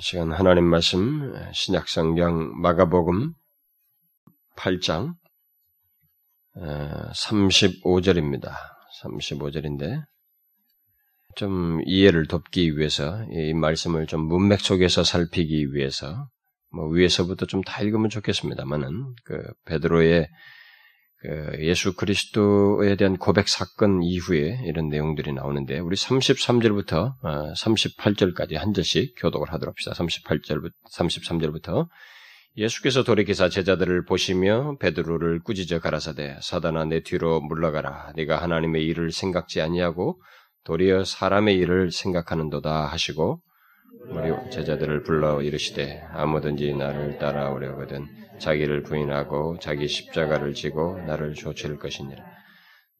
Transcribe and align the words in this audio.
시간 0.00 0.32
하나님 0.32 0.64
말씀 0.64 1.32
신약성경 1.52 2.60
마가복음 2.60 3.32
8장 4.56 5.14
35절입니다. 6.56 8.52
35절인데 9.02 10.02
좀 11.36 11.80
이해를 11.84 12.26
돕기 12.26 12.76
위해서 12.76 13.24
이 13.30 13.54
말씀을 13.54 14.06
좀 14.06 14.26
문맥 14.26 14.60
속에서 14.60 15.04
살피기 15.04 15.72
위해서 15.72 16.28
뭐 16.72 16.88
위에서부터 16.88 17.46
좀 17.46 17.62
다 17.62 17.82
읽으면 17.82 18.10
좋겠습니다만은 18.10 19.14
그 19.24 19.42
베드로의 19.64 20.26
그 20.26 20.32
예수 21.60 21.94
그리스도에 21.94 22.96
대한 22.96 23.16
고백 23.16 23.48
사건 23.48 24.02
이후에 24.02 24.60
이런 24.66 24.88
내용들이 24.88 25.32
나오는데 25.32 25.78
우리 25.78 25.96
33절부터 25.96 27.14
38절까지 27.56 28.56
어, 28.56 28.60
한 28.60 28.74
절씩 28.74 29.14
교독을 29.18 29.52
하도록 29.52 29.72
합시다. 29.72 29.92
38절부터 29.92 30.72
33절부터 30.94 31.88
예수께서 32.56 33.02
돌이키사 33.02 33.48
제자들을 33.48 34.04
보시며 34.04 34.76
베드로를 34.78 35.42
꾸짖어 35.42 35.80
가라사대 35.80 36.38
사단아 36.40 36.84
내 36.84 37.02
뒤로 37.02 37.40
물러가라 37.40 38.12
네가 38.14 38.40
하나님의 38.40 38.84
일을 38.84 39.10
생각지 39.10 39.60
아니하고 39.60 40.20
도리어 40.64 41.04
사람의 41.04 41.56
일을 41.56 41.90
생각하는도다 41.90 42.86
하시고 42.86 43.40
우리 44.10 44.50
제자들을 44.50 45.02
불러 45.02 45.42
이르시되 45.42 46.02
아무든지 46.12 46.74
나를 46.74 47.18
따라오려거든 47.18 48.06
자기를 48.38 48.82
부인하고 48.82 49.58
자기 49.60 49.88
십자가를 49.88 50.54
지고 50.54 50.98
나를 51.06 51.34
조칠 51.34 51.78
것이니라. 51.78 52.22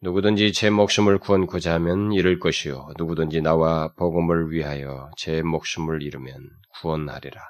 누구든지 0.00 0.52
제 0.52 0.70
목숨을 0.70 1.18
구원고자 1.18 1.74
하면 1.74 2.12
잃을 2.12 2.38
것이요 2.38 2.88
누구든지 2.98 3.40
나와 3.40 3.92
복음을 3.94 4.50
위하여 4.50 5.10
제 5.16 5.42
목숨을 5.42 6.02
잃으면 6.02 6.34
구원하리라. 6.80 7.40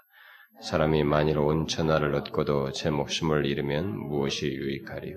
사람이 0.62 1.02
만일 1.04 1.38
온 1.38 1.66
천하를 1.66 2.14
얻고도 2.14 2.72
제 2.72 2.90
목숨을 2.90 3.44
잃으면 3.44 3.98
무엇이 3.98 4.46
유익하리요? 4.46 5.16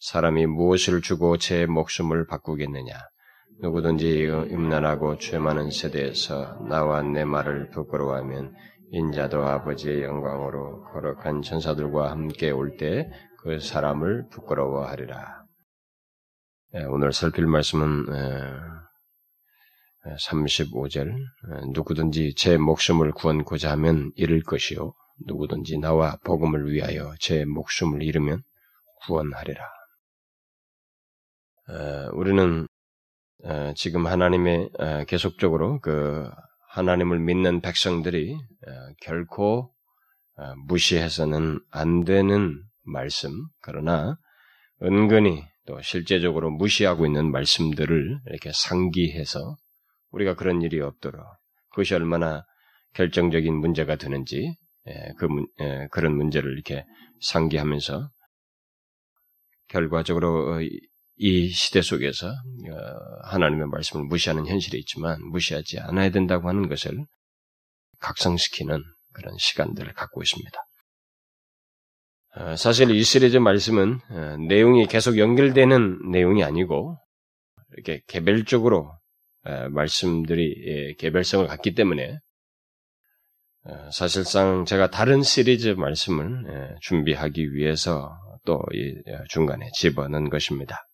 사람이 0.00 0.46
무엇을 0.46 1.02
주고 1.02 1.36
제 1.36 1.66
목숨을 1.66 2.26
바꾸겠느냐? 2.26 2.94
누구든지 3.62 4.26
음란하고 4.28 5.18
죄 5.18 5.38
많은 5.38 5.70
세대에서 5.70 6.66
나와 6.68 7.02
내 7.02 7.24
말을 7.24 7.70
부끄러워하면 7.70 8.54
인자도 8.92 9.42
아버지의 9.42 10.02
영광으로 10.02 10.82
거룩한 10.92 11.42
천사들과 11.42 12.10
함께 12.10 12.50
올 12.50 12.76
때 12.76 13.10
그 13.42 13.58
사람을 13.58 14.28
부끄러워하리라. 14.28 15.46
예, 16.74 16.84
오늘 16.84 17.10
살필 17.12 17.46
말씀은 17.46 18.04
35절 20.04 21.14
누구든지 21.72 22.34
제 22.34 22.58
목숨을 22.58 23.12
구원고자 23.12 23.70
하면 23.72 24.12
잃을 24.14 24.42
것이요 24.42 24.92
누구든지 25.26 25.78
나와 25.78 26.18
복음을 26.24 26.70
위하여 26.70 27.14
제 27.18 27.46
목숨을 27.46 28.02
잃으면 28.02 28.42
구원하리라. 29.06 29.64
우리는 32.12 32.66
지금 33.76 34.06
하나님의 34.06 34.70
계속적으로 35.08 35.80
그 35.80 36.28
하나님을 36.68 37.18
믿는 37.18 37.60
백성들이 37.60 38.36
결코 39.02 39.72
무시해서는 40.66 41.60
안 41.70 42.04
되는 42.04 42.62
말씀, 42.82 43.32
그러나 43.60 44.16
은근히 44.82 45.44
또 45.66 45.80
실제적으로 45.82 46.50
무시하고 46.50 47.06
있는 47.06 47.30
말씀들을 47.30 48.20
이렇게 48.26 48.50
상기해서 48.52 49.56
우리가 50.10 50.34
그런 50.34 50.62
일이 50.62 50.80
없도록 50.80 51.22
그것이 51.70 51.94
얼마나 51.94 52.44
결정적인 52.94 53.54
문제가 53.54 53.96
되는지 53.96 54.56
그 55.18 55.28
그런 55.90 56.16
문제를 56.16 56.52
이렇게 56.52 56.84
상기하면서 57.20 58.10
결과적으로 59.68 60.54
어, 60.54 60.58
이 61.22 61.50
시대 61.50 61.82
속에서 61.82 62.28
어, 62.28 62.34
하나님의 63.24 63.66
말씀을 63.66 64.06
무시하는 64.06 64.46
현실이 64.46 64.78
있지만 64.78 65.18
무시하지 65.28 65.78
않아야 65.78 66.08
된다고 66.10 66.48
하는 66.48 66.66
것을 66.66 66.96
각성시키는 67.98 68.82
그런 69.12 69.34
시간들을 69.38 69.92
갖고 69.92 70.22
있습니다. 70.22 70.58
어, 72.36 72.56
사실 72.56 72.90
이 72.90 73.02
시리즈 73.02 73.36
말씀은 73.36 74.00
어, 74.08 74.36
내용이 74.48 74.86
계속 74.86 75.18
연결되는 75.18 76.10
내용이 76.10 76.42
아니고 76.42 76.96
이렇게 77.74 78.00
개별적으로 78.08 78.90
말씀들이 79.70 80.54
예, 80.66 80.94
개별성을 80.94 81.46
갖기 81.46 81.74
때문에 81.74 82.18
사실상 83.90 84.66
제가 84.66 84.90
다른 84.90 85.22
시리즈 85.22 85.68
말씀을 85.68 86.44
예, 86.48 86.74
준비하기 86.80 87.54
위해서 87.54 88.10
또 88.44 88.60
중간에 89.28 89.70
집어넣은 89.74 90.28
것입니다. 90.28 90.89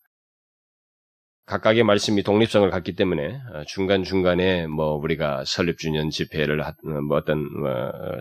각각의 1.47 1.83
말씀이 1.83 2.23
독립성을 2.23 2.69
갖기 2.69 2.93
때문에 2.93 3.41
어, 3.53 3.63
중간중간에 3.65 4.67
뭐 4.67 4.95
우리가 4.95 5.45
설립주년 5.45 6.09
집회를 6.09 6.59
어, 6.61 6.73
뭐 7.07 7.17
어떤 7.17 7.39
뭐 7.51 7.71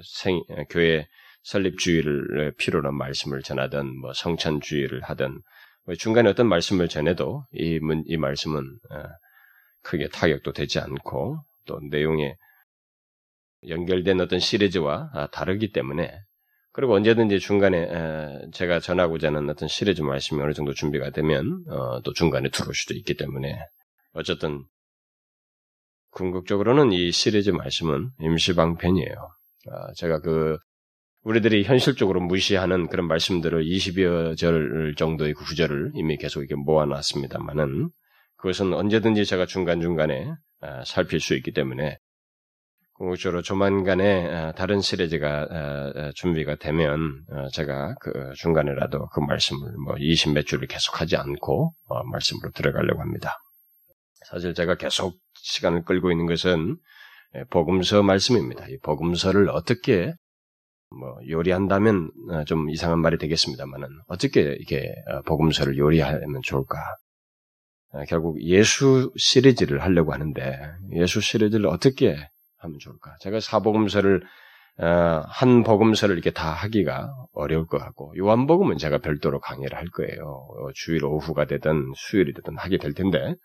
생, 0.05 0.41
교회 0.71 1.07
설립주의를 1.43 2.55
필요로 2.57 2.93
말씀을 2.93 3.43
전하든 3.43 4.01
뭐 4.01 4.13
성찬주의를 4.13 5.03
하든 5.03 5.41
뭐 5.87 5.95
중간에 5.97 6.29
어떤 6.31 6.49
말씀을 6.49 6.89
전해도 6.89 7.45
이, 7.53 7.81
이 8.07 8.17
말씀은 8.17 8.61
어, 8.61 9.03
크게 9.83 10.09
타격도 10.09 10.53
되지 10.53 10.79
않고 10.79 11.39
또 11.67 11.81
내용에 11.91 12.37
연결된 13.67 14.21
어떤 14.21 14.39
시리즈와 14.39 15.11
아, 15.13 15.27
다르기 15.33 15.73
때문에 15.73 16.17
그리고 16.77 16.93
언제든지 16.93 17.41
중간에 17.41 17.89
제가 18.53 18.81
전하고자 18.81 19.29
하는 19.29 19.49
어떤 19.49 19.67
시리즈 19.67 20.03
말씀이 20.03 20.43
어느 20.43 20.53
정도 20.53 20.75
준비가 20.75 21.09
되면 21.09 21.65
어, 21.71 22.03
또 22.03 22.13
중간에 22.13 22.51
들어올 22.51 22.75
수도 22.75 22.93
있기 22.93 23.17
때문에 23.17 23.59
어쨌든 24.13 24.63
궁극적으로는 26.11 26.93
이 26.93 27.13
시리즈 27.13 27.49
말씀은 27.49 28.11
임시방편이에요. 28.21 29.15
아, 29.71 29.93
제가 29.95 30.21
그 30.21 30.59
우리들이 31.23 31.65
현실적으로 31.65 32.21
무시하는 32.21 32.89
그런 32.89 33.09
말씀들을 33.09 33.65
20여 33.65 34.37
절 34.37 34.95
정도의 34.99 35.33
그 35.33 35.45
구절을 35.47 35.93
이미 35.95 36.19
계속 36.19 36.41
이렇게 36.41 36.57
모아놨습니다만은 36.57 37.89
그것은 38.37 38.75
언제든지 38.75 39.25
제가 39.25 39.47
중간중간에 39.47 40.31
아, 40.61 40.85
살필 40.85 41.21
수 41.21 41.35
있기 41.37 41.53
때문에 41.53 41.97
궁극적으로 42.99 43.43
조만간에 43.43 44.27
어, 44.27 44.53
다른 44.53 44.81
시리즈가 44.81 45.43
어, 45.43 45.93
어, 45.99 46.11
준비가 46.15 46.57
되면 46.57 47.25
제가 47.53 47.95
그 48.01 48.33
중간에라도 48.37 49.09
그 49.09 49.21
말씀을 49.21 49.73
뭐 49.85 49.97
20 49.99 50.33
몇 50.33 50.47
줄을 50.47 50.67
계속하지 50.67 51.17
않고 51.17 51.75
말씀으로 52.11 52.53
들어가려고 52.53 53.01
합니다. 53.01 53.35
사실 54.27 54.55
제가 54.55 54.77
계속 54.77 55.19
시간을 55.35 55.85
끌고 55.85 56.11
있는 56.11 56.27
것은 56.27 56.77
예, 57.37 57.45
복음서 57.51 58.03
말씀입니다. 58.03 58.67
이 58.69 58.79
복음서를 58.83 59.51
어떻게 59.51 60.15
뭐 60.91 61.17
요리한다면 61.29 62.11
좀 62.47 62.71
이상한 62.71 63.01
말이 63.01 63.19
되겠습니다만은 63.19 63.89
어떻게 64.07 64.41
이렇게 64.41 64.95
복음서를 65.27 65.77
요리하면 65.77 66.41
좋을까? 66.43 66.79
결국 68.09 68.41
예수 68.43 69.13
시리즈를 69.17 69.83
하려고 69.83 70.13
하는데 70.13 70.59
예수 70.93 71.21
시리즈를 71.21 71.67
어떻게 71.67 72.17
하면 72.67 72.79
좋을까? 72.79 73.17
제가 73.21 73.41
사복음서를 73.41 74.23
어, 74.79 75.23
한 75.27 75.63
복음서를 75.63 76.15
이렇게 76.17 76.31
다 76.31 76.51
하기가 76.53 77.11
어려울 77.33 77.67
것 77.67 77.79
같고 77.79 78.13
요한복음은 78.19 78.77
제가 78.77 78.99
별도로 78.99 79.41
강의를 79.41 79.77
할 79.79 79.87
거예요. 79.89 80.23
어, 80.25 80.73
주일 80.75 81.05
오후가 81.05 81.47
되든 81.47 81.93
수요일이 81.97 82.35
되든 82.35 82.59
하게 82.59 82.77
될 82.79 82.93
텐데 82.93 83.37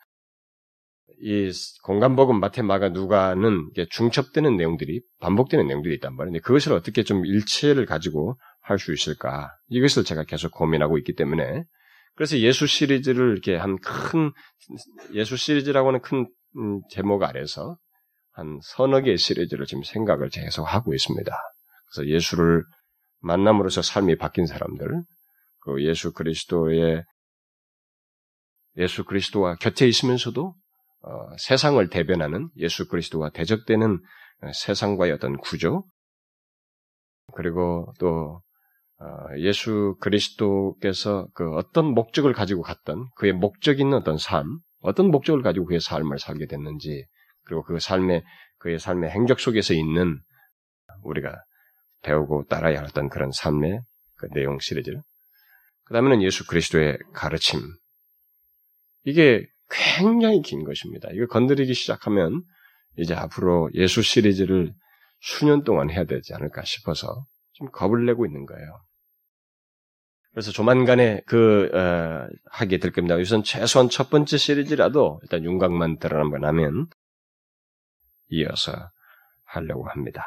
이 1.24 1.52
공간복음 1.84 2.40
마테마가 2.40 2.90
누가는 2.90 3.70
중첩되는 3.92 4.58
내용들이 4.58 5.02
반복되는 5.20 5.68
내용들이 5.68 5.96
있단 5.96 6.16
말이에요. 6.16 6.42
그것을 6.44 6.74
어떻게 6.74 7.04
좀 7.04 7.26
일체를 7.26 7.86
가지고 7.86 8.38
할 8.64 8.80
수 8.80 8.94
있을까? 8.94 9.52
이것을 9.70 10.04
제가 10.04 10.24
계속 10.24 10.52
고민하고 10.52 10.98
있기 11.00 11.14
때문에 11.16 11.64
그래서 12.16 12.38
예수 12.40 12.68
시리즈를 12.68 13.32
이렇게 13.34 13.56
한 13.56 13.78
큰 13.78 14.32
예수 15.14 15.38
시리즈라고 15.38 15.90
하는 15.90 16.02
큰 16.02 16.28
음, 16.58 16.82
제목 16.90 17.24
아래서 17.24 17.78
한 18.34 18.60
서너 18.64 19.02
개의 19.02 19.18
시리즈를 19.18 19.66
지금 19.66 19.84
생각을 19.84 20.30
계속 20.30 20.64
하고 20.64 20.94
있습니다. 20.94 21.32
그래서 21.88 22.10
예수를 22.10 22.64
만남으로써 23.20 23.82
삶이 23.82 24.18
바뀐 24.18 24.46
사람들, 24.46 25.04
그 25.60 25.84
예수 25.84 26.14
그리스도의 26.14 27.04
예수 28.78 29.04
그리스도와 29.04 29.56
곁에 29.56 29.88
있으면서도 29.88 30.56
어, 31.04 31.38
세상을 31.38 31.88
대변하는 31.90 32.50
예수 32.58 32.88
그리스도와 32.88 33.32
대적되는 33.32 34.00
어, 34.44 34.52
세상과의 34.54 35.12
어떤 35.12 35.38
구조, 35.38 35.84
그리고 37.34 37.94
또 38.00 38.42
어, 39.00 39.06
예수 39.40 39.96
그리스도께서 40.00 41.28
그 41.34 41.56
어떤 41.56 41.86
목적을 41.94 42.34
가지고 42.34 42.62
갔던 42.62 43.10
그의 43.16 43.34
목적 43.34 43.80
있는 43.80 43.98
어떤 43.98 44.18
삶, 44.18 44.60
어떤 44.80 45.10
목적을 45.10 45.42
가지고 45.42 45.66
그의 45.66 45.80
삶을 45.80 46.20
살게 46.20 46.46
됐는지 46.46 47.06
그리고 47.44 47.64
그 47.64 47.80
삶의 47.80 48.24
그의 48.58 48.80
삶의 48.80 49.10
행적 49.10 49.40
속에서 49.40 49.74
있는 49.74 50.20
우리가 51.04 51.36
배우고 52.04 52.46
따라야 52.48 52.80
할 52.80 52.86
어떤 52.86 53.10
그런 53.10 53.32
삶의 53.32 53.82
그 54.16 54.28
내용 54.30 54.60
시리즈. 54.60 54.92
그 55.86 55.94
다음에는 55.94 56.22
예수 56.22 56.46
그리스도의 56.48 56.98
가르침. 57.14 57.60
이게 59.04 59.46
굉장히 59.70 60.42
긴 60.42 60.64
것입니다. 60.64 61.10
이거 61.14 61.26
건드리기 61.28 61.74
시작하면 61.74 62.44
이제 62.98 63.14
앞으로 63.16 63.70
예수 63.74 64.02
시리즈를 64.02 64.74
수년 65.20 65.64
동안 65.64 65.90
해야 65.90 66.04
되지 66.04 66.34
않을까 66.34 66.64
싶어서 66.64 67.26
좀 67.54 67.70
겁을 67.72 68.06
내고 68.06 68.26
있는 68.26 68.46
거예요. 68.46 68.82
그래서 70.32 70.52
조만간에 70.52 71.22
그 71.26 71.70
어, 71.74 72.28
하게 72.50 72.78
될 72.78 72.92
겁니다. 72.92 73.16
우선 73.16 73.44
최소한 73.44 73.90
첫 73.90 74.10
번째 74.10 74.38
시리즈라도 74.38 75.20
일단 75.24 75.44
윤곽만 75.44 76.00
드러나면 76.00 76.88
이어서 78.32 78.74
하려고 79.46 79.88
합니다. 79.88 80.24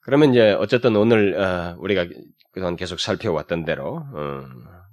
그러면 0.00 0.30
이제 0.30 0.52
어쨌든 0.52 0.96
오늘 0.96 1.38
어, 1.38 1.76
우리가 1.78 2.06
그동안 2.52 2.76
계속 2.76 3.00
살펴왔던 3.00 3.64
대로 3.64 4.02
어, 4.14 4.42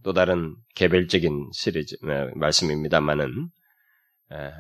또 0.04 0.14
다른 0.14 0.56
개별적인 0.76 1.50
시리즈 1.54 1.96
어, 2.04 2.30
말씀입니다만은 2.36 3.50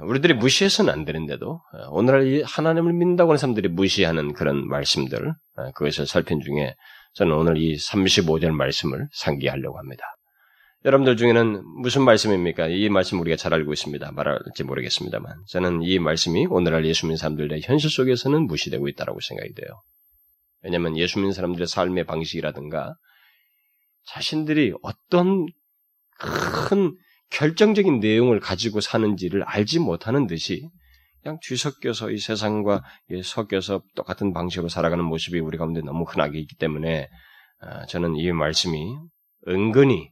우리들이 0.02 0.34
무시해서는 0.34 0.94
안 0.94 1.04
되는데도 1.04 1.60
오늘날 1.92 2.42
하나님을 2.46 2.94
믿는다고 2.94 3.32
하는 3.32 3.38
사람들이 3.38 3.68
무시하는 3.68 4.32
그런 4.32 4.66
말씀들 4.66 5.34
그것을 5.76 6.08
살핀 6.08 6.40
중에 6.40 6.74
저는 7.16 7.34
오늘 7.34 7.58
이 7.58 7.76
35절 7.76 8.52
말씀을 8.52 9.10
상기하려고 9.12 9.78
합니다. 9.78 10.06
여러분들 10.86 11.18
중에는 11.18 11.64
무슨 11.82 12.04
말씀입니까? 12.04 12.68
이 12.68 12.88
말씀 12.90 13.20
우리가 13.20 13.36
잘 13.36 13.54
알고 13.54 13.74
있습니다. 13.74 14.12
말할지 14.12 14.64
모르겠습니다만 14.64 15.44
저는 15.48 15.82
이 15.82 16.00
말씀이 16.00 16.46
오늘날 16.46 16.86
예수 16.86 17.08
믿는 17.08 17.18
사람들의 17.18 17.62
현실 17.64 17.90
속에서는 17.90 18.46
무시되고 18.46 18.88
있다고 18.88 19.20
생각이 19.20 19.54
돼요. 19.54 19.68
왜냐하면 20.62 20.98
예수 20.98 21.18
믿는 21.20 21.34
사람들의 21.34 21.68
삶의 21.68 22.06
방식이라든가 22.06 22.96
자신들이 24.06 24.74
어떤 24.84 25.48
큰 26.20 26.96
결정적인 27.32 28.00
내용을 28.00 28.40
가지고 28.40 28.80
사는지를 28.80 29.44
알지 29.44 29.80
못하는 29.80 30.28
듯이 30.28 30.70
그냥 31.22 31.40
뒤섞여서 31.42 32.12
이 32.12 32.20
세상과 32.20 32.84
섞여서 33.24 33.82
똑같은 33.96 34.32
방식으로 34.32 34.70
살아가는 34.70 35.04
모습이 35.04 35.40
우리 35.40 35.58
가운데 35.58 35.82
너무 35.82 36.06
흔하게 36.08 36.40
있기 36.40 36.56
때문에 36.56 37.10
아, 37.60 37.86
저는 37.88 38.16
이 38.16 38.32
말씀이 38.32 38.96
은근히 39.48 40.12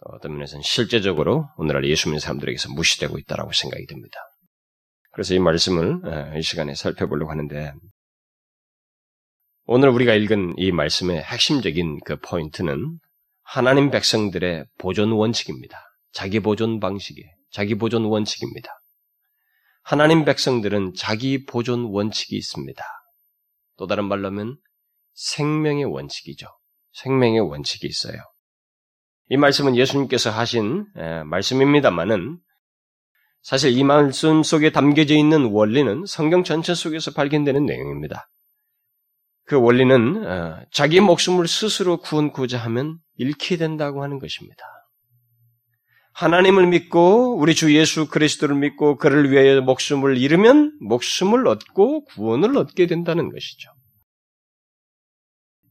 어떤 0.00 0.32
면에서는 0.34 0.62
실제적으로 0.62 1.48
오늘날 1.56 1.84
예수 1.84 2.08
믿는 2.08 2.20
사람들에게서 2.20 2.72
무시되고 2.72 3.18
있다고 3.18 3.52
생각이 3.52 3.86
듭니다. 3.86 4.18
그래서 5.12 5.34
이 5.34 5.38
말씀을 5.38 6.00
아, 6.04 6.36
이 6.36 6.42
시간에 6.42 6.74
살펴보려고 6.74 7.30
하는데 7.30 7.72
오늘 9.64 9.88
우리가 9.90 10.14
읽은 10.14 10.54
이 10.56 10.72
말씀의 10.72 11.22
핵심적인 11.22 12.00
그 12.04 12.16
포인트는 12.20 12.98
하나님 13.42 13.90
백성들의 13.90 14.66
보존 14.78 15.12
원칙입니다. 15.12 15.78
자기 16.12 16.40
보존 16.40 16.80
방식이 16.80 17.22
자기 17.50 17.74
보존 17.74 18.04
원칙입니다. 18.04 18.70
하나님 19.82 20.24
백성들은 20.24 20.94
자기 20.94 21.44
보존 21.44 21.84
원칙이 21.84 22.36
있습니다. 22.36 22.84
또 23.78 23.86
다른 23.86 24.04
말로 24.04 24.26
하면 24.28 24.56
생명의 25.14 25.84
원칙이죠. 25.84 26.46
생명의 26.92 27.40
원칙이 27.40 27.86
있어요. 27.86 28.22
이 29.30 29.36
말씀은 29.36 29.76
예수님께서 29.76 30.30
하신 30.30 30.86
말씀입니다만은 31.26 32.38
사실 33.42 33.76
이 33.76 33.84
말씀 33.84 34.42
속에 34.42 34.72
담겨져 34.72 35.14
있는 35.14 35.46
원리는 35.46 36.04
성경 36.06 36.44
전체 36.44 36.74
속에서 36.74 37.12
발견되는 37.12 37.64
내용입니다. 37.64 38.28
그 39.44 39.56
원리는 39.56 40.26
어, 40.26 40.60
자기 40.70 41.00
목숨을 41.00 41.48
스스로 41.48 41.96
구원고자 41.96 42.58
하면 42.58 42.98
잃게 43.16 43.56
된다고 43.56 44.02
하는 44.02 44.18
것입니다. 44.18 44.62
하나님을 46.12 46.66
믿고 46.66 47.38
우리 47.38 47.54
주 47.54 47.74
예수 47.74 48.08
그리스도를 48.08 48.56
믿고 48.56 48.96
그를 48.98 49.30
위하여 49.30 49.62
목숨을 49.62 50.18
잃으면 50.18 50.76
목숨을 50.82 51.46
얻고 51.46 52.04
구원을 52.04 52.58
얻게 52.58 52.86
된다는 52.86 53.30
것이죠. 53.32 53.70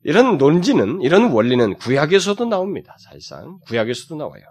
이런 0.07 0.37
논지는 0.37 1.01
이런 1.01 1.31
원리는 1.31 1.73
구약에서도 1.75 2.45
나옵니다. 2.45 2.95
사실상 2.97 3.59
구약에서도 3.67 4.15
나와요. 4.15 4.41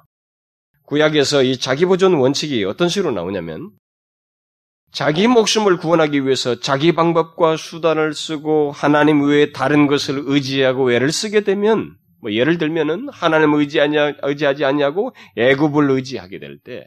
구약에서 0.82 1.42
이 1.42 1.56
자기 1.56 1.86
보존 1.86 2.12
원칙이 2.12 2.62
어떤 2.64 2.90
식으로 2.90 3.10
나오냐면 3.10 3.70
자기 4.92 5.26
목숨을 5.26 5.78
구원하기 5.78 6.24
위해서 6.24 6.60
자기 6.60 6.92
방법과 6.92 7.56
수단을 7.56 8.12
쓰고 8.12 8.70
하나님 8.72 9.22
외에 9.22 9.50
다른 9.52 9.86
것을 9.86 10.24
의지하고 10.26 10.92
애를 10.92 11.10
쓰게 11.10 11.40
되면 11.40 11.96
뭐 12.20 12.32
예를 12.32 12.58
들면은 12.58 13.08
하나님을 13.08 13.60
의지하냐 13.60 14.16
의지하지 14.22 14.66
않냐고 14.66 15.14
애굽을 15.38 15.90
의지하게 15.90 16.38
될 16.38 16.58
때 16.62 16.84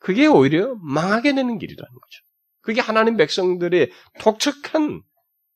그게 0.00 0.26
오히려 0.26 0.74
망하게 0.82 1.32
되는 1.36 1.58
길이라는 1.60 1.92
거죠. 1.92 2.22
그게 2.60 2.80
하나님 2.80 3.16
백성들의 3.16 3.92
독특한 4.18 5.02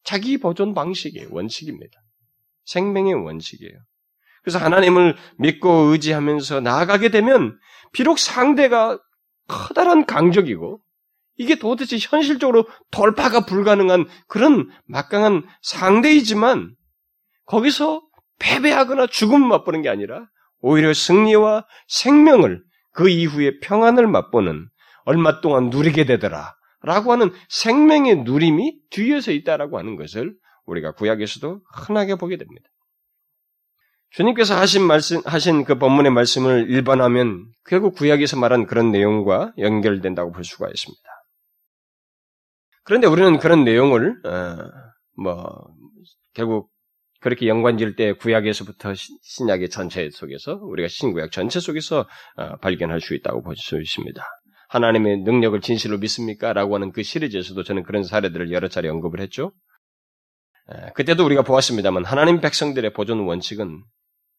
자기 0.07 0.39
보존 0.39 0.73
방식의 0.73 1.29
원칙입니다. 1.31 2.01
생명의 2.65 3.15
원칙이에요. 3.15 3.77
그래서 4.43 4.59
하나님을 4.59 5.17
믿고 5.39 5.69
의지하면서 5.69 6.61
나아가게 6.61 7.11
되면 7.11 7.59
비록 7.93 8.19
상대가 8.19 8.99
커다란 9.49 10.07
강적이고 10.07 10.81
이게 11.39 11.57
도대체 11.57 11.99
현실적으로 12.01 12.67
돌파가 12.91 13.45
불가능한 13.45 14.07
그런 14.29 14.71
막강한 14.87 15.45
상대이지만 15.63 16.75
거기서 17.45 18.03
패배하거나 18.39 19.09
죽음을 19.09 19.47
맛보는 19.49 19.83
게 19.83 19.89
아니라 19.89 20.27
오히려 20.61 20.95
승리와 20.95 21.67
생명을 21.89 22.63
그 22.93 23.09
이후에 23.09 23.59
평안을 23.61 24.07
맛보는 24.07 24.69
얼마 25.05 25.41
동안 25.41 25.71
누리게 25.71 26.07
되더라. 26.07 26.56
라고 26.87 27.11
하는 27.11 27.33
생명의 27.49 28.23
누림이 28.23 28.79
뒤에서 28.91 29.33
있다라고 29.33 29.77
하는 29.77 29.97
것을 29.97 30.37
우리가 30.67 30.93
구약에서도 30.93 31.61
흔하게 31.75 32.15
보게 32.15 32.37
됩니다. 32.37 32.69
주님께서 34.11 34.57
하신 34.57 34.87
말씀, 34.87 35.21
하신 35.25 35.65
그 35.65 35.79
본문의 35.79 36.13
말씀을 36.13 36.71
일반하면 36.71 37.51
결국 37.65 37.97
구약에서 37.97 38.39
말한 38.39 38.67
그런 38.67 38.93
내용과 38.93 39.53
연결된다고 39.59 40.31
볼 40.31 40.45
수가 40.45 40.69
있습니다. 40.69 41.03
그런데 42.85 43.09
우리는 43.09 43.37
그런 43.39 43.65
내용을 43.65 44.25
어, 44.25 44.57
뭐 45.21 45.67
결국 46.35 46.71
그렇게 47.21 47.49
연관질 47.49 47.97
때 47.97 48.13
구약에서부터 48.13 48.93
신약의 48.95 49.71
전체 49.71 50.09
속에서 50.11 50.61
우리가 50.63 50.87
신구약 50.87 51.33
전체 51.33 51.59
속에서 51.59 52.07
어, 52.37 52.57
발견할 52.59 53.01
수 53.01 53.15
있다고 53.17 53.43
볼 53.43 53.57
수 53.57 53.77
있습니다. 53.81 54.23
하나님의 54.69 55.19
능력을 55.19 55.61
진실로 55.61 55.99
믿습니까? 55.99 56.53
라고 56.53 56.75
하는 56.75 56.93
그 56.93 57.03
시리즈에서도 57.03 57.63
저는 57.63 57.83
그런 57.85 58.03
사례들을 58.03 58.51
여러 58.53 58.69
차례 58.69 58.89
언급을 58.89 59.21
했죠. 59.21 59.53
그때도 60.95 61.25
우리가 61.25 61.43
보았습니다만 61.43 62.05
하나님 62.05 62.41
백성들의 62.41 62.93
보존 62.93 63.21
원칙은 63.21 63.85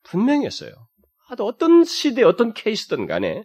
분명했어요. 0.04 0.72
어떤 1.40 1.84
시대, 1.84 2.24
어떤 2.24 2.54
케이스든 2.54 3.08
간에 3.08 3.44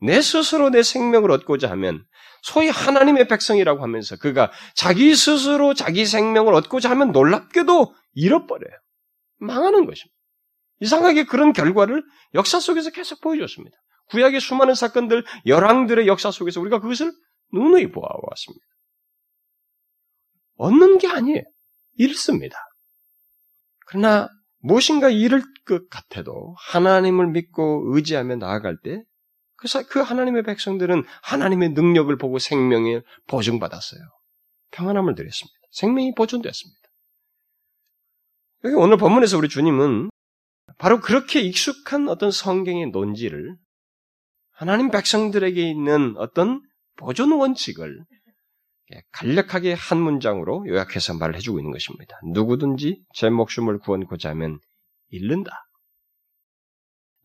내 0.00 0.20
스스로 0.20 0.70
내 0.70 0.82
생명을 0.82 1.30
얻고자 1.30 1.70
하면 1.70 2.04
소위 2.42 2.68
하나님의 2.68 3.26
백성이라고 3.28 3.82
하면서 3.82 4.16
그가 4.16 4.52
자기 4.74 5.14
스스로 5.14 5.74
자기 5.74 6.04
생명을 6.04 6.54
얻고자 6.54 6.90
하면 6.90 7.12
놀랍게도 7.12 7.94
잃어버려요. 8.12 8.76
망하는 9.38 9.86
것입니다. 9.86 10.14
이상하게 10.80 11.24
그런 11.24 11.52
결과를 11.52 12.04
역사 12.34 12.60
속에서 12.60 12.90
계속 12.90 13.20
보여줬습니다. 13.20 13.76
구약의 14.10 14.40
수많은 14.40 14.74
사건들, 14.74 15.24
열왕들의 15.46 16.06
역사 16.06 16.30
속에서 16.30 16.60
우리가 16.60 16.80
그것을 16.80 17.12
누누이 17.52 17.90
보아왔습니다. 17.90 18.64
얻는 20.56 20.98
게 20.98 21.08
아니에요. 21.08 21.42
잃습니다. 21.96 22.56
그러나 23.86 24.28
무엇인가 24.58 25.10
잃을 25.10 25.42
것 25.66 25.88
같아도 25.88 26.54
하나님을 26.58 27.28
믿고 27.28 27.94
의지하며 27.94 28.36
나아갈 28.36 28.76
때 28.82 29.02
그래서 29.56 29.82
그 29.86 30.00
하나님의 30.00 30.42
백성들은 30.42 31.04
하나님의 31.22 31.70
능력을 31.70 32.16
보고 32.18 32.38
생명을 32.38 33.02
보증받았어요. 33.28 34.00
평안함을 34.72 35.14
드렸습니다. 35.14 35.54
생명이 35.70 36.14
보존되었습니다. 36.14 36.80
여기 38.64 38.74
오늘 38.74 38.96
본문에서 38.96 39.38
우리 39.38 39.48
주님은 39.48 40.10
바로 40.78 41.00
그렇게 41.00 41.40
익숙한 41.40 42.08
어떤 42.08 42.30
성경의 42.30 42.90
논지를 42.90 43.56
하나님 44.54 44.90
백성들에게 44.90 45.60
있는 45.60 46.16
어떤 46.16 46.62
보존 46.96 47.32
원칙을 47.32 48.04
간략하게 49.12 49.72
한 49.72 49.98
문장으로 49.98 50.66
요약해서 50.68 51.14
말을 51.14 51.34
해주고 51.36 51.58
있는 51.58 51.72
것입니다. 51.72 52.16
누구든지 52.32 53.02
제 53.14 53.30
목숨을 53.30 53.78
구원고자 53.80 54.30
하면 54.30 54.60
잃는다. 55.08 55.66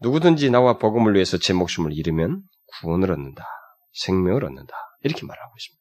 누구든지 0.01 0.49
나와 0.49 0.77
복음을 0.77 1.13
위해서 1.13 1.37
제 1.37 1.53
목숨을 1.53 1.93
잃으면 1.93 2.41
구원을 2.79 3.11
얻는다. 3.11 3.45
생명을 3.93 4.43
얻는다. 4.45 4.73
이렇게 5.01 5.25
말하고 5.25 5.53
있습니다. 5.57 5.78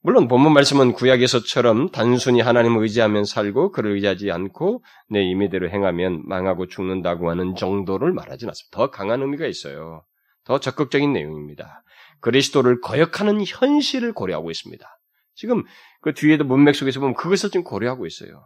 물론 0.00 0.28
본문 0.28 0.52
말씀은 0.52 0.92
구약에서처럼 0.92 1.90
단순히 1.90 2.40
하나님을 2.40 2.82
의지하면 2.82 3.24
살고 3.24 3.72
그를 3.72 3.92
의지하지 3.92 4.30
않고 4.30 4.84
내 5.10 5.22
임의대로 5.22 5.70
행하면 5.70 6.22
망하고 6.26 6.68
죽는다고 6.68 7.30
하는 7.30 7.56
정도를 7.56 8.12
말하지는 8.12 8.50
않습니다. 8.50 8.76
더 8.76 8.90
강한 8.90 9.22
의미가 9.22 9.46
있어요. 9.46 10.04
더 10.44 10.60
적극적인 10.60 11.12
내용입니다. 11.12 11.82
그리스도를 12.20 12.80
거역하는 12.80 13.42
현실을 13.44 14.12
고려하고 14.12 14.50
있습니다. 14.50 14.86
지금 15.34 15.64
그 16.00 16.14
뒤에도 16.14 16.44
문맥 16.44 16.74
속에서 16.74 17.00
보면 17.00 17.14
그것을 17.14 17.50
좀 17.50 17.64
고려하고 17.64 18.06
있어요. 18.06 18.44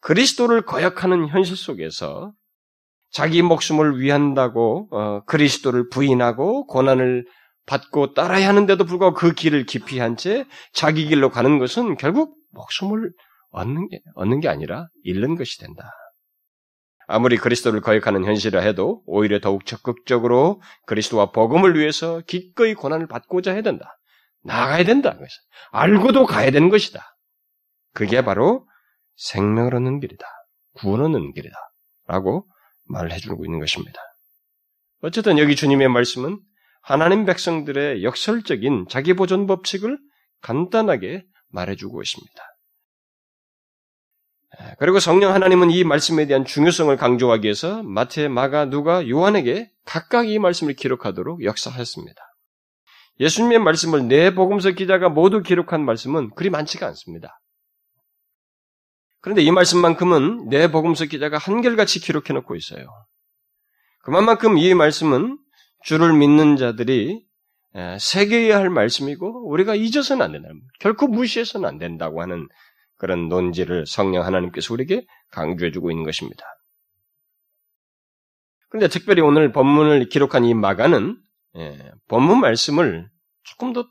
그리스도를 0.00 0.62
거역하는 0.62 1.28
현실 1.28 1.56
속에서 1.56 2.32
자기 3.10 3.42
목숨을 3.42 4.00
위한다고 4.00 4.88
어, 4.90 5.24
그리스도를 5.24 5.88
부인하고 5.88 6.66
고난을 6.66 7.26
받고 7.70 8.14
따라야 8.14 8.48
하는데도 8.48 8.84
불구하고 8.84 9.16
그 9.16 9.32
길을 9.32 9.64
기피한 9.64 10.16
채 10.16 10.44
자기 10.72 11.06
길로 11.06 11.30
가는 11.30 11.60
것은 11.60 11.96
결국 11.96 12.36
목숨을 12.50 13.12
얻는 13.50 13.88
게, 13.88 14.00
얻는 14.16 14.40
게 14.40 14.48
아니라 14.48 14.88
잃는 15.04 15.36
것이 15.36 15.58
된다. 15.60 15.92
아무리 17.06 17.36
그리스도를 17.36 17.80
거역하는 17.80 18.24
현실이라 18.24 18.60
해도 18.60 19.02
오히려 19.06 19.38
더욱 19.40 19.66
적극적으로 19.66 20.60
그리스도와 20.86 21.30
복음을 21.30 21.78
위해서 21.78 22.20
기꺼이 22.26 22.74
고난을 22.74 23.06
받고자 23.06 23.52
해야 23.52 23.62
된다. 23.62 23.98
나가야 24.42 24.84
된다. 24.84 25.16
알고도 25.70 26.26
가야 26.26 26.50
되는 26.50 26.70
것이다. 26.70 27.16
그게 27.94 28.22
바로 28.22 28.66
생명을 29.16 29.76
얻는 29.76 30.00
길이다. 30.00 30.26
구원 30.74 31.02
얻는 31.02 31.34
길이다. 31.34 31.56
라고 32.06 32.48
말을 32.84 33.12
해주고 33.12 33.44
있는 33.44 33.60
것입니다. 33.60 34.00
어쨌든 35.02 35.38
여기 35.38 35.54
주님의 35.54 35.88
말씀은 35.88 36.40
하나님 36.90 37.24
백성들의 37.24 38.02
역설적인 38.02 38.86
자기 38.88 39.14
보존 39.14 39.46
법칙을 39.46 39.96
간단하게 40.42 41.24
말해주고 41.50 42.02
있습니다. 42.02 42.42
그리고 44.80 44.98
성령 44.98 45.32
하나님은 45.32 45.70
이 45.70 45.84
말씀에 45.84 46.26
대한 46.26 46.44
중요성을 46.44 46.94
강조하기 46.96 47.44
위해서 47.44 47.84
마태, 47.84 48.26
마가, 48.26 48.64
누가, 48.64 49.08
요한에게 49.08 49.70
각각 49.84 50.28
이 50.28 50.40
말씀을 50.40 50.74
기록하도록 50.74 51.44
역사했습니다. 51.44 52.20
예수님의 53.20 53.60
말씀을 53.60 54.08
네 54.08 54.34
복음서 54.34 54.72
기자가 54.72 55.08
모두 55.08 55.42
기록한 55.42 55.84
말씀은 55.84 56.30
그리 56.34 56.50
많지가 56.50 56.86
않습니다. 56.88 57.40
그런데 59.20 59.42
이 59.42 59.50
말씀만큼은 59.52 60.48
네 60.48 60.72
복음서 60.72 61.04
기자가 61.04 61.38
한결같이 61.38 62.00
기록해 62.00 62.32
놓고 62.32 62.56
있어요. 62.56 62.86
그만큼 64.02 64.58
이 64.58 64.74
말씀은 64.74 65.38
주를 65.84 66.12
믿는 66.12 66.56
자들이 66.56 67.24
새겨야 67.98 68.58
할 68.58 68.70
말씀이고 68.70 69.48
우리가 69.48 69.74
잊어서는 69.74 70.24
안 70.24 70.32
된다. 70.32 70.48
결코 70.78 71.06
무시해서는 71.06 71.68
안 71.68 71.78
된다고 71.78 72.20
하는 72.20 72.48
그런 72.96 73.28
논지를 73.28 73.86
성령 73.86 74.24
하나님께서 74.24 74.74
우리에게 74.74 75.06
강조해주고 75.30 75.90
있는 75.90 76.04
것입니다. 76.04 76.44
그런데 78.68 78.88
특별히 78.88 79.22
오늘 79.22 79.52
본문을 79.52 80.08
기록한 80.08 80.44
이 80.44 80.54
마가는 80.54 81.16
예, 81.56 81.92
본문 82.08 82.40
말씀을 82.40 83.10
조금 83.42 83.72
더 83.72 83.88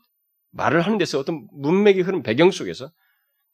말을 0.52 0.80
하는 0.80 0.96
데서 0.96 1.18
어떤 1.18 1.46
문맥이 1.52 2.00
흐른 2.00 2.22
배경 2.22 2.50
속에서 2.50 2.90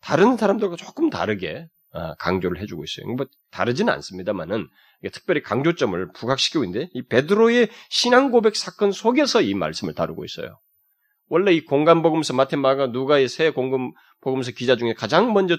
다른 0.01 0.37
사람들과 0.37 0.77
조금 0.77 1.11
다르게 1.11 1.69
어, 1.93 2.15
강조를 2.17 2.61
해주고 2.61 2.85
있어요. 2.85 3.15
뭐 3.15 3.27
다르지는 3.51 3.93
않습니다만은 3.93 4.69
특별히 5.13 5.43
강조점을 5.43 6.13
부각시키고 6.13 6.65
있는데 6.65 6.89
이 6.95 7.03
베드로의 7.03 7.69
신앙 7.89 8.31
고백 8.31 8.57
사건 8.57 8.93
속에서 8.93 9.43
이 9.43 9.55
말씀을 9.55 9.95
다루고 9.95 10.25
있어요. 10.25 10.59
원래 11.29 11.53
이 11.53 11.65
공간 11.65 12.03
복음서 12.03 12.35
마테마가 12.35 12.89
누가의 12.89 13.29
새 13.29 13.51
공간 13.51 13.93
복음서 14.21 14.53
기자 14.53 14.77
중에 14.77 14.95
가장 14.95 15.33
먼저 15.33 15.57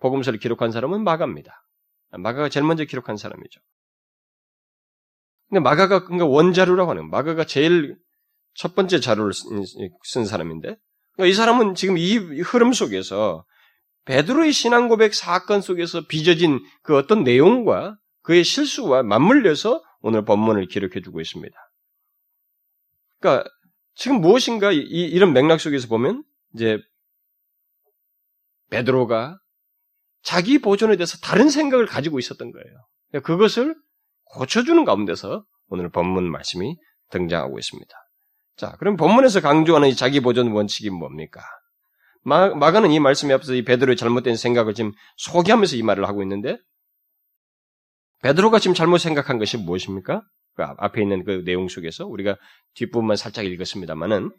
복음서를 0.00 0.38
기록한 0.38 0.72
사람은 0.72 1.04
마가입니다. 1.04 1.62
마가가 2.10 2.48
제일 2.48 2.66
먼저 2.66 2.84
기록한 2.84 3.16
사람이죠. 3.16 3.60
근데 5.48 5.60
마가가 5.60 6.04
그러니까 6.04 6.26
원자료라고 6.26 6.90
하는 6.90 7.08
마가가 7.10 7.44
제일 7.44 7.96
첫 8.54 8.74
번째 8.74 9.00
자료를 9.00 9.32
쓴 10.04 10.24
사람인데 10.24 10.76
그러니까 11.12 11.30
이 11.30 11.32
사람은 11.32 11.74
지금 11.74 11.98
이 11.98 12.16
흐름 12.16 12.72
속에서 12.72 13.44
베드로의 14.06 14.52
신앙 14.52 14.88
고백 14.88 15.14
사건 15.14 15.60
속에서 15.60 16.06
빚어진 16.06 16.64
그 16.82 16.96
어떤 16.96 17.22
내용과 17.22 17.96
그의 18.26 18.42
실수와 18.42 19.04
맞물려서 19.04 19.82
오늘 20.00 20.24
본문을 20.24 20.66
기록해 20.66 21.00
주고 21.00 21.20
있습니다. 21.20 21.56
그러니까 23.20 23.48
지금 23.94 24.20
무엇인가 24.20 24.72
이, 24.72 24.78
이런 24.80 25.32
맥락 25.32 25.60
속에서 25.60 25.86
보면 25.86 26.24
이제 26.52 26.78
베드로가 28.70 29.38
자기 30.22 30.58
보존에 30.58 30.96
대해서 30.96 31.16
다른 31.18 31.48
생각을 31.48 31.86
가지고 31.86 32.18
있었던 32.18 32.50
거예요. 32.50 32.66
그러니까 33.10 33.26
그것을 33.26 33.76
고쳐주는 34.24 34.84
가운데서 34.84 35.44
오늘 35.68 35.88
본문 35.88 36.28
말씀이 36.28 36.76
등장하고 37.10 37.60
있습니다. 37.60 37.94
자, 38.56 38.72
그럼 38.78 38.96
본문에서 38.96 39.40
강조하는 39.40 39.88
이 39.88 39.94
자기 39.94 40.18
보존 40.18 40.50
원칙이 40.50 40.90
뭡니까? 40.90 41.42
마, 42.22 42.52
마가는 42.52 42.90
이 42.90 42.98
말씀에 42.98 43.34
앞서서 43.34 43.54
이 43.54 43.62
베드로의 43.62 43.96
잘못된 43.96 44.34
생각을 44.34 44.74
지금 44.74 44.90
소개하면서 45.16 45.76
이 45.76 45.84
말을 45.84 46.08
하고 46.08 46.22
있는데 46.22 46.58
베드로가 48.26 48.58
지금 48.58 48.74
잘못 48.74 48.98
생각한 48.98 49.38
것이 49.38 49.56
무엇입니까? 49.56 50.22
그 50.56 50.64
앞에 50.78 51.00
있는 51.00 51.22
그 51.24 51.44
내용 51.44 51.68
속에서 51.68 52.06
우리가 52.06 52.36
뒷부분만 52.74 53.16
살짝 53.16 53.44
읽었습니다만은 53.44 54.32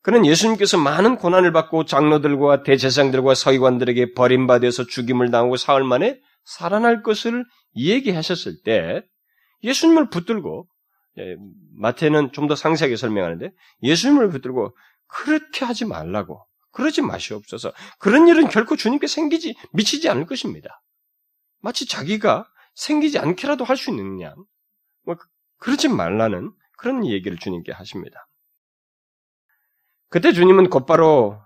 그는 0.00 0.26
예수님께서 0.26 0.78
많은 0.78 1.14
고난을 1.14 1.52
받고 1.52 1.84
장로들과 1.84 2.64
대제사장들과 2.64 3.34
서기관들에게 3.34 4.14
버림받아서 4.14 4.86
죽임을 4.86 5.30
당하고 5.30 5.56
사흘 5.56 5.84
만에 5.84 6.18
살아날 6.44 7.04
것을 7.04 7.44
얘기하셨을 7.76 8.62
때 8.64 9.02
예수님을 9.62 10.08
붙들고 10.10 10.66
예, 11.18 11.36
마태는 11.78 12.32
좀 12.32 12.48
더 12.48 12.56
상세하게 12.56 12.96
설명하는데 12.96 13.52
예수님을 13.84 14.30
붙들고 14.30 14.76
그렇게 15.06 15.64
하지 15.64 15.84
말라고 15.84 16.44
그러지 16.72 17.02
마시옵소서. 17.02 17.72
그런 18.00 18.26
일은 18.26 18.48
결코 18.48 18.74
주님께 18.74 19.06
생기지 19.06 19.54
미치지 19.72 20.08
않을 20.08 20.26
것입니다. 20.26 20.82
마치 21.60 21.86
자기가 21.86 22.48
생기지 22.74 23.18
않게라도 23.18 23.64
할수 23.64 23.90
양, 24.20 24.34
뭐 25.04 25.16
그러지 25.58 25.88
말라는 25.88 26.52
그런 26.76 27.06
얘기를 27.06 27.36
주님께 27.36 27.72
하십니다. 27.72 28.28
그때 30.08 30.32
주님은 30.32 30.70
곧바로 30.70 31.40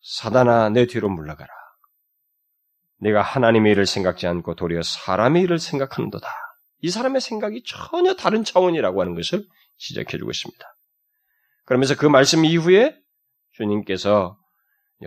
사단아 0.00 0.70
내 0.70 0.86
뒤로 0.86 1.08
물러가라. 1.08 1.48
내가 2.98 3.22
하나님의 3.22 3.72
일을 3.72 3.86
생각지 3.86 4.26
않고 4.26 4.54
도리어 4.54 4.82
사람의 4.82 5.42
일을 5.42 5.58
생각하는도다. 5.58 6.28
이 6.80 6.90
사람의 6.90 7.20
생각이 7.20 7.62
전혀 7.64 8.14
다른 8.14 8.44
차원이라고 8.44 9.00
하는 9.00 9.14
것을 9.14 9.46
지적해주고 9.76 10.30
있습니다. 10.30 10.76
그러면서 11.64 11.96
그 11.96 12.06
말씀 12.06 12.44
이후에 12.44 12.96
주님께서 13.52 14.38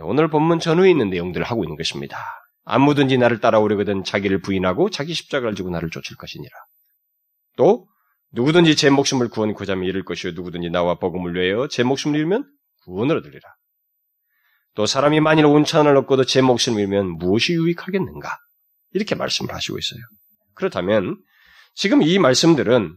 오늘 0.02 0.28
본문 0.28 0.60
전후에 0.60 0.90
있는 0.90 1.10
내용들을 1.10 1.44
하고 1.44 1.64
있는 1.64 1.76
것입니다. 1.76 2.18
아무든지 2.64 3.18
나를 3.18 3.40
따라오려거든 3.40 4.04
자기를 4.04 4.40
부인하고 4.42 4.90
자기 4.90 5.14
십자가를 5.14 5.54
지고 5.54 5.70
나를 5.70 5.90
쫓을 5.90 6.16
것이니라. 6.16 6.50
또 7.56 7.86
누구든지 8.32 8.76
제 8.76 8.90
목숨을 8.90 9.28
구원고자 9.28 9.72
하면 9.72 9.86
잃을 9.88 10.04
것이요 10.04 10.32
누구든지 10.32 10.70
나와 10.70 10.98
복음을 10.98 11.34
위하여 11.34 11.68
제 11.68 11.82
목숨을 11.82 12.18
잃으면 12.18 12.44
구원을 12.84 13.16
얻으리라. 13.18 13.40
또 14.74 14.86
사람이 14.86 15.20
만일 15.20 15.46
온천을 15.46 15.96
얻고도 15.96 16.24
제 16.24 16.42
목숨을 16.42 16.80
잃으면 16.80 17.16
무엇이 17.18 17.54
유익하겠는가? 17.54 18.36
이렇게 18.92 19.14
말씀을 19.14 19.52
하시고 19.52 19.78
있어요. 19.78 20.00
그렇다면 20.54 21.16
지금 21.74 22.02
이 22.02 22.18
말씀들은 22.18 22.96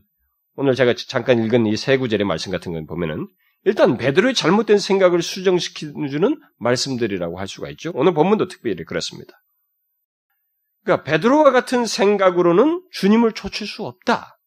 오늘 0.55 0.75
제가 0.75 0.93
잠깐 1.07 1.43
읽은 1.43 1.65
이 1.65 1.75
세 1.75 1.97
구절의 1.97 2.25
말씀 2.27 2.51
같은 2.51 2.73
건 2.73 2.85
보면은 2.85 3.27
일단 3.65 3.97
베드로의 3.97 4.33
잘못된 4.35 4.77
생각을 4.77 5.21
수정시켜주는 5.21 6.39
말씀들이라고 6.59 7.39
할 7.39 7.47
수가 7.47 7.69
있죠. 7.71 7.91
오늘 7.95 8.13
본문도 8.13 8.49
특별히 8.49 8.83
그렇습니다. 8.83 9.33
그러니까 10.83 11.03
베드로와 11.03 11.51
같은 11.51 11.85
생각으로는 11.85 12.83
주님을 12.91 13.33
쫓을 13.33 13.67
수 13.67 13.83
없다. 13.85 14.37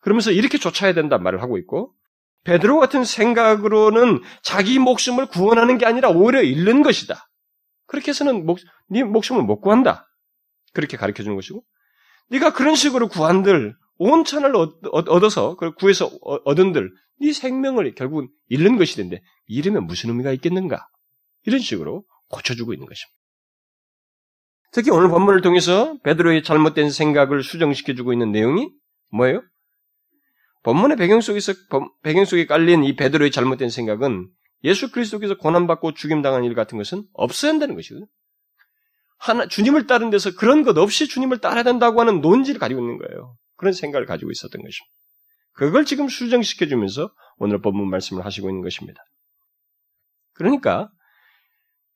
그러면서 0.00 0.30
이렇게 0.30 0.58
쫓아야 0.58 0.92
된다 0.92 1.18
말을 1.18 1.42
하고 1.42 1.58
있고 1.58 1.94
베드로 2.44 2.78
같은 2.78 3.04
생각으로는 3.04 4.20
자기 4.42 4.78
목숨을 4.78 5.26
구원하는 5.26 5.78
게 5.78 5.86
아니라 5.86 6.10
오히려 6.10 6.42
잃는 6.42 6.82
것이다. 6.82 7.28
그렇게 7.86 8.10
해서는 8.10 8.44
목, 8.44 8.58
네 8.88 9.02
목숨을 9.02 9.42
못 9.42 9.60
구한다. 9.60 10.06
그렇게 10.72 10.96
가르쳐 10.96 11.22
주는 11.22 11.36
것이고 11.36 11.64
네가 12.30 12.52
그런 12.52 12.74
식으로 12.74 13.08
구한들 13.08 13.74
온천을 13.96 14.54
얻어서 14.56 15.54
그걸 15.54 15.74
구해서 15.74 16.10
얻은들 16.44 16.90
네 17.20 17.32
생명을 17.32 17.94
결국은 17.94 18.28
잃는 18.48 18.76
것이 18.76 18.96
된데 18.96 19.22
잃으면 19.46 19.86
무슨 19.86 20.10
의미가 20.10 20.32
있겠는가? 20.32 20.88
이런 21.46 21.60
식으로 21.60 22.04
고쳐주고 22.28 22.72
있는 22.72 22.86
것입니다. 22.86 23.23
특히 24.74 24.90
오늘 24.90 25.08
본문을 25.08 25.40
통해서 25.40 25.96
베드로의 26.02 26.42
잘못된 26.42 26.90
생각을 26.90 27.44
수정시켜주고 27.44 28.12
있는 28.12 28.32
내용이 28.32 28.72
뭐예요? 29.12 29.40
본문의 30.64 30.96
배경 30.96 31.20
속에서 31.20 31.52
배경 32.02 32.24
속에 32.24 32.46
깔린 32.46 32.82
이 32.82 32.96
베드로의 32.96 33.30
잘못된 33.30 33.70
생각은 33.70 34.28
예수 34.64 34.90
그리스도께서 34.90 35.36
고난받고 35.36 35.94
죽임당한 35.94 36.42
일 36.42 36.54
같은 36.54 36.76
것은 36.76 37.04
없어야 37.12 37.52
한다는 37.52 37.76
것이거든요. 37.76 38.08
하나, 39.18 39.46
주님을 39.46 39.86
따른 39.86 40.10
데서 40.10 40.34
그런 40.34 40.64
것 40.64 40.76
없이 40.76 41.06
주님을 41.06 41.38
따라야 41.38 41.62
된다고 41.62 42.00
하는 42.00 42.20
논지를 42.20 42.58
가지고 42.58 42.80
있는 42.80 42.98
거예요. 42.98 43.36
그런 43.56 43.72
생각을 43.72 44.06
가지고 44.06 44.32
있었던 44.32 44.60
것입니다. 44.60 44.92
그걸 45.52 45.84
지금 45.84 46.08
수정시켜주면서 46.08 47.12
오늘 47.36 47.62
본문 47.62 47.88
말씀을 47.90 48.24
하시고 48.24 48.50
있는 48.50 48.60
것입니다. 48.60 49.00
그러니까 50.32 50.90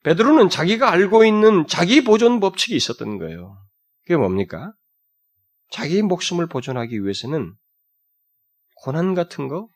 베드로는 0.03 0.49
자기가 0.49 0.91
알고 0.91 1.25
있는 1.25 1.67
자기 1.67 2.05
보존 2.05 2.41
법칙이 2.41 2.77
있었던 2.77 3.19
거예요. 3.19 3.59
그게 4.03 4.17
뭡니까? 4.17 4.73
자기 5.71 6.03
목숨을 6.03 6.47
보존하기 6.47 7.03
위해서는 7.03 7.55
고난 8.83 9.15
같은 9.15 9.49
거 9.49 9.69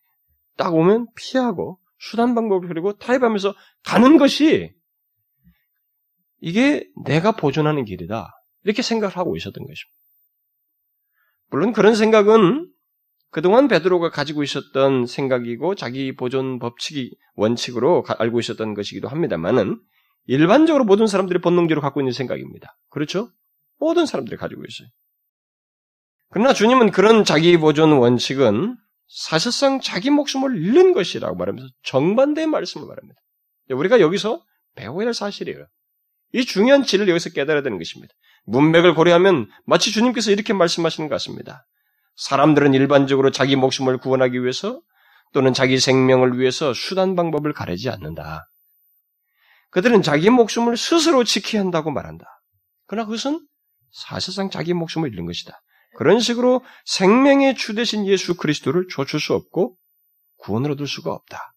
딱 0.57 0.75
오면 0.75 1.09
피하고 1.17 1.79
수단 1.99 2.35
방법을 2.35 2.69
그리고 2.69 2.93
타협하면서 2.97 3.55
가는 3.85 4.19
것이 4.19 4.73
이게 6.41 6.87
내가 7.05 7.33
보존하는 7.33 7.85
길이다. 7.85 8.33
이렇게 8.65 8.83
생각을 8.83 9.17
하고 9.17 9.37
있었던 9.37 9.55
것입니다. 9.55 9.99
물론 11.51 11.73
그런 11.73 11.95
생각은 11.95 12.69
그동안 13.31 13.69
베드로가 13.69 14.11
가지고 14.11 14.43
있었던 14.43 15.07
생각이고 15.07 15.75
자기 15.75 16.15
보존 16.15 16.59
법칙이 16.59 17.17
원칙으로 17.35 18.05
알고 18.07 18.41
있었던 18.41 18.75
것이기도 18.75 19.09
합니다만은 19.09 19.81
일반적으로 20.27 20.85
모든 20.85 21.07
사람들이 21.07 21.41
본능적으로 21.41 21.81
갖고 21.81 22.01
있는 22.01 22.13
생각입니다. 22.13 22.77
그렇죠? 22.91 23.31
모든 23.79 24.07
사람들이 24.07 24.37
가지고 24.37 24.63
있어요. 24.67 24.89
그러나 26.31 26.55
주님은 26.55 26.93
그런 26.93 27.25
자기 27.25 27.57
보존 27.59 27.93
원칙은 27.93 28.77
사실상 29.09 29.81
자기 29.81 30.11
목숨을 30.11 30.57
잃는 30.57 30.93
것이라고 30.93 31.37
말하면서 31.37 31.69
정반대의 31.83 32.47
말씀을 32.47 32.87
말합니다. 32.87 33.21
우리가 33.71 34.01
여기서 34.01 34.43
배워야 34.75 35.07
할 35.07 35.15
사실이에요. 35.15 35.67
이 36.33 36.45
중요한 36.45 36.85
진리를 36.85 37.11
여기서 37.11 37.31
깨달아야 37.31 37.63
되는 37.63 37.77
것입니다. 37.77 38.15
문맥을 38.47 38.95
고려하면 38.95 39.51
마치 39.67 39.93
주님께서 39.93 40.31
이렇게 40.31 40.53
말씀하시는 40.55 41.09
것 41.09 41.15
같습니다. 41.17 41.67
사람들은 42.17 42.75
일반적으로 42.75 43.31
자기 43.31 43.57
목숨을 43.57 43.99
구원하기 43.99 44.41
위해서 44.43 44.81
또는 45.33 45.53
자기 45.53 45.79
생명을 45.79 46.39
위해서 46.39 46.73
수단 46.75 47.17
방법을 47.17 47.53
가리지 47.53 47.91
않는다. 47.91 48.49
그들은 49.73 50.03
자기 50.03 50.29
목숨을 50.31 50.77
스스로 50.77 51.25
지켜야 51.25 51.63
한다고 51.63 51.91
말한다. 51.91 52.27
그러나 52.87 53.07
그것은 53.07 53.45
사실상 53.91 54.51
자기 54.51 54.75
목숨을 54.75 55.11
잃는 55.11 55.25
것이다. 55.27 55.61
그런 55.97 56.21
식으로 56.21 56.63
생명의 56.85 57.57
주 57.57 57.75
대신 57.75 58.07
예수 58.07 58.37
그리스도를 58.37 58.87
좇을 58.89 59.19
수 59.19 59.35
없고 59.35 59.77
구원을 60.37 60.73
얻을 60.73 60.87
수가 60.87 61.13
없다. 61.13 61.55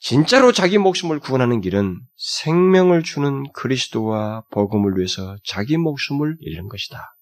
진짜로 0.00 0.50
자기 0.50 0.78
목숨을 0.78 1.20
구원하는 1.20 1.60
길은 1.60 2.00
생명을 2.16 3.04
주는 3.04 3.44
그리스도와 3.52 4.42
복음을 4.50 4.96
위해서 4.96 5.36
자기 5.44 5.76
목숨을 5.76 6.38
잃는 6.40 6.68
것이다. 6.68 7.14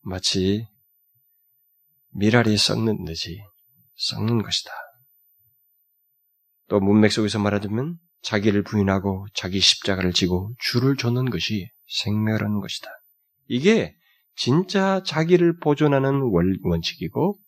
마치 0.00 0.66
미랄이 2.14 2.56
썩는 2.56 3.04
듯이 3.04 3.40
썩는 3.94 4.42
것이다. 4.42 4.72
또 6.68 6.80
문맥 6.80 7.12
속에서 7.12 7.38
말하자면 7.38 7.98
자기를 8.22 8.62
부인하고 8.62 9.26
자기 9.34 9.60
십자가를 9.60 10.12
지고 10.12 10.54
주를 10.58 10.96
줬는 10.96 11.30
것이 11.30 11.70
생명이라는 11.86 12.60
것이다. 12.60 12.88
이게 13.48 13.94
진짜 14.34 15.02
자기를 15.04 15.58
보존하는 15.58 16.30
원칙이고 16.62 17.38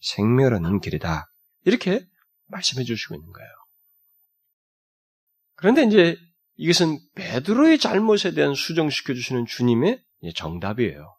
생명이라는 0.00 0.80
길이다. 0.80 1.26
이렇게 1.64 2.06
말씀해 2.46 2.84
주시고 2.84 3.14
있는 3.14 3.32
거예요. 3.32 3.50
그런데 5.54 5.84
이제 5.84 6.16
이것은 6.56 6.98
베드로의 7.14 7.78
잘못에 7.78 8.32
대한 8.34 8.54
수정시켜 8.54 9.14
주시는 9.14 9.46
주님의 9.46 10.04
정답이에요. 10.34 11.16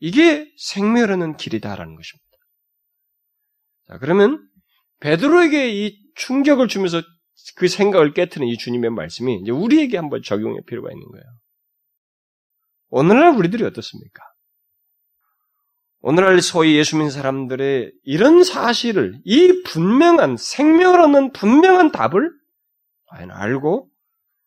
이게 0.00 0.52
생명이라는 0.56 1.36
길이다라는 1.36 1.94
것입니다. 1.94 2.28
자, 3.86 3.98
그러면 3.98 4.48
베드로에게 5.00 5.70
이 5.70 5.98
충격을 6.14 6.68
주면서 6.68 7.02
그 7.56 7.68
생각을 7.68 8.14
깨트는 8.14 8.46
이 8.46 8.56
주님의 8.56 8.90
말씀이 8.90 9.36
이제 9.36 9.50
우리에게 9.50 9.96
한번 9.96 10.22
적용할 10.22 10.62
필요가 10.66 10.90
있는 10.90 11.06
거예요. 11.08 11.24
오늘날 12.90 13.36
우리들이 13.36 13.64
어떻습니까? 13.64 14.22
오늘날 16.00 16.40
소위 16.40 16.76
예수 16.76 16.96
믿는 16.96 17.10
사람들의 17.10 17.92
이런 18.04 18.44
사실을, 18.44 19.20
이 19.24 19.62
분명한, 19.64 20.36
생명을 20.36 21.00
얻는 21.00 21.32
분명한 21.32 21.92
답을 21.92 22.30
과연 23.06 23.30
알고 23.30 23.90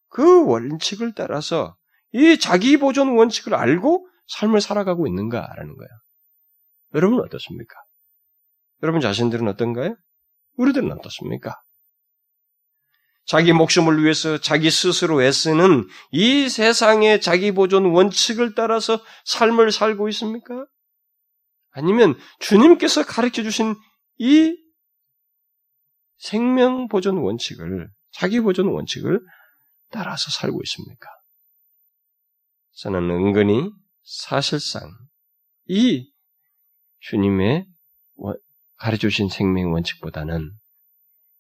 그 0.10 0.46
원칙을 0.46 1.14
따라서 1.16 1.76
이 2.14 2.38
자기 2.40 2.78
보존 2.78 3.18
원칙을 3.18 3.54
알고 3.54 4.08
삶을 4.28 4.62
살아가고 4.62 5.08
있는가라는 5.08 5.76
거예요. 5.76 5.90
여러분은 6.96 7.24
어떻습니까? 7.24 7.76
여러분 8.84 9.02
자신들은 9.02 9.48
어떤가요? 9.48 9.96
우리들은 10.62 10.92
어떻습니까? 10.92 11.56
자기 13.26 13.54
목숨을 13.54 14.04
위해서 14.04 14.40
자기 14.40 14.70
스스로 14.70 15.24
애쓰는 15.24 15.88
이 16.12 16.50
세상의 16.50 17.22
자기 17.22 17.52
보존 17.52 17.86
원칙을 17.86 18.56
따라서 18.56 19.04
삶을 19.26 19.72
살고 19.72 20.10
있습니까? 20.10 20.66
아니면 21.72 22.18
주님께서 22.40 23.06
가르쳐 23.06 23.44
주신 23.44 23.76
이 24.18 24.56
생명 26.18 26.88
보존 26.88 27.18
원칙을, 27.18 27.90
자기 28.12 28.40
보존 28.42 28.68
원칙을 28.68 29.20
따라서 29.90 30.30
살고 30.30 30.62
있습니까? 30.64 31.10
저는 32.74 33.10
은근히 33.10 33.72
사실상 34.04 34.90
이 35.68 36.12
주님의 37.00 37.66
가르쳐 38.82 39.10
주신 39.10 39.30
생명 39.30 39.74
원칙보다는 39.74 40.52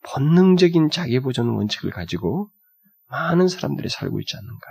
본능적인 0.04 0.92
자기 0.92 1.20
보존 1.20 1.50
원칙을 1.50 1.90
가지고 1.90 2.52
많은 3.08 3.48
사람들이 3.48 3.90
살고 3.90 4.20
있지 4.20 4.38
않는가. 4.38 4.68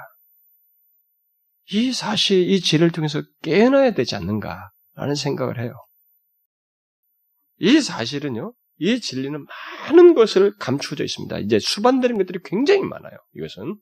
이 1.72 1.92
사실, 1.92 2.48
이 2.48 2.60
지를 2.60 2.92
통해서 2.92 3.22
깨어나야 3.42 3.92
되지 3.94 4.14
않는가라는 4.14 5.14
생각을 5.16 5.60
해요. 5.60 5.72
이 7.58 7.80
사실은요, 7.80 8.54
이 8.78 9.00
진리는 9.00 9.44
많은 9.88 10.14
것을 10.14 10.56
감추어져 10.56 11.02
있습니다. 11.02 11.38
이제 11.40 11.58
수반되는 11.58 12.18
것들이 12.18 12.38
굉장히 12.44 12.82
많아요. 12.82 13.16
이것은 13.34 13.76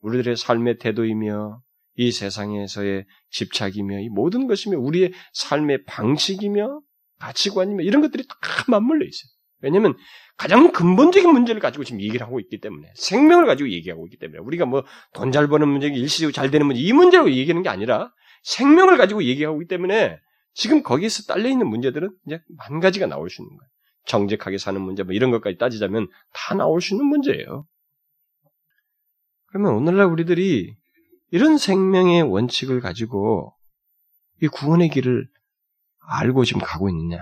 우리들의 0.00 0.36
삶의 0.36 0.78
태도이며 0.78 1.62
이 1.94 2.10
세상에서의 2.10 3.06
집착이며 3.30 4.00
이 4.00 4.08
모든 4.08 4.48
것이며 4.48 4.78
우리의 4.78 5.12
삶의 5.32 5.84
방식이며 5.84 6.80
가치관이며 7.22 7.84
이런 7.84 8.02
것들이 8.02 8.26
다 8.26 8.36
맞물려 8.68 9.06
있어요. 9.06 9.30
왜냐하면 9.60 9.96
가장 10.36 10.72
근본적인 10.72 11.30
문제를 11.30 11.60
가지고 11.60 11.84
지금 11.84 12.00
얘기를 12.00 12.26
하고 12.26 12.40
있기 12.40 12.60
때문에 12.60 12.92
생명을 12.96 13.46
가지고 13.46 13.70
얘기하고 13.70 14.06
있기 14.08 14.18
때문에 14.18 14.40
우리가 14.40 14.66
뭐 14.66 14.82
돈 15.14 15.30
잘 15.30 15.46
버는 15.46 15.68
문제, 15.68 15.86
일시적으로 15.86 16.32
잘 16.32 16.50
되는 16.50 16.66
문제 16.66 16.80
이 16.80 16.92
문제라고 16.92 17.30
얘기하는 17.30 17.62
게 17.62 17.68
아니라 17.68 18.12
생명을 18.42 18.96
가지고 18.96 19.22
얘기하고 19.22 19.62
있기 19.62 19.68
때문에 19.68 20.18
지금 20.54 20.82
거기에서 20.82 21.22
딸려 21.32 21.48
있는 21.48 21.68
문제들은 21.68 22.10
이제 22.26 22.40
만 22.58 22.80
가지가 22.80 23.06
나올 23.06 23.30
수 23.30 23.40
있는 23.42 23.56
거예요. 23.56 23.68
정직하게 24.06 24.58
사는 24.58 24.80
문제 24.80 25.04
뭐 25.04 25.14
이런 25.14 25.30
것까지 25.30 25.58
따지자면 25.58 26.08
다 26.34 26.56
나올 26.56 26.80
수 26.80 26.94
있는 26.94 27.06
문제예요. 27.06 27.64
그러면 29.46 29.74
오늘날 29.74 30.06
우리들이 30.06 30.74
이런 31.30 31.56
생명의 31.56 32.22
원칙을 32.22 32.80
가지고 32.80 33.54
이 34.42 34.48
구원의 34.48 34.88
길을 34.88 35.28
알고 36.08 36.44
지금 36.44 36.60
가고 36.60 36.88
있느냐? 36.88 37.18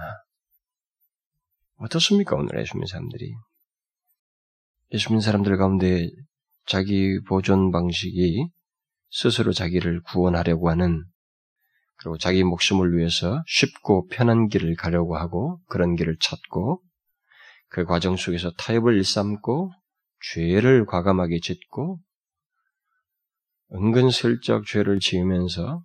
어떻습니까? 1.77 2.37
오늘 2.37 2.61
예수 2.61 2.75
믿는 2.77 2.87
사람들이. 2.87 3.33
예수 4.93 5.11
믿는 5.11 5.21
사람들 5.21 5.57
가운데 5.57 6.09
자기 6.67 7.21
보존 7.27 7.71
방식이 7.71 8.47
스스로 9.11 9.53
자기를 9.53 10.03
구원하려고 10.03 10.71
하는 10.71 11.05
그리고 11.97 12.17
자기 12.17 12.45
목숨을 12.45 12.97
위해서 12.97 13.43
쉽고 13.47 14.07
편한 14.09 14.49
길을 14.49 14.77
가려고 14.77 15.17
하고 15.17 15.61
그런 15.69 15.97
길을 15.97 16.17
찾고 16.19 16.83
그 17.69 17.85
과정 17.85 18.17
속에서 18.17 18.51
타협을 18.53 18.97
일삼고 18.97 19.71
죄를 20.33 20.87
과감하게 20.87 21.41
짓고 21.41 21.99
은근슬쩍 23.73 24.67
죄를 24.67 24.99
지으면서 24.99 25.83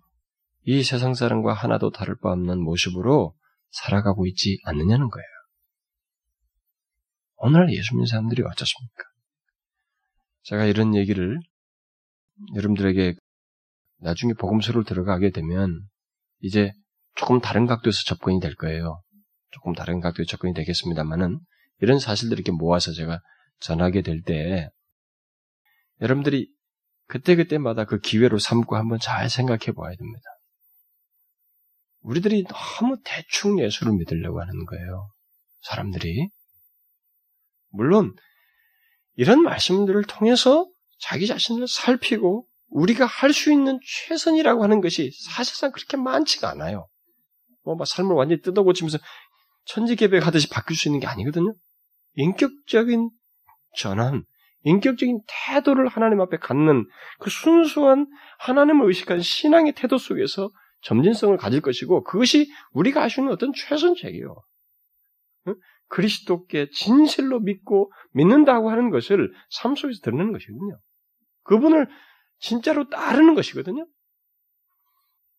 이 0.68 0.82
세상 0.82 1.14
사람과 1.14 1.52
하나도 1.52 1.90
다를 1.90 2.16
바 2.20 2.32
없는 2.32 2.60
모습으로 2.60 3.36
살아가고 3.70 4.26
있지 4.26 4.58
않느냐는 4.64 5.08
거예요. 5.08 5.26
오늘 7.36 7.72
예수 7.72 7.94
믿는 7.94 8.06
사람들이 8.06 8.42
어떻습니까? 8.42 9.04
제가 10.42 10.64
이런 10.64 10.96
얘기를 10.96 11.38
여러분들에게 12.56 13.14
나중에 13.98 14.32
복음서로 14.34 14.82
들어가게 14.82 15.30
되면 15.30 15.86
이제 16.40 16.72
조금 17.14 17.40
다른 17.40 17.66
각도에서 17.66 18.02
접근이 18.04 18.40
될 18.40 18.56
거예요. 18.56 19.02
조금 19.50 19.72
다른 19.72 20.00
각도의 20.00 20.26
접근이 20.26 20.52
되겠습니다만은 20.54 21.38
이런 21.80 22.00
사실들을 22.00 22.40
이렇게 22.40 22.50
모아서 22.50 22.92
제가 22.92 23.20
전하게 23.60 24.02
될 24.02 24.22
때 24.22 24.68
여러분들이 26.00 26.50
그때그때마다 27.06 27.84
그 27.84 28.00
기회로 28.00 28.38
삼고 28.38 28.76
한번 28.76 28.98
잘 28.98 29.30
생각해 29.30 29.72
봐야 29.76 29.94
됩니다. 29.94 30.24
우리들이 32.06 32.44
너무 32.44 32.96
대충 33.04 33.58
예수를 33.58 33.92
믿으려고 33.94 34.40
하는 34.40 34.64
거예요. 34.64 35.10
사람들이. 35.62 36.28
물론 37.70 38.14
이런 39.16 39.42
말씀들을 39.42 40.04
통해서 40.04 40.66
자기 41.00 41.26
자신을 41.26 41.66
살피고 41.68 42.46
우리가 42.68 43.06
할 43.06 43.32
수 43.32 43.52
있는 43.52 43.78
최선이라고 43.84 44.62
하는 44.62 44.80
것이 44.80 45.10
사실상 45.24 45.72
그렇게 45.72 45.96
많지가 45.96 46.48
않아요. 46.50 46.88
뭐 47.64 47.74
막 47.74 47.86
삶을 47.86 48.14
완전히 48.14 48.40
뜯어고치면서 48.42 48.98
천지개벽 49.66 50.24
하듯이 50.26 50.48
바뀔 50.48 50.76
수 50.76 50.88
있는 50.88 51.00
게 51.00 51.08
아니거든요. 51.08 51.54
인격적인 52.14 53.10
전환, 53.76 54.24
인격적인 54.62 55.22
태도를 55.26 55.88
하나님 55.88 56.20
앞에 56.20 56.38
갖는 56.38 56.86
그 57.18 57.30
순수한 57.30 58.06
하나님을 58.38 58.86
의식한 58.86 59.20
신앙의 59.20 59.72
태도 59.74 59.98
속에서 59.98 60.50
점진성을 60.86 61.36
가질 61.36 61.60
것이고 61.60 62.04
그것이 62.04 62.48
우리가 62.72 63.02
할수 63.02 63.20
있는 63.20 63.32
어떤 63.32 63.52
최선책이요. 63.52 64.36
그리스도께 65.88 66.68
진실로 66.70 67.40
믿고 67.40 67.92
믿는다고 68.12 68.70
하는 68.70 68.90
것을 68.90 69.32
삶 69.50 69.74
속에서 69.74 70.00
드러내는 70.02 70.32
것이거든요. 70.32 70.78
그분을 71.42 71.88
진짜로 72.38 72.88
따르는 72.88 73.34
것이거든요. 73.34 73.86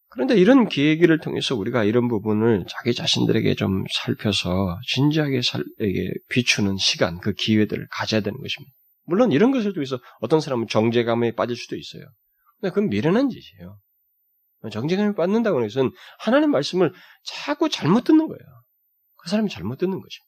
그런데 0.09 0.35
이런 0.35 0.67
계기를 0.67 1.19
통해서 1.19 1.55
우리가 1.55 1.83
이런 1.83 2.07
부분을 2.07 2.65
자기 2.67 2.93
자신들에게 2.93 3.55
좀 3.55 3.83
살펴서 3.91 4.79
진지하게 4.87 5.41
살에게 5.41 6.11
비추는 6.29 6.77
시간, 6.77 7.19
그 7.19 7.33
기회들을 7.33 7.87
가져야 7.91 8.21
되는 8.21 8.37
것입니다. 8.39 8.73
물론 9.03 9.31
이런 9.31 9.51
것을 9.51 9.73
통해서 9.73 9.99
어떤 10.19 10.39
사람은 10.39 10.67
정제감에 10.67 11.35
빠질 11.35 11.55
수도 11.55 11.75
있어요. 11.75 12.03
근데 12.59 12.73
그건 12.73 12.89
미련한 12.89 13.29
짓이에요. 13.29 13.77
정제감에 14.71 15.13
빠진다고 15.15 15.57
하는 15.57 15.67
것은 15.67 15.91
하나님 16.19 16.51
말씀을 16.51 16.93
자꾸 17.23 17.69
잘못 17.69 18.03
듣는 18.03 18.27
거예요. 18.27 18.41
그 19.17 19.29
사람이 19.29 19.49
잘못 19.49 19.77
듣는 19.77 19.99
거죠. 19.99 20.23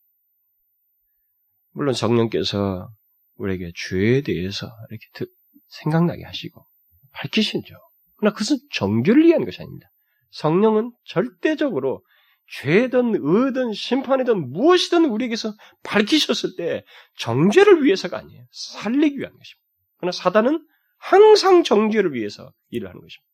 물론 1.72 1.94
성령께서 1.94 2.90
우리에게 3.36 3.72
죄에 3.76 4.22
대해서 4.22 4.68
이렇게 4.90 5.32
생각나게 5.68 6.24
하시고 6.24 6.66
밝히시죠. 7.14 7.76
그러나 8.18 8.34
그것은 8.34 8.58
정결을 8.74 9.26
위한 9.26 9.46
것이 9.46 9.62
아닙니다. 9.62 9.88
성령은 10.32 10.92
절대적으로 11.06 12.04
죄든 12.52 13.14
의든 13.16 13.74
심판이든 13.74 14.52
무엇이든 14.52 15.06
우리에게서 15.06 15.54
밝히셨을 15.84 16.56
때 16.58 16.84
정죄를 17.18 17.84
위해서가 17.84 18.18
아니에요. 18.18 18.46
살리기 18.52 19.18
위한 19.18 19.32
것입니다. 19.32 19.68
그러나 19.98 20.12
사단은 20.12 20.66
항상 20.98 21.64
정죄를 21.64 22.14
위해서 22.14 22.52
일을 22.70 22.90
하는 22.90 23.00
것입니다. 23.00 23.29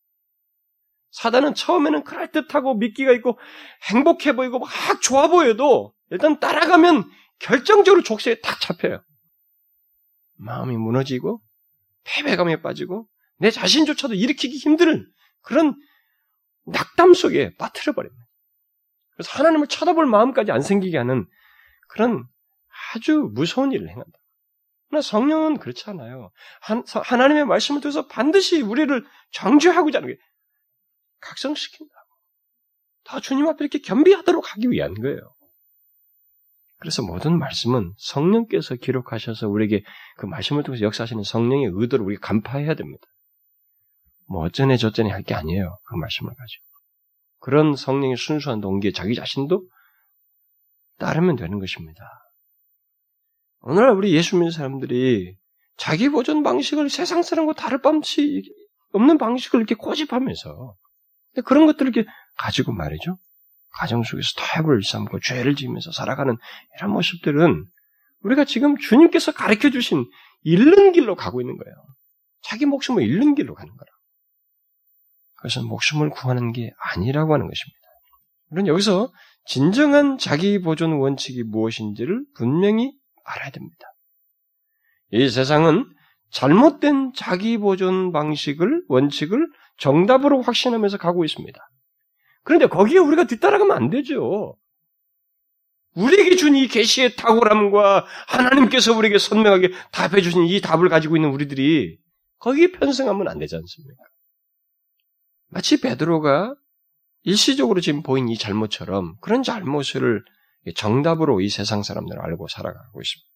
사단은 1.16 1.54
처음에는 1.54 2.04
그럴듯하고 2.04 2.76
믿기가 2.76 3.14
있고 3.14 3.40
행복해 3.90 4.36
보이고 4.36 4.60
막 4.60 4.70
좋아 5.02 5.30
보여도 5.30 5.94
일단 6.10 6.42
따라가면 6.42 7.10
결정적으로 7.40 8.04
족쇄에 8.04 8.42
탁 8.42 8.60
잡혀요. 8.60 9.02
마음이 10.38 10.76
무너지고 10.76 11.42
패배감에 12.04 12.62
빠지고 12.62 13.08
내 13.38 13.50
자신조차도 13.50 14.14
일으키기 14.14 14.58
힘든 14.58 15.10
그런 15.42 15.76
낙담 16.66 17.14
속에 17.14 17.56
빠뜨려 17.56 17.94
버립니다. 17.94 18.26
그래서 19.12 19.32
하나님을 19.38 19.68
쳐다볼 19.68 20.06
마음까지 20.08 20.52
안 20.52 20.62
생기게 20.62 20.98
하는 20.98 21.26
그런 21.88 22.26
아주 22.94 23.30
무서운 23.34 23.72
일을 23.72 23.88
행한다. 23.88 24.20
그러나 24.90 25.02
성령은 25.02 25.60
그렇지 25.60 25.90
않아요. 25.92 26.32
하, 26.60 27.16
나님의 27.16 27.46
말씀을 27.46 27.80
통해서 27.80 28.08
반드시 28.08 28.62
우리를 28.62 29.06
정죄하고자 29.32 30.00
하는 30.00 30.10
게 30.10 30.20
각성시킨다고. 31.26 32.06
다 33.04 33.20
주님 33.20 33.48
앞에 33.48 33.58
이렇게 33.66 33.80
겸비하도록 33.80 34.52
하기 34.54 34.72
위한 34.72 34.94
거예요. 34.94 35.20
그래서 36.80 37.02
모든 37.02 37.38
말씀은 37.40 37.94
성령께서 37.98 38.76
기록하셔서 38.76 39.48
우리에게 39.48 39.84
그 40.18 40.26
말씀을 40.26 40.64
통해서 40.64 40.84
역사하시는 40.86 41.24
성령의 41.24 41.72
의도를 41.74 42.06
우리가 42.06 42.28
간파해야 42.28 42.76
됩니다. 42.76 43.04
뭐 44.28 44.44
어쩌네 44.46 44.78
저쩌네 44.78 45.10
할 45.12 45.24
게 45.24 45.34
아니에요. 45.34 45.78
그 45.84 45.96
말씀을 45.96 46.34
가지고. 46.36 46.66
그런 47.40 47.76
성령의 47.76 48.18
순수한 48.18 48.60
동기에 48.60 48.92
자기 48.92 49.16
자신도 49.16 49.68
따르면 50.98 51.36
되는 51.36 51.60
것입니다. 51.60 52.04
오늘날 53.62 53.92
우리 53.92 54.14
예수 54.14 54.36
믿는 54.36 54.52
사람들이 54.52 55.36
자기 55.78 56.10
보존 56.10 56.44
방식을 56.44 56.90
세상 56.90 57.22
사람과 57.24 57.54
다를 57.54 57.82
밤치 57.82 58.44
없는 58.94 59.18
방식을 59.18 59.60
이렇게 59.60 59.76
고집하면서 59.76 60.76
그런 61.42 61.66
것들을 61.66 61.96
이렇게 61.96 62.10
가지고 62.38 62.74
말이죠. 62.74 63.18
가정 63.72 64.04
속에서 64.04 64.30
타협을 64.38 64.84
삼고 64.84 65.20
죄를 65.20 65.56
지으면서 65.56 65.92
살아가는 65.92 66.38
이런 66.78 66.92
모습들은 66.92 67.66
우리가 68.22 68.46
지금 68.46 68.78
주님께서 68.78 69.34
가르쳐 69.34 69.70
주신 69.70 70.06
잃는 70.44 70.94
길로 70.94 71.16
가고 71.16 71.42
있는 71.42 71.58
거예요. 71.58 71.76
자기 72.42 72.66
목숨을 72.66 73.04
잃는 73.04 73.36
길로 73.36 73.54
가는 73.54 73.72
거라. 73.76 73.90
그것은 75.38 75.68
목숨을 75.68 76.10
구하는 76.10 76.54
게 76.54 76.72
아니라고 76.78 77.34
하는 77.34 77.48
것입니다. 77.48 77.80
물론 78.50 78.68
여기서 78.68 79.12
진정한 79.46 80.18
자기 80.18 80.60
보존 80.60 80.94
원칙이 80.94 81.44
무엇인지를 81.44 82.26
분명히 82.36 82.94
알아야 83.24 83.52
됩니다. 83.52 83.86
이 85.12 85.30
세상은 85.30 85.86
잘못된 86.32 87.14
자기 87.16 87.58
보존 87.58 88.12
방식을 88.12 88.86
원칙을 88.88 89.48
정답으로 89.78 90.42
확신하면서 90.42 90.98
가고 90.98 91.26
있습니다. 91.26 91.60
그런데 92.44 92.68
거기에 92.68 93.00
우리가 93.00 93.26
뒤따라가면 93.26 93.76
안 93.76 93.90
되죠. 93.90 94.58
우리에게 95.96 96.36
준 96.36 96.56
이 96.56 96.68
계시의 96.68 97.16
탁월함과 97.16 98.06
하나님께서 98.28 98.96
우리에게 98.96 99.18
선명하게 99.18 99.72
답해 99.92 100.22
주신 100.22 100.46
이 100.46 100.62
답을 100.62 100.90
가지고 100.90 101.16
있는 101.16 101.30
우리들이 101.30 101.98
거기에 102.40 102.72
편승하면 102.72 103.28
안 103.28 103.40
되지 103.40 103.56
않습니까? 103.56 104.04
마치 105.48 105.80
베드로가 105.80 106.56
일시적으로 107.24 107.82
지금 107.82 108.04
보인 108.04 108.30
이 108.30 108.38
잘못처럼 108.38 109.16
그런 109.22 109.42
잘못을 109.42 110.24
정답으로 110.76 111.42
이 111.42 111.50
세상 111.50 111.82
사람들을 111.82 112.22
알고 112.22 112.48
살아가고 112.48 113.02
있습니다. 113.02 113.30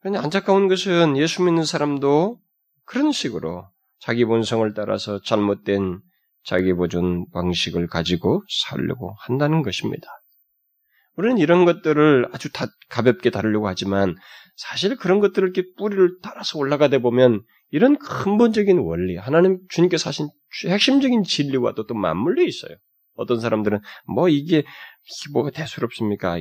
그런데 0.00 0.18
안타까운 0.18 0.68
것은 0.68 1.16
예수 1.16 1.42
믿는 1.42 1.64
사람도 1.64 2.40
그런 2.84 3.12
식으로 3.12 3.68
자기 4.02 4.24
본성을 4.24 4.74
따라서 4.74 5.20
잘못된 5.22 6.00
자기 6.44 6.72
보존 6.72 7.30
방식을 7.30 7.86
가지고 7.86 8.42
살려고 8.48 9.14
한다는 9.20 9.62
것입니다. 9.62 10.08
우리는 11.14 11.38
이런 11.38 11.64
것들을 11.64 12.28
아주 12.32 12.50
다 12.52 12.66
가볍게 12.88 13.30
다루려고 13.30 13.68
하지만 13.68 14.16
사실 14.56 14.96
그런 14.96 15.20
것들을 15.20 15.48
이렇게 15.48 15.68
뿌리를 15.76 16.18
따라서 16.22 16.58
올라가다 16.58 16.98
보면 16.98 17.42
이런 17.70 17.96
근본적인 17.96 18.78
원리, 18.78 19.16
하나님 19.16 19.58
주님께서 19.68 20.10
하신 20.10 20.28
핵심적인 20.68 21.22
진리와 21.22 21.74
또, 21.74 21.86
또 21.86 21.94
맞물려 21.94 22.42
있어요. 22.44 22.76
어떤 23.14 23.40
사람들은 23.40 23.80
뭐 24.12 24.28
이게 24.28 24.64
뭐가 25.32 25.50
대수롭습니까? 25.50 26.38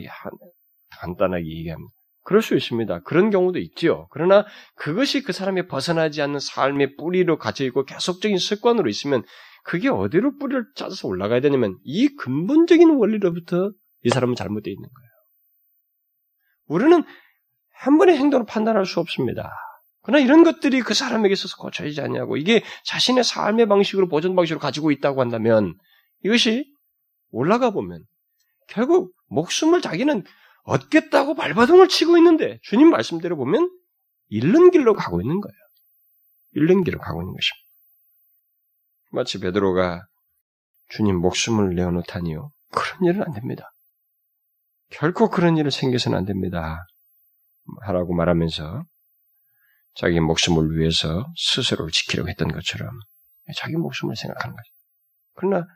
간단하게 0.99 1.45
얘기합니다. 1.45 2.00
그럴 2.23 2.41
수 2.41 2.55
있습니다. 2.55 3.01
그런 3.01 3.29
경우도 3.29 3.59
있지요. 3.59 4.07
그러나 4.11 4.45
그것이 4.75 5.23
그 5.23 5.33
사람이 5.33 5.67
벗어나지 5.67 6.21
않는 6.21 6.39
삶의 6.39 6.95
뿌리로 6.95 7.37
갇혀 7.37 7.65
있고 7.65 7.85
계속적인 7.85 8.37
습관으로 8.37 8.89
있으면 8.89 9.23
그게 9.63 9.89
어디로 9.89 10.37
뿌리를 10.37 10.65
짜서 10.75 11.07
올라가야 11.07 11.41
되냐면 11.41 11.77
이 11.83 12.07
근본적인 12.15 12.89
원리로부터 12.89 13.71
이 14.03 14.09
사람은 14.09 14.35
잘못되어 14.35 14.71
있는 14.71 14.87
거예요. 14.87 15.09
우리는 16.67 17.03
한 17.73 17.97
번의 17.97 18.17
행동을 18.17 18.45
판단할 18.45 18.85
수 18.85 18.99
없습니다. 18.99 19.51
그러나 20.03 20.23
이런 20.23 20.43
것들이 20.43 20.81
그 20.81 20.93
사람에게 20.93 21.33
있어서 21.33 21.57
고쳐지지 21.57 22.01
않냐고 22.01 22.37
이게 22.37 22.63
자신의 22.85 23.23
삶의 23.23 23.67
방식으로 23.67 24.07
보존 24.07 24.35
방식으로 24.35 24.59
가지고 24.59 24.91
있다고 24.91 25.21
한다면 25.21 25.75
이것이 26.23 26.65
올라가 27.31 27.69
보면 27.71 28.03
결국 28.67 29.13
목숨을 29.27 29.81
자기는 29.81 30.23
얻겠다고 30.63 31.35
발바둥을 31.35 31.87
치고 31.87 32.17
있는데 32.17 32.59
주님 32.63 32.89
말씀대로 32.89 33.35
보면 33.35 33.69
잃는 34.29 34.71
길로 34.71 34.93
가고 34.93 35.21
있는 35.21 35.41
거예요. 35.41 35.55
잃는 36.53 36.83
길로 36.83 36.99
가고 36.99 37.21
있는 37.21 37.33
것입니다. 37.33 37.61
마치 39.09 39.39
베드로가 39.39 40.05
주님 40.89 41.17
목숨을 41.17 41.75
내어놓다니요. 41.75 42.51
그런 42.71 43.03
일은 43.05 43.23
안 43.23 43.33
됩니다. 43.33 43.73
결코 44.89 45.29
그런 45.29 45.57
일을 45.57 45.71
생겨서는 45.71 46.17
안 46.17 46.25
됩니다. 46.25 46.85
하라고 47.81 48.13
말하면서 48.13 48.83
자기 49.95 50.19
목숨을 50.19 50.77
위해서 50.77 51.25
스스로를 51.35 51.91
지키려고 51.91 52.29
했던 52.29 52.49
것처럼 52.49 52.91
자기 53.57 53.75
목숨을 53.75 54.15
생각하는 54.15 54.55
거죠. 54.55 54.71
그러나 55.35 55.67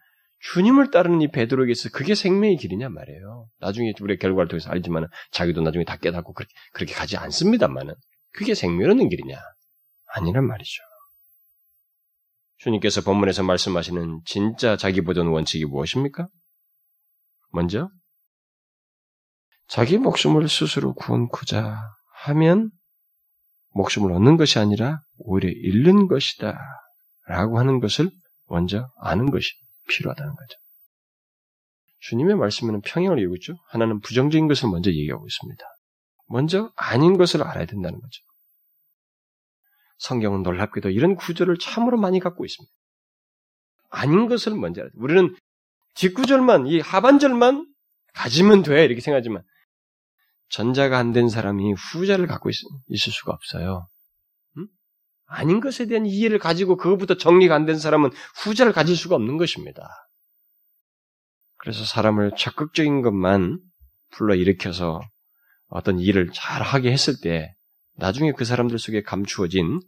주님을 0.53 0.91
따르는 0.91 1.21
이 1.21 1.31
베드로에게서 1.31 1.89
그게 1.89 2.13
생명의 2.13 2.57
길이냐 2.57 2.89
말이에요. 2.89 3.47
나중에 3.59 3.93
우리의 3.99 4.19
결과를 4.19 4.47
통해서 4.47 4.69
알지만 4.69 5.07
자기도 5.31 5.61
나중에 5.61 5.83
다 5.85 5.97
깨닫고 5.97 6.33
그렇게, 6.33 6.53
그렇게 6.71 6.93
가지 6.93 7.17
않습니다만은 7.17 7.95
그게 8.31 8.53
생명 8.53 8.91
얻는 8.91 9.09
길이냐? 9.09 9.37
아니란 10.13 10.45
말이죠. 10.45 10.83
주님께서 12.57 13.01
본문에서 13.01 13.43
말씀하시는 13.43 14.21
진짜 14.25 14.77
자기 14.77 15.01
보존 15.01 15.27
원칙이 15.27 15.65
무엇입니까? 15.65 16.27
먼저 17.51 17.89
자기 19.67 19.97
목숨을 19.97 20.47
스스로 20.47 20.93
구원코자 20.93 21.81
하면 22.25 22.69
목숨을 23.69 24.11
얻는 24.11 24.37
것이 24.37 24.59
아니라 24.59 25.01
오히려 25.17 25.49
잃는 25.49 26.07
것이다. 26.07 26.55
라고 27.27 27.57
하는 27.57 27.79
것을 27.79 28.11
먼저 28.47 28.87
아는 29.01 29.31
것이 29.31 29.64
필요하다는 29.87 30.35
거죠. 30.35 30.59
주님의 31.99 32.35
말씀에는 32.35 32.81
평행을 32.81 33.19
이루고 33.19 33.35
있죠. 33.37 33.55
하나는 33.69 33.99
부정적인 34.01 34.47
것을 34.47 34.69
먼저 34.69 34.91
얘기하고 34.91 35.25
있습니다. 35.25 35.65
먼저 36.27 36.71
아닌 36.75 37.17
것을 37.17 37.43
알아야 37.43 37.65
된다는 37.65 37.99
거죠. 37.99 38.21
성경은 39.97 40.43
놀랍게도 40.43 40.89
이런 40.89 41.15
구절을 41.15 41.57
참으로 41.57 41.97
많이 41.97 42.19
갖고 42.19 42.45
있습니다. 42.45 42.71
아닌 43.89 44.27
것을 44.27 44.55
먼저 44.55 44.81
알아야 44.81 44.91
돼. 44.91 44.97
우리는 44.99 45.35
뒷구절만, 45.95 46.67
이 46.67 46.79
하반절만 46.79 47.73
가지면 48.13 48.63
돼. 48.63 48.83
이렇게 48.85 49.01
생각하지만, 49.01 49.43
전자가 50.49 50.97
안 50.99 51.13
된 51.13 51.29
사람이 51.29 51.73
후자를 51.73 52.27
갖고 52.27 52.49
있, 52.49 52.55
을 52.91 52.97
수가 52.97 53.31
없어요. 53.33 53.87
음? 55.27 55.33
아닌 55.33 55.59
것에 55.59 55.87
대한 55.87 56.05
이해를 56.05 56.39
가지고 56.39 56.77
그것부터 56.77 57.15
정리가 57.17 57.55
안 57.55 57.65
된 57.65 57.77
사람은 57.79 58.11
후자를 58.43 58.73
가질 58.73 58.95
수가 58.95 59.15
없는 59.15 59.37
것입니다. 59.37 59.87
그래서 61.57 61.83
사람을 61.83 62.31
적극적인 62.37 63.01
것만 63.01 63.59
불러 64.11 64.35
일으켜서 64.35 65.01
어떤 65.67 65.99
일을 65.99 66.29
잘 66.33 66.61
하게 66.61 66.91
했을 66.91 67.15
때 67.21 67.53
나중에 67.95 68.33
그 68.33 68.45
사람들 68.45 68.77
속에 68.77 69.01
감추어진 69.01 69.79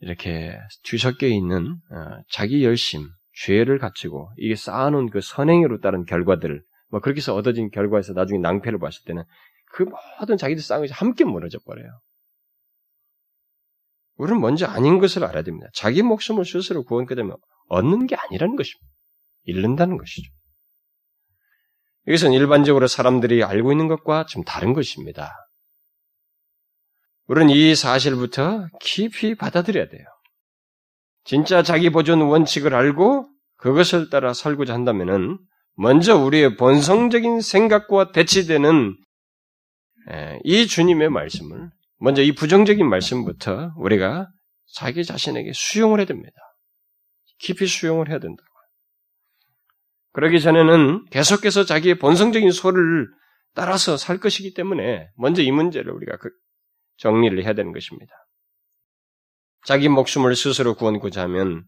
이렇게 0.00 0.56
뒤섞여 0.84 1.26
있는 1.26 1.76
어, 1.90 2.22
자기 2.30 2.64
열심, 2.64 3.06
죄를 3.44 3.78
갖추고 3.78 4.30
이게 4.38 4.56
쌓아놓은 4.56 5.10
그 5.10 5.20
선행으로 5.20 5.80
따른 5.80 6.06
결과들, 6.06 6.62
뭐 6.88 7.00
그렇게 7.00 7.18
해서 7.18 7.34
얻어진 7.34 7.70
결과에서 7.70 8.14
나중에 8.14 8.38
낭패를 8.40 8.78
봤을 8.78 9.04
때는 9.04 9.22
그 9.72 9.84
모든 10.18 10.38
자기들 10.38 10.62
쌓은 10.62 10.80
것이 10.82 10.92
함께 10.94 11.24
무너져 11.24 11.58
버려요. 11.66 11.90
우리는 14.20 14.38
먼저 14.38 14.66
아닌 14.66 14.98
것을 14.98 15.24
알아야 15.24 15.42
됩니다. 15.42 15.68
자기 15.72 16.02
목숨을 16.02 16.44
스스로 16.44 16.84
구원하게 16.84 17.14
되면 17.14 17.38
얻는 17.68 18.06
게 18.06 18.16
아니라는 18.16 18.54
것입니다. 18.54 18.86
잃는다는 19.44 19.96
것이죠. 19.96 20.30
이것은 22.06 22.32
일반적으로 22.32 22.86
사람들이 22.86 23.42
알고 23.42 23.72
있는 23.72 23.88
것과 23.88 24.26
좀 24.26 24.44
다른 24.44 24.74
것입니다. 24.74 25.32
우리는 27.28 27.48
이 27.48 27.74
사실부터 27.74 28.68
깊이 28.80 29.34
받아들여야 29.36 29.88
돼요. 29.88 30.04
진짜 31.24 31.62
자기 31.62 31.88
보존 31.88 32.20
원칙을 32.20 32.74
알고 32.74 33.26
그것을 33.56 34.10
따라 34.10 34.34
살고자 34.34 34.74
한다면은 34.74 35.38
먼저 35.76 36.18
우리의 36.18 36.56
본성적인 36.58 37.40
생각과 37.40 38.12
대치되는 38.12 38.98
이 40.44 40.66
주님의 40.66 41.08
말씀을 41.08 41.70
먼저 42.00 42.22
이 42.22 42.32
부정적인 42.32 42.88
말씀부터 42.88 43.72
우리가 43.76 44.28
자기 44.74 45.04
자신에게 45.04 45.52
수용을 45.54 45.98
해야 45.98 46.06
됩니다. 46.06 46.36
깊이 47.38 47.66
수용을 47.66 48.08
해야 48.08 48.18
된다고. 48.18 48.48
그러기 50.12 50.40
전에는 50.40 51.06
계속해서 51.10 51.64
자기의 51.64 51.98
본성적인 51.98 52.50
소를 52.50 53.08
따라서 53.54 53.96
살 53.96 54.18
것이기 54.18 54.54
때문에 54.54 55.08
먼저 55.16 55.42
이 55.42 55.50
문제를 55.50 55.92
우리가 55.92 56.16
그 56.16 56.30
정리를 56.96 57.42
해야 57.44 57.52
되는 57.52 57.72
것입니다. 57.72 58.12
자기 59.66 59.88
목숨을 59.88 60.34
스스로 60.34 60.74
구원고자 60.74 61.22
하면 61.22 61.64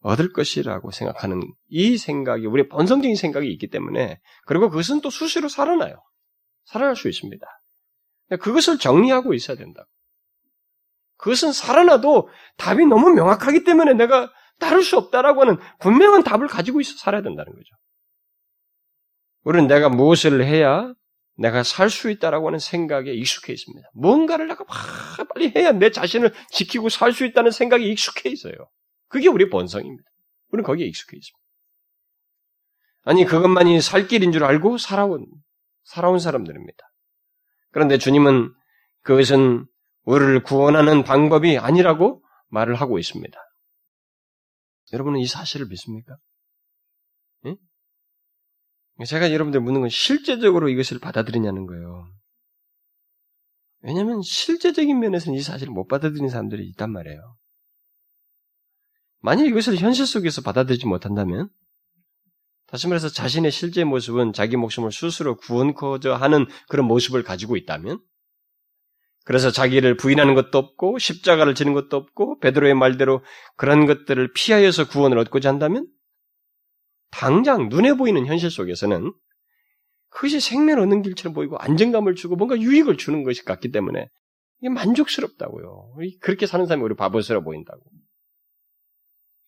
얻을 0.00 0.32
것이라고 0.32 0.90
생각하는 0.90 1.40
이 1.68 1.96
생각이 1.96 2.44
우리의 2.46 2.68
본성적인 2.68 3.16
생각이 3.16 3.50
있기 3.52 3.68
때문에 3.68 4.20
그리고 4.46 4.68
그것은 4.68 5.00
또 5.00 5.10
수시로 5.10 5.48
살아나요. 5.48 5.96
살아날 6.64 6.94
수 6.94 7.08
있습니다. 7.08 7.46
그것을 8.36 8.78
정리하고 8.78 9.34
있어야 9.34 9.56
된다. 9.56 9.86
그것은 11.16 11.52
살아나도 11.52 12.28
답이 12.56 12.84
너무 12.86 13.10
명확하기 13.10 13.64
때문에 13.64 13.94
내가 13.94 14.32
따를 14.58 14.82
수 14.82 14.96
없다라고 14.96 15.42
하는 15.42 15.58
분명한 15.80 16.24
답을 16.24 16.48
가지고 16.48 16.80
있어 16.80 16.96
살아야 16.98 17.22
된다는 17.22 17.52
거죠. 17.52 17.74
우리는 19.44 19.66
내가 19.66 19.88
무엇을 19.88 20.44
해야 20.44 20.92
내가 21.36 21.62
살 21.62 21.90
수 21.90 22.10
있다라고 22.10 22.48
하는 22.48 22.58
생각에 22.58 23.12
익숙해 23.12 23.52
있습니다. 23.52 23.88
뭔가를 23.94 24.48
내가 24.48 24.64
막 24.64 25.28
빨리 25.28 25.52
해야 25.56 25.72
내 25.72 25.90
자신을 25.90 26.32
지키고 26.50 26.88
살 26.88 27.12
수 27.12 27.24
있다는 27.24 27.50
생각에 27.50 27.84
익숙해 27.84 28.30
있어요. 28.30 28.54
그게 29.08 29.28
우리 29.28 29.48
본성입니다. 29.48 30.08
우리는 30.50 30.64
거기에 30.64 30.86
익숙해 30.86 31.16
있습니다. 31.16 31.42
아니, 33.04 33.24
그것만이 33.24 33.80
살 33.80 34.06
길인 34.06 34.30
줄 34.30 34.44
알고 34.44 34.78
살아온, 34.78 35.26
살아온 35.84 36.18
사람들입니다. 36.18 36.91
그런데 37.72 37.98
주님은 37.98 38.54
그것은 39.02 39.66
우리를 40.04 40.42
구원하는 40.42 41.02
방법이 41.04 41.58
아니라고 41.58 42.22
말을 42.48 42.74
하고 42.74 42.98
있습니다. 42.98 43.38
여러분은 44.92 45.20
이 45.20 45.26
사실을 45.26 45.66
믿습니까? 45.66 46.16
예? 47.46 47.56
제가 49.04 49.32
여러분들 49.32 49.60
묻는 49.60 49.80
건 49.80 49.90
실제적으로 49.90 50.68
이것을 50.68 50.98
받아들이냐는 51.00 51.66
거예요. 51.66 52.12
왜냐하면 53.80 54.22
실제적인 54.22 55.00
면에서는 55.00 55.36
이 55.36 55.42
사실을 55.42 55.72
못 55.72 55.88
받아들이는 55.88 56.28
사람들이 56.28 56.66
있단 56.68 56.92
말이에요. 56.92 57.36
만약 59.20 59.46
이것을 59.46 59.76
현실 59.76 60.06
속에서 60.06 60.42
받아들이지 60.42 60.86
못한다면, 60.86 61.48
다시 62.72 62.88
말해서 62.88 63.10
자신의 63.10 63.50
실제 63.52 63.84
모습은 63.84 64.32
자기 64.32 64.56
목숨을 64.56 64.92
스스로 64.92 65.36
구원코자 65.36 66.16
하는 66.16 66.46
그런 66.70 66.86
모습을 66.86 67.22
가지고 67.22 67.58
있다면, 67.58 68.00
그래서 69.26 69.50
자기를 69.50 69.98
부인하는 69.98 70.34
것도 70.34 70.56
없고 70.56 70.98
십자가를 70.98 71.54
지는 71.54 71.74
것도 71.74 71.98
없고 71.98 72.38
베드로의 72.38 72.72
말대로 72.72 73.22
그런 73.58 73.84
것들을 73.84 74.32
피하여서 74.32 74.88
구원을 74.88 75.18
얻고자 75.18 75.50
한다면 75.50 75.86
당장 77.10 77.68
눈에 77.68 77.92
보이는 77.92 78.24
현실 78.24 78.50
속에서는 78.50 79.12
그것이 80.08 80.40
생명을 80.40 80.82
얻는 80.82 81.02
길처럼 81.02 81.34
보이고 81.34 81.58
안정감을 81.58 82.14
주고 82.14 82.36
뭔가 82.36 82.58
유익을 82.58 82.96
주는 82.96 83.22
것이 83.22 83.44
같기 83.44 83.70
때문에 83.70 84.08
이게 84.62 84.70
만족스럽다고요. 84.70 85.94
그렇게 86.22 86.46
사는 86.46 86.64
사람이 86.64 86.82
우리 86.82 86.96
바보스러워 86.96 87.44
보인다고. 87.44 87.82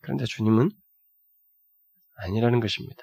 그런데 0.03 0.27
주님은 0.27 0.71
아니라는 2.17 2.61
것입니다. 2.61 3.03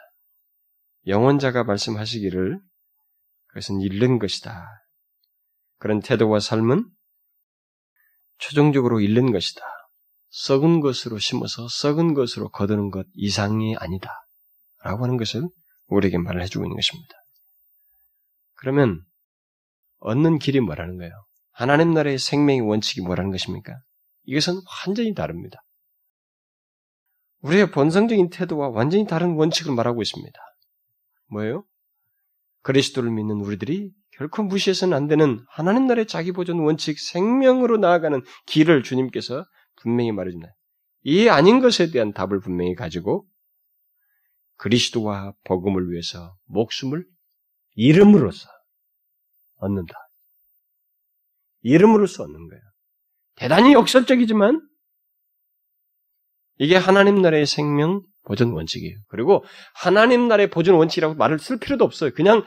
영원자가 1.07 1.63
말씀하시기를 1.63 2.59
그것은 3.47 3.81
잃는 3.81 4.19
것이다. 4.19 4.67
그런 5.77 5.99
태도와 5.99 6.39
삶은 6.39 6.89
최종적으로 8.37 9.01
잃는 9.01 9.31
것이다. 9.31 9.61
썩은 10.29 10.79
것으로 10.79 11.19
심어서 11.19 11.67
썩은 11.67 12.13
것으로 12.13 12.49
거두는 12.49 12.91
것 12.91 13.05
이상이 13.13 13.75
아니다. 13.77 14.25
라고 14.83 15.03
하는 15.03 15.17
것을 15.17 15.47
우리에게 15.87 16.17
말을 16.17 16.41
해주고 16.43 16.65
있는 16.65 16.75
것입니다. 16.75 17.13
그러면 18.55 19.03
얻는 19.99 20.39
길이 20.39 20.59
뭐라는 20.59 20.97
거예요? 20.97 21.11
하나님 21.51 21.93
나라의 21.93 22.17
생명의 22.17 22.61
원칙이 22.61 23.01
뭐라는 23.01 23.31
것입니까? 23.31 23.79
이것은 24.23 24.53
완전히 24.85 25.13
다릅니다. 25.13 25.63
우리의 27.41 27.71
본성적인 27.71 28.29
태도와 28.29 28.69
완전히 28.69 29.05
다른 29.05 29.35
원칙을 29.35 29.73
말하고 29.73 30.01
있습니다. 30.01 30.39
뭐예요? 31.31 31.65
그리스도를 32.61 33.09
믿는 33.09 33.37
우리들이 33.37 33.91
결코 34.11 34.43
무시해서는 34.43 34.95
안 34.95 35.07
되는 35.07 35.43
하나님 35.49 35.87
나라의 35.87 36.05
자기 36.05 36.31
보존 36.31 36.59
원칙, 36.59 36.99
생명으로 36.99 37.77
나아가는 37.77 38.21
길을 38.45 38.83
주님께서 38.83 39.45
분명히 39.77 40.11
말해준다. 40.11 40.47
이 41.03 41.27
아닌 41.29 41.59
것에 41.59 41.89
대한 41.89 42.13
답을 42.13 42.39
분명히 42.39 42.75
가지고 42.75 43.25
그리스도와 44.57 45.33
복음을 45.45 45.89
위해서 45.89 46.35
목숨을 46.45 47.03
이름으로써 47.73 48.47
얻는다. 49.55 49.95
이름으로써 51.61 52.23
얻는 52.23 52.47
거예요. 52.47 52.61
대단히 53.35 53.73
역설적이지만 53.73 54.61
이게 56.59 56.75
하나님 56.75 57.21
나라의 57.21 57.47
생명 57.47 58.03
보존 58.23 58.51
원칙이에요. 58.51 58.97
그리고 59.07 59.43
하나님 59.73 60.27
나라의 60.27 60.49
보존 60.49 60.75
원칙이라고 60.75 61.15
말을 61.15 61.39
쓸 61.39 61.57
필요도 61.57 61.83
없어요. 61.83 62.11
그냥 62.11 62.43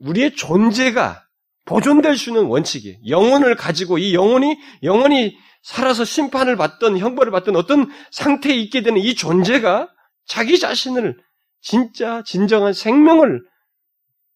우리의 0.00 0.34
존재가 0.34 1.22
보존될 1.64 2.16
수 2.16 2.30
있는 2.30 2.44
원칙이에요. 2.44 2.98
영혼을 3.08 3.56
가지고 3.56 3.98
이 3.98 4.14
영혼이 4.14 4.56
영혼이 4.82 5.36
살아서 5.62 6.04
심판을 6.04 6.56
받던 6.56 6.98
형벌을 6.98 7.32
받던 7.32 7.56
어떤 7.56 7.90
상태에 8.12 8.54
있게 8.54 8.82
되는 8.82 9.00
이 9.00 9.14
존재가 9.14 9.88
자기 10.26 10.58
자신을 10.58 11.18
진짜 11.60 12.22
진정한 12.24 12.72
생명을 12.72 13.42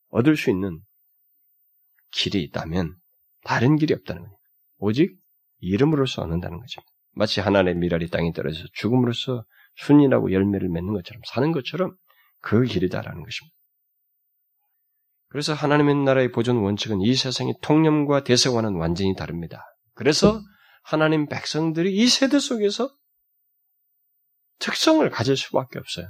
얻을 0.08 0.36
수 0.36 0.50
있는 0.50 0.80
길이 2.10 2.42
있다면 2.42 2.96
다른 3.44 3.76
길이 3.76 3.94
없다는 3.94 4.22
거예요. 4.22 4.36
오직 4.78 5.16
이름으로서 5.60 6.22
얻는다는 6.22 6.58
거죠. 6.58 6.80
마치 7.12 7.40
하나의 7.40 7.76
미랄이 7.76 8.08
땅에 8.08 8.32
떨어져서 8.32 8.66
죽음으로써 8.72 9.44
순이라고 9.76 10.32
열매를 10.32 10.68
맺는 10.68 10.92
것처럼 10.92 11.22
사는 11.26 11.52
것처럼 11.52 11.96
그 12.40 12.64
길이다라는 12.64 13.22
것입니다. 13.22 13.56
그래서 15.28 15.54
하나님의 15.54 15.94
나라의 15.94 16.32
보존 16.32 16.56
원칙은 16.56 17.00
이 17.02 17.14
세상의 17.14 17.54
통념과 17.62 18.24
대세와는 18.24 18.74
완전히 18.74 19.14
다릅니다. 19.14 19.64
그래서 19.94 20.40
하나님 20.82 21.28
백성들이 21.28 21.94
이 21.94 22.08
세대 22.08 22.38
속에서 22.38 22.90
특성을 24.58 25.08
가질 25.08 25.36
수밖에 25.36 25.78
없어요. 25.78 26.06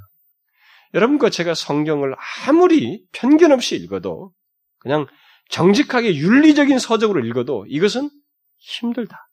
여러분과 0.94 1.30
제가 1.30 1.54
성경을 1.54 2.14
아무리 2.46 3.04
편견 3.12 3.52
없이 3.52 3.76
읽어도 3.76 4.32
그냥 4.78 5.06
정직하게 5.50 6.16
윤리적인 6.16 6.78
서적으로 6.78 7.24
읽어도 7.24 7.66
이것은 7.68 8.10
힘들다. 8.56 9.28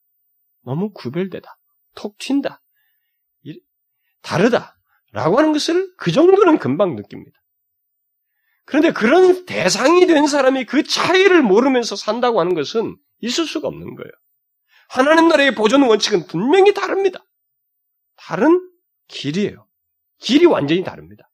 너무 0.64 0.92
구별되다. 0.92 1.48
톡 1.94 2.16
튄다. 2.18 2.60
다르다. 4.22 4.76
라고 5.12 5.38
하는 5.38 5.52
것을 5.52 5.90
그 5.96 6.12
정도는 6.12 6.58
금방 6.58 6.94
느낍니다. 6.94 7.38
그런데 8.66 8.92
그런 8.92 9.46
대상이 9.46 10.06
된 10.06 10.26
사람이 10.26 10.66
그 10.66 10.82
차이를 10.82 11.42
모르면서 11.42 11.96
산다고 11.96 12.40
하는 12.40 12.54
것은 12.54 12.96
있을 13.20 13.46
수가 13.46 13.68
없는 13.68 13.94
거예요. 13.94 14.12
하나님 14.90 15.28
나라의 15.28 15.54
보존 15.54 15.82
원칙은 15.82 16.26
분명히 16.26 16.74
다릅니다. 16.74 17.24
다른 18.16 18.60
길이에요. 19.06 19.66
길이 20.18 20.44
완전히 20.44 20.84
다릅니다. 20.84 21.30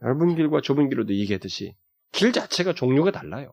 넓은 0.00 0.36
길과 0.36 0.60
좁은 0.60 0.88
길로도 0.88 1.14
얘기했듯이 1.14 1.74
길 2.12 2.32
자체가 2.32 2.74
종류가 2.74 3.10
달라요. 3.10 3.52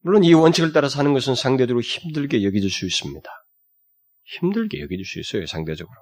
물론 0.00 0.24
이 0.24 0.32
원칙을 0.32 0.72
따라 0.72 0.88
사는 0.88 1.12
것은 1.12 1.34
상대적으로 1.34 1.82
힘들게 1.82 2.42
여겨질 2.42 2.70
수 2.70 2.86
있습니다. 2.86 3.30
힘들게 4.24 4.80
여겨질 4.80 5.04
수 5.04 5.20
있어요, 5.20 5.46
상대적으로. 5.46 5.96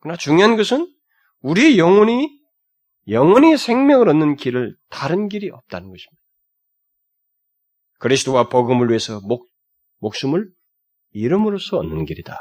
그러나 0.00 0.16
중요한 0.16 0.56
것은 0.56 0.92
우리의 1.40 1.78
영혼이 1.78 2.40
영원히 3.08 3.56
생명을 3.56 4.08
얻는 4.08 4.36
길을 4.36 4.76
다른 4.90 5.28
길이 5.28 5.50
없다는 5.50 5.88
것입니다. 5.90 6.22
그리스도와 7.98 8.48
복음을 8.48 8.88
위해서 8.88 9.20
목, 9.20 9.48
목숨을 9.98 10.50
이름으로써 11.12 11.78
얻는 11.78 12.04
길이다. 12.04 12.36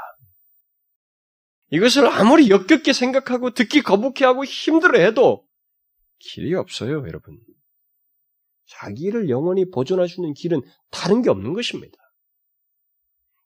이것을 1.71 2.07
아무리 2.07 2.49
역겹게 2.49 2.93
생각하고 2.93 3.51
듣기 3.53 3.81
거북해하고 3.81 4.45
힘들어해도 4.45 5.45
길이 6.19 6.53
없어요, 6.53 7.05
여러분. 7.07 7.39
자기를 8.67 9.29
영원히 9.29 9.65
있는 10.17 10.33
길은 10.33 10.61
다른 10.89 11.21
게 11.21 11.29
없는 11.29 11.53
것입니다. 11.53 11.95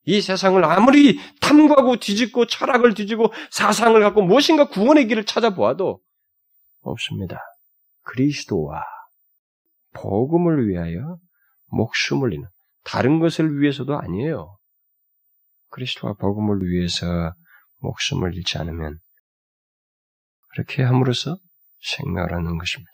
이 0.10 0.22
세상을 0.22 0.64
아무리 0.66 1.20
탐구하고 1.40 1.98
뒤집고 1.98 2.48
철학을 2.48 2.96
뒤지고 2.96 3.32
사상을 3.52 4.00
갖고 4.02 4.24
무엇인가 4.24 4.68
구원의 4.68 5.08
길을 5.08 5.26
찾아보아도 5.26 6.02
없습니다. 6.82 7.38
그리스도와 8.02 8.84
복음을 9.94 10.68
위하여 10.68 11.20
목숨을 11.68 12.34
잃는 12.34 12.48
다른 12.84 13.20
것을 13.20 13.62
위해서도 13.62 14.00
아니에요. 14.00 14.58
그리스도와 15.70 16.14
복음을 16.14 16.68
위해서 16.68 17.36
목숨을 17.78 18.34
잃지 18.34 18.58
않으면 18.58 18.98
그렇게 20.50 20.82
함으로써 20.82 21.38
생명을 21.82 22.34
얻는 22.34 22.58
것입니다. 22.58 22.92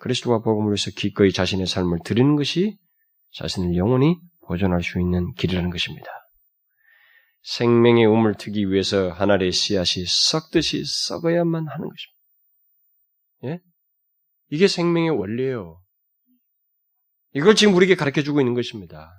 그리스도와 0.00 0.42
복음을 0.42 0.70
위해서 0.70 0.92
기꺼이 0.92 1.32
자신의 1.32 1.66
삶을 1.66 1.98
드리는 2.04 2.36
것이 2.36 2.78
자신을 3.32 3.74
영원히 3.74 4.20
보존할 4.46 4.82
수 4.82 5.00
있는 5.00 5.32
길이라는 5.34 5.70
것입니다. 5.70 6.06
생명의 7.42 8.06
우물 8.06 8.34
트기 8.34 8.70
위해서 8.70 9.10
하나의 9.10 9.52
씨앗이 9.52 10.04
썩듯이 10.06 10.84
썩어야만 10.84 11.66
하는 11.66 11.88
것입니다. 11.88 12.12
예? 13.44 13.60
이게 14.50 14.68
생명의 14.68 15.10
원리예요. 15.10 15.80
이걸 17.34 17.54
지금 17.54 17.74
우리에게 17.74 17.96
가르쳐 17.96 18.22
주고 18.22 18.40
있는 18.40 18.54
것입니다. 18.54 19.10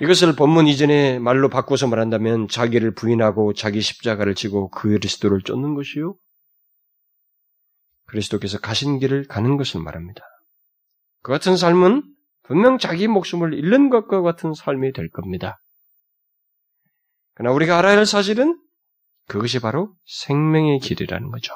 이것을 0.00 0.34
본문 0.34 0.66
이전에 0.66 1.18
말로 1.18 1.48
바꿔서 1.48 1.86
말한다면 1.86 2.48
자기를 2.48 2.94
부인하고 2.94 3.52
자기 3.52 3.80
십자가를 3.80 4.34
지고 4.34 4.70
그리스도를 4.70 5.42
쫓는 5.42 5.74
것이요. 5.74 6.16
그리스도께서 8.06 8.58
가신 8.58 8.98
길을 8.98 9.26
가는 9.28 9.56
것을 9.56 9.80
말합니다. 9.80 10.22
그 11.22 11.32
같은 11.32 11.56
삶은 11.56 12.02
분명 12.50 12.78
자기 12.78 13.06
목숨을 13.06 13.54
잃는 13.54 13.90
것과 13.90 14.22
같은 14.22 14.54
삶이 14.54 14.92
될 14.92 15.08
겁니다. 15.08 15.62
그러나 17.34 17.54
우리가 17.54 17.78
알아야 17.78 17.96
할 17.96 18.06
사실은 18.06 18.60
그것이 19.28 19.60
바로 19.60 19.94
생명의 20.04 20.80
길이라는 20.80 21.30
거죠. 21.30 21.52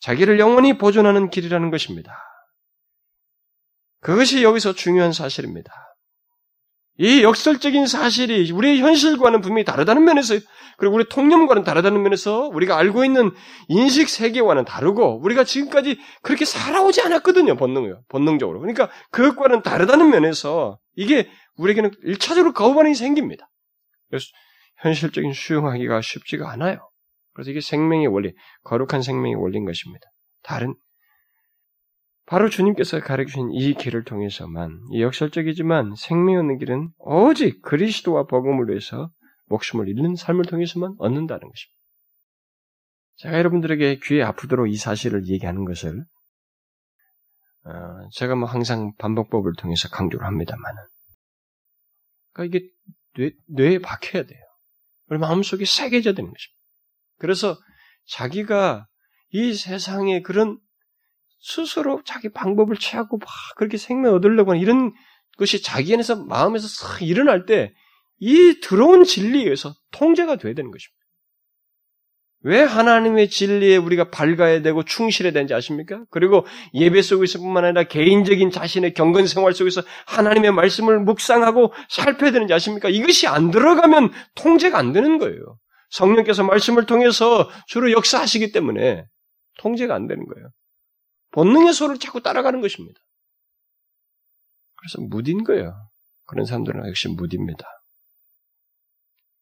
자기를 0.00 0.38
영원히 0.40 0.78
보존하는 0.78 1.28
길이라는 1.28 1.70
것입니다. 1.70 2.16
그것이 4.00 4.42
여기서 4.42 4.72
중요한 4.72 5.12
사실입니다. 5.12 5.70
이 6.98 7.22
역설적인 7.22 7.86
사실이 7.86 8.52
우리의 8.52 8.80
현실과는 8.80 9.40
분명히 9.40 9.64
다르다는 9.64 10.04
면에서 10.04 10.34
그리고 10.76 10.94
우리 10.94 11.08
통념과는 11.08 11.64
다르다는 11.64 12.02
면에서 12.02 12.48
우리가 12.48 12.76
알고 12.76 13.04
있는 13.04 13.30
인식 13.68 14.08
세계와는 14.08 14.64
다르고 14.64 15.20
우리가 15.22 15.44
지금까지 15.44 15.98
그렇게 16.22 16.44
살아오지 16.44 17.00
않았거든요 17.02 17.56
본능요 17.56 18.02
본능적으로 18.08 18.60
그러니까 18.60 18.90
그것과는 19.10 19.62
다르다는 19.62 20.10
면에서 20.10 20.78
이게 20.96 21.30
우리에게는 21.56 21.90
일차적으로 22.02 22.52
거부반응이 22.52 22.94
생깁니다. 22.94 23.48
그래서 24.08 24.26
현실적인 24.78 25.32
수용하기가 25.32 26.00
쉽지가 26.02 26.50
않아요. 26.52 26.90
그래서 27.34 27.50
이게 27.50 27.60
생명의 27.60 28.08
원리, 28.08 28.32
거룩한 28.64 29.02
생명의 29.02 29.36
원리인 29.36 29.64
것입니다. 29.64 30.06
다른 30.42 30.74
바로 32.26 32.48
주님께서 32.48 33.00
가르치신 33.00 33.50
이 33.52 33.74
길을 33.74 34.04
통해서만 34.04 34.80
이 34.92 35.02
역설적이지만 35.02 35.94
생명 35.96 36.38
얻는 36.40 36.58
길은 36.58 36.90
오직 36.98 37.60
그리스도와 37.62 38.26
복음을 38.26 38.68
위해서 38.68 39.10
목숨을 39.46 39.88
잃는 39.88 40.16
삶을 40.16 40.44
통해서만 40.44 40.94
얻는다는 40.98 41.40
것입니다. 41.40 41.82
제가 43.16 43.38
여러분들에게 43.38 44.00
귀에 44.02 44.22
아프도록 44.22 44.70
이 44.70 44.76
사실을 44.76 45.26
얘기하는 45.28 45.64
것을 45.64 46.04
어, 47.64 48.08
제가 48.12 48.34
뭐 48.34 48.48
항상 48.48 48.92
반복법을 48.98 49.52
통해서 49.58 49.88
강조를 49.88 50.26
합니다만은 50.26 50.82
그러니까 52.32 52.58
이게 52.58 52.68
뇌, 53.14 53.30
뇌에 53.46 53.78
박혀야 53.78 54.24
돼요. 54.24 54.40
우리 55.06 55.18
마음속에 55.18 55.64
새겨져야 55.64 56.14
되는 56.14 56.30
것입니다. 56.30 56.62
그래서 57.18 57.56
자기가 58.06 58.86
이 59.30 59.54
세상에 59.54 60.22
그런 60.22 60.58
스스로 61.42 62.00
자기 62.04 62.30
방법을 62.30 62.76
취하고 62.76 63.18
막 63.18 63.28
그렇게 63.56 63.76
생명 63.76 64.14
얻으려고 64.14 64.52
하는 64.52 64.62
이런 64.62 64.92
것이 65.36 65.62
자기 65.62 65.92
안에서 65.92 66.24
마음에서 66.24 66.68
싹 66.68 67.02
일어날 67.02 67.44
때 67.44 67.74
이 68.24 68.60
들어온 68.60 69.02
진리에 69.02 69.42
의해서 69.42 69.74
통제가 69.90 70.36
돼야 70.36 70.54
되는 70.54 70.70
것입니다. 70.70 71.02
왜 72.44 72.62
하나님의 72.62 73.28
진리에 73.28 73.76
우리가 73.76 74.10
밝아야 74.10 74.62
되고 74.62 74.84
충실해야 74.84 75.32
되는지 75.32 75.54
아십니까? 75.54 76.04
그리고 76.08 76.46
예배 76.72 77.02
속에서뿐만 77.02 77.64
아니라 77.64 77.82
개인적인 77.82 78.52
자신의 78.52 78.94
경건 78.94 79.26
생활 79.26 79.52
속에서 79.54 79.82
하나님의 80.06 80.52
말씀을 80.52 81.00
묵상하고 81.00 81.72
살펴야 81.88 82.30
되는지 82.30 82.54
아십니까? 82.54 82.88
이것이 82.88 83.26
안 83.26 83.50
들어가면 83.50 84.12
통제가 84.36 84.78
안 84.78 84.92
되는 84.92 85.18
거예요. 85.18 85.58
성령께서 85.90 86.44
말씀을 86.44 86.86
통해서 86.86 87.50
주로 87.66 87.90
역사하시기 87.90 88.52
때문에 88.52 89.04
통제가 89.58 89.96
안 89.96 90.06
되는 90.06 90.24
거예요. 90.26 90.48
본능의 91.32 91.72
소를 91.72 91.98
자꾸 91.98 92.22
따라가는 92.22 92.60
것입니다. 92.60 93.00
그래서 94.76 95.00
무딘 95.00 95.44
거예요. 95.44 95.72
그런 96.26 96.46
사람들은 96.46 96.88
역시 96.88 97.08
무디입니다. 97.08 97.64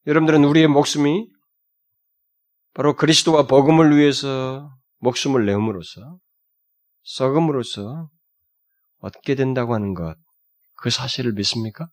여러분들은 0.07 0.43
우리의 0.43 0.67
목숨이 0.67 1.27
바로 2.73 2.95
그리스도와 2.95 3.47
복음을 3.47 3.97
위해서 3.97 4.69
목숨을 4.99 5.45
내음으로써 5.45 6.17
썩음으로써 7.03 8.09
얻게 8.99 9.35
된다고 9.35 9.73
하는 9.73 9.93
것, 9.93 10.15
그 10.75 10.89
사실을 10.89 11.33
믿습니까? 11.33 11.89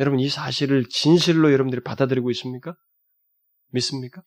여러분 0.00 0.18
이 0.18 0.28
사실을 0.28 0.88
진실로 0.88 1.52
여러분들이 1.52 1.82
받아들이고 1.82 2.30
있습니까? 2.32 2.74
믿습니까? 3.70 4.22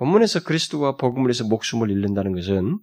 본문에서 0.00 0.44
그리스도와 0.44 0.96
복음을 0.96 1.28
해서 1.28 1.44
목숨을 1.44 1.90
잃는다는 1.90 2.34
것은 2.34 2.78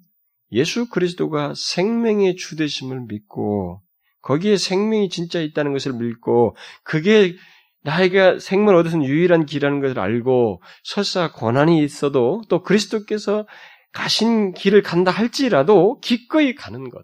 예수 0.51 0.87
그리스도가 0.87 1.53
생명의 1.55 2.35
주되심을 2.35 3.05
믿고 3.07 3.81
거기에 4.21 4.57
생명이 4.57 5.09
진짜 5.09 5.41
있다는 5.41 5.73
것을 5.73 5.93
믿고 5.93 6.55
그게 6.83 7.35
나에게 7.81 8.37
생명을 8.39 8.75
얻어서 8.75 9.01
유일한 9.03 9.47
길이라는 9.47 9.81
것을 9.81 9.99
알고 9.99 10.61
설사 10.83 11.31
고난이 11.31 11.83
있어도 11.83 12.43
또 12.49 12.61
그리스도께서 12.61 13.47
가신 13.93 14.53
길을 14.53 14.83
간다 14.83 15.09
할지라도 15.09 15.99
기꺼이 16.01 16.53
가는 16.53 16.89
것. 16.89 17.03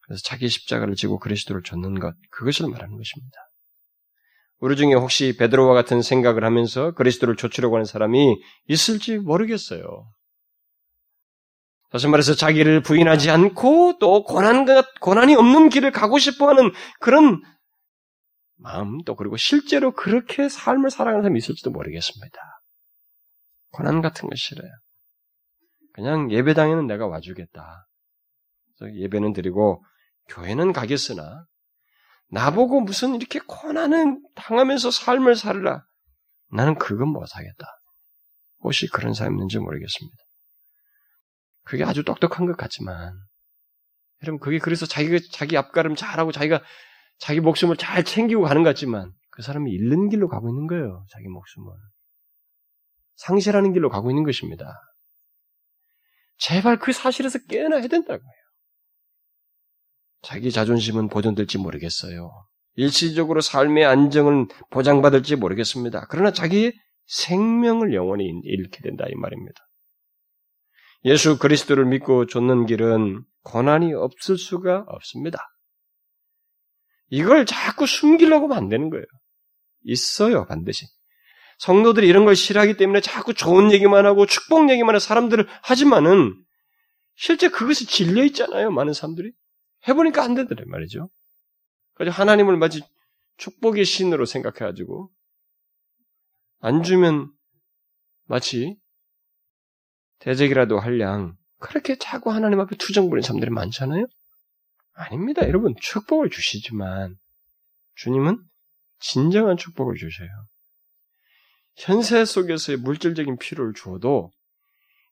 그래서 0.00 0.20
자기 0.24 0.48
십자가를 0.48 0.96
지고 0.96 1.20
그리스도를 1.20 1.62
줬는 1.62 2.00
것, 2.00 2.16
그것을 2.30 2.68
말하는 2.68 2.96
것입니다. 2.96 3.45
우리 4.58 4.76
중에 4.76 4.94
혹시 4.94 5.36
베드로와 5.36 5.74
같은 5.74 6.02
생각을 6.02 6.44
하면서 6.44 6.92
그리스도를 6.92 7.36
좇으려고 7.36 7.76
하는 7.76 7.84
사람이 7.84 8.36
있을지 8.68 9.18
모르겠어요. 9.18 9.82
다시 11.90 12.08
말해서 12.08 12.34
자기를 12.34 12.82
부인하지 12.82 13.30
않고 13.30 13.98
또 13.98 14.24
고난, 14.24 14.66
고난이 15.00 15.34
없는 15.34 15.68
길을 15.68 15.92
가고 15.92 16.18
싶어 16.18 16.48
하는 16.48 16.72
그런 17.00 17.42
마음 18.58 19.02
또 19.04 19.14
그리고 19.14 19.36
실제로 19.36 19.92
그렇게 19.92 20.48
삶을 20.48 20.90
살아가는 20.90 21.22
사람이 21.22 21.38
있을지도 21.38 21.70
모르겠습니다. 21.70 22.38
고난 23.72 24.00
같은 24.00 24.28
거 24.28 24.34
싫어요. 24.34 24.70
그냥 25.92 26.30
예배당에는 26.30 26.86
내가 26.86 27.06
와주겠다. 27.06 27.86
예배는 28.94 29.32
드리고 29.32 29.84
교회는 30.28 30.72
가겠으나 30.72 31.44
나보고 32.28 32.80
무슨 32.80 33.14
이렇게 33.14 33.40
고난을 33.46 34.20
당하면서 34.34 34.90
삶을 34.90 35.36
살라. 35.36 35.84
나는 36.52 36.76
그건 36.76 37.08
못하겠다. 37.08 37.66
혹시 38.60 38.88
그런 38.88 39.14
사람이 39.14 39.34
있는지 39.34 39.58
모르겠습니다. 39.58 40.16
그게 41.64 41.84
아주 41.84 42.04
똑똑한 42.04 42.46
것 42.46 42.56
같지만, 42.56 43.12
여러분, 44.22 44.40
그게 44.40 44.58
그래서 44.58 44.86
자기가, 44.86 45.18
자기 45.32 45.56
앞가름 45.56 45.94
잘하고 45.94 46.32
자기가 46.32 46.62
자기 47.18 47.40
목숨을 47.40 47.76
잘 47.76 48.04
챙기고 48.04 48.42
가는 48.42 48.62
것 48.62 48.70
같지만, 48.70 49.12
그 49.30 49.42
사람이 49.42 49.70
잃는 49.70 50.08
길로 50.08 50.28
가고 50.28 50.48
있는 50.48 50.66
거예요. 50.66 51.04
자기 51.10 51.28
목숨을. 51.28 51.72
상실하는 53.16 53.72
길로 53.72 53.88
가고 53.88 54.10
있는 54.10 54.24
것입니다. 54.24 54.80
제발 56.38 56.78
그 56.78 56.92
사실에서 56.92 57.38
깨어나야 57.48 57.86
된다고요. 57.88 58.30
자기 60.26 60.50
자존심은 60.50 61.08
보존될지 61.08 61.56
모르겠어요. 61.56 62.32
일시적으로 62.74 63.40
삶의 63.40 63.84
안정을 63.84 64.48
보장받을지 64.70 65.36
모르겠습니다. 65.36 66.08
그러나 66.10 66.32
자기의 66.32 66.72
생명을 67.06 67.94
영원히 67.94 68.32
잃게 68.42 68.80
된다 68.82 69.04
이 69.08 69.14
말입니다. 69.14 69.60
예수 71.04 71.38
그리스도를 71.38 71.84
믿고 71.84 72.26
쫓는 72.26 72.66
길은 72.66 73.22
고난이 73.44 73.94
없을 73.94 74.36
수가 74.36 74.84
없습니다. 74.88 75.38
이걸 77.08 77.46
자꾸 77.46 77.86
숨기려고 77.86 78.46
하면 78.46 78.58
안 78.58 78.68
되는 78.68 78.90
거예요. 78.90 79.04
있어요, 79.84 80.44
반드시. 80.46 80.86
성도들이 81.58 82.08
이런 82.08 82.24
걸 82.24 82.34
싫어하기 82.34 82.76
때문에 82.76 83.00
자꾸 83.00 83.32
좋은 83.32 83.70
얘기만 83.70 84.04
하고 84.06 84.26
축복 84.26 84.70
얘기만 84.70 84.88
하는 84.88 84.98
사람들을 84.98 85.46
하지만은 85.62 86.34
실제 87.14 87.48
그것이 87.48 87.86
질려 87.86 88.24
있잖아요, 88.24 88.72
많은 88.72 88.92
사람들이. 88.92 89.30
해보니까 89.88 90.22
안 90.22 90.34
되더래 90.34 90.64
말이죠. 90.66 91.08
그래서 91.94 92.20
하나님을 92.20 92.56
마치 92.56 92.82
축복의 93.36 93.84
신으로 93.84 94.24
생각해가지고 94.24 95.10
안 96.60 96.82
주면 96.82 97.30
마치 98.24 98.76
대적이라도 100.18 100.78
할 100.78 101.00
양 101.00 101.36
그렇게 101.58 101.96
자꾸 101.96 102.32
하나님 102.32 102.60
앞에 102.60 102.76
투정 102.76 103.08
부리는 103.08 103.22
사람들이 103.22 103.50
많잖아요. 103.50 104.06
아닙니다, 104.94 105.42
여러분 105.46 105.74
축복을 105.80 106.30
주시지만 106.30 107.16
주님은 107.96 108.42
진정한 108.98 109.56
축복을 109.56 109.96
주셔요. 109.96 110.28
현세 111.76 112.24
속에서의 112.24 112.78
물질적인 112.78 113.38
필요를 113.38 113.74
주어도 113.74 114.30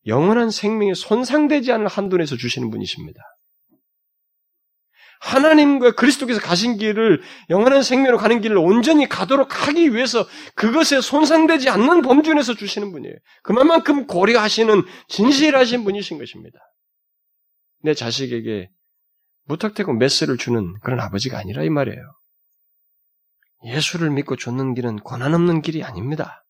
영원한 0.07 0.51
생명이 0.51 0.95
손상되지 0.95 1.73
않을 1.73 1.89
한도 1.89 2.17
내에서 2.17 2.37
주시는 2.37 2.71
분이십니다. 2.71 3.21
하나님과 5.25 5.93
그리스도께서 5.93 6.41
가신 6.41 6.77
길을 6.77 7.23
영원한 7.49 7.83
생명으로 7.83 8.19
가는 8.19 8.43
길을 8.43 8.59
온전히 8.59 9.09
가도록 9.09 9.67
하기 9.67 9.95
위해서 9.95 10.27
그것에 10.55 11.01
손상되지 11.01 11.71
않는 11.71 12.03
범준에서 12.03 12.55
주시는 12.55 12.93
분이에요. 12.93 13.15
그만큼 13.43 14.07
고려하시는 14.07 14.83
진실하신 15.09 15.85
분이신 15.85 16.19
것입니다. 16.19 16.59
내 17.83 17.95
자식에게 17.95 18.69
무턱대고 19.47 19.95
메스를 19.95 20.37
주는 20.37 20.75
그런 20.83 21.01
아버지가 21.01 21.39
아니라 21.39 21.65
이 21.65 21.71
말이에요. 21.71 22.01
예수를 23.65 24.11
믿고 24.11 24.37
줬는 24.37 24.75
길은 24.75 24.97
고난 24.99 25.35
없는 25.35 25.63
길이 25.63 25.83
아닙니다. 25.83 26.45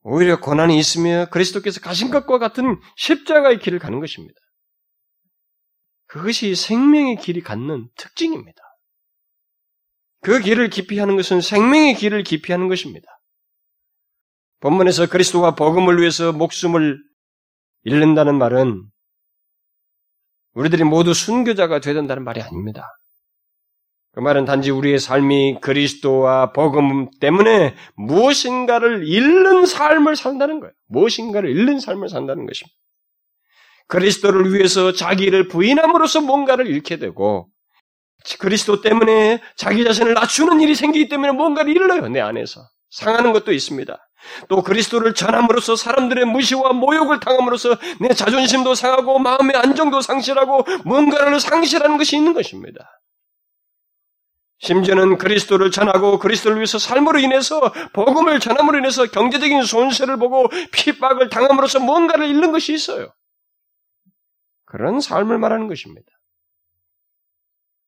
오히려 0.00 0.40
고난이 0.40 0.78
있으며 0.78 1.26
그리스도께서 1.30 1.80
가신 1.80 2.10
것과 2.10 2.38
같은 2.38 2.78
십자가의 2.96 3.58
길을 3.58 3.78
가는 3.78 4.00
것입니다. 4.00 4.34
그것이 6.14 6.54
생명의 6.54 7.16
길이 7.16 7.40
갖는 7.40 7.88
특징입니다. 7.96 8.62
그 10.20 10.38
길을 10.38 10.70
깊이 10.70 11.00
하는 11.00 11.16
것은 11.16 11.40
생명의 11.40 11.96
길을 11.96 12.22
깊이 12.22 12.52
하는 12.52 12.68
것입니다. 12.68 13.08
본문에서 14.60 15.08
그리스도와 15.08 15.56
복음을 15.56 15.98
위해서 15.98 16.32
목숨을 16.32 17.02
잃는다는 17.82 18.38
말은 18.38 18.84
우리들이 20.52 20.84
모두 20.84 21.14
순교자가 21.14 21.80
되야 21.80 21.94
된다는 21.94 22.22
말이 22.22 22.40
아닙니다. 22.40 22.96
그 24.12 24.20
말은 24.20 24.44
단지 24.44 24.70
우리의 24.70 25.00
삶이 25.00 25.58
그리스도와 25.62 26.52
복음 26.52 27.10
때문에 27.18 27.74
무엇인가를 27.96 29.08
잃는 29.08 29.66
삶을 29.66 30.14
산다는 30.14 30.60
거예요. 30.60 30.72
무엇인가를 30.86 31.50
잃는 31.50 31.80
삶을 31.80 32.08
산다는 32.08 32.46
것입니다. 32.46 32.83
그리스도를 33.86 34.52
위해서 34.52 34.92
자기를 34.92 35.48
부인함으로써 35.48 36.20
뭔가를 36.20 36.66
잃게 36.66 36.98
되고 36.98 37.48
그리스도 38.38 38.80
때문에 38.80 39.40
자기 39.56 39.84
자신을 39.84 40.14
낮추는 40.14 40.60
일이 40.60 40.74
생기기 40.74 41.08
때문에 41.08 41.32
뭔가를 41.32 41.74
잃어요 41.74 42.08
내 42.08 42.20
안에서 42.20 42.60
상하는 42.90 43.32
것도 43.32 43.52
있습니다. 43.52 43.98
또 44.48 44.62
그리스도를 44.62 45.14
전함으로써 45.14 45.76
사람들의 45.76 46.24
무시와 46.24 46.72
모욕을 46.72 47.20
당함으로써 47.20 47.76
내 48.00 48.08
자존심도 48.08 48.74
상하고 48.74 49.18
마음의 49.18 49.56
안정도 49.56 50.00
상실하고 50.00 50.64
뭔가를 50.84 51.40
상실하는 51.40 51.98
것이 51.98 52.16
있는 52.16 52.32
것입니다. 52.32 53.00
심지어는 54.60 55.18
그리스도를 55.18 55.70
전하고 55.70 56.18
그리스도를 56.18 56.56
위해서 56.56 56.78
삶으로 56.78 57.18
인해서 57.18 57.60
복음을 57.92 58.40
전함으로 58.40 58.78
인해서 58.78 59.04
경제적인 59.06 59.62
손실을 59.64 60.16
보고 60.16 60.48
핍박을 60.72 61.28
당함으로써 61.28 61.80
뭔가를 61.80 62.26
잃는 62.26 62.52
것이 62.52 62.72
있어요. 62.72 63.12
그런 64.74 65.00
삶을 65.00 65.38
말하는 65.38 65.68
것입니다. 65.68 66.04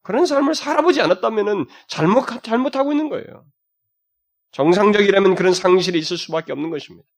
그런 0.02 0.24
삶을 0.24 0.54
살아보지 0.54 1.00
않았다면 1.00 1.66
잘못, 1.88 2.44
잘못하고 2.44 2.92
있는 2.92 3.08
거예요. 3.08 3.44
정상적이라면 4.52 5.34
그런 5.34 5.52
상실이 5.52 5.98
있을 5.98 6.16
수밖에 6.16 6.52
없는 6.52 6.70
것입니다. 6.70 7.08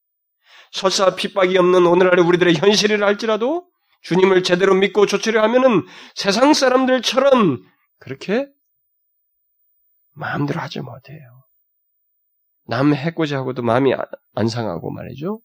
설사 0.72 1.14
핍박이 1.14 1.58
없는 1.58 1.86
오늘날의 1.86 2.24
우리들의 2.24 2.54
현실이라 2.54 3.06
할지라도 3.06 3.68
주님을 4.04 4.42
제대로 4.42 4.74
믿고 4.74 5.04
조치려 5.04 5.42
하면은 5.42 5.84
세상 6.14 6.54
사람들처럼 6.54 7.62
그렇게 7.98 8.48
마음대로 10.14 10.60
하지 10.60 10.80
못해요. 10.80 11.44
남 12.64 12.94
해코지 12.94 13.34
하고도 13.34 13.60
마음이 13.60 13.92
안 14.34 14.48
상하고 14.48 14.90
말이죠. 14.90 15.42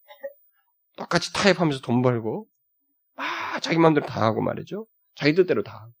똑같이 0.96 1.30
타협하면서 1.34 1.82
돈 1.82 2.00
벌고 2.00 2.48
막 3.54 3.62
자기 3.62 3.78
마음대로 3.78 4.06
다 4.06 4.22
하고 4.22 4.40
말이죠. 4.42 4.86
자기 5.14 5.34
뜻대로 5.34 5.62
다 5.62 5.78
하고. 5.78 5.92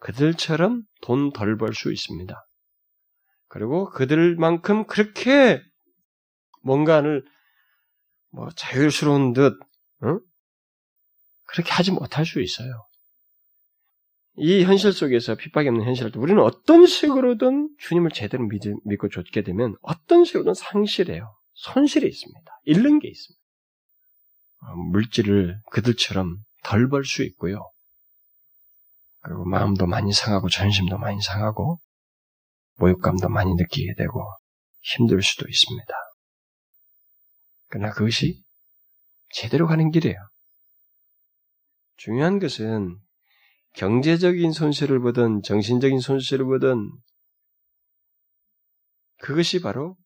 그들처럼 0.00 0.82
돈 1.02 1.32
덜 1.32 1.56
벌 1.56 1.72
수 1.74 1.92
있습니다. 1.92 2.34
그리고 3.48 3.88
그들만큼 3.90 4.86
그렇게 4.86 5.62
뭔가를 6.62 7.24
뭐 8.30 8.48
자유스러운 8.56 9.32
듯 9.32 9.58
응? 10.02 10.20
그렇게 11.46 11.70
하지 11.70 11.92
못할 11.92 12.26
수 12.26 12.42
있어요. 12.42 12.86
이 14.38 14.64
현실 14.64 14.92
속에서 14.92 15.36
핍박이 15.36 15.68
없는 15.68 15.86
현실을 15.86 16.10
우리는 16.16 16.42
어떤 16.42 16.84
식으로든 16.86 17.70
주님을 17.78 18.10
제대로 18.10 18.46
믿고 18.84 19.08
줬게 19.08 19.42
되면 19.42 19.76
어떤 19.80 20.24
식으로든 20.24 20.54
상실해요. 20.54 21.34
손실이 21.54 22.06
있습니다. 22.06 22.60
잃는 22.64 22.98
게 22.98 23.08
있습니다. 23.08 23.45
어, 24.60 24.74
물질을 24.90 25.60
그들처럼 25.70 26.38
덜 26.64 26.88
벌 26.88 27.04
수 27.04 27.22
있고요. 27.24 27.70
그리고 29.20 29.44
마음도 29.44 29.86
많이 29.86 30.12
상하고 30.12 30.48
전심도 30.48 30.98
많이 30.98 31.20
상하고 31.20 31.80
모욕감도 32.76 33.28
많이 33.28 33.54
느끼게 33.54 33.94
되고 33.96 34.22
힘들 34.82 35.22
수도 35.22 35.48
있습니다. 35.48 35.94
그러나 37.68 37.90
그것이 37.90 38.42
제대로 39.30 39.66
가는 39.66 39.90
길이에요. 39.90 40.16
중요한 41.96 42.38
것은 42.38 42.98
경제적인 43.74 44.52
손실을 44.52 45.00
보든 45.00 45.42
정신적인 45.42 45.98
손실을 46.00 46.46
보든 46.46 46.90
그것이 49.18 49.60
바로 49.60 49.96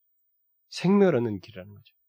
얻는 0.82 1.40
길이라는 1.40 1.74
거죠. 1.74 1.99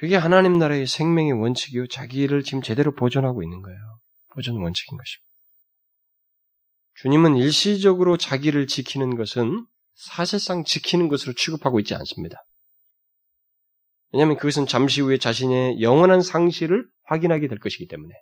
그게 0.00 0.16
하나님 0.16 0.54
나라의 0.54 0.86
생명의 0.86 1.32
원칙이요. 1.32 1.86
자기를 1.88 2.42
지금 2.42 2.62
제대로 2.62 2.94
보존하고 2.94 3.42
있는 3.42 3.60
거예요. 3.60 3.78
보존 4.30 4.54
원칙인 4.54 4.96
것입니다. 4.96 5.30
주님은 6.94 7.36
일시적으로 7.36 8.16
자기를 8.16 8.66
지키는 8.66 9.16
것은 9.16 9.66
사실상 9.94 10.64
지키는 10.64 11.08
것으로 11.08 11.34
취급하고 11.34 11.80
있지 11.80 11.94
않습니다. 11.94 12.38
왜냐하면 14.12 14.38
그것은 14.38 14.66
잠시 14.66 15.02
후에 15.02 15.18
자신의 15.18 15.82
영원한 15.82 16.22
상실을 16.22 16.88
확인하게 17.04 17.46
될 17.48 17.58
것이기 17.58 17.86
때문에. 17.86 18.14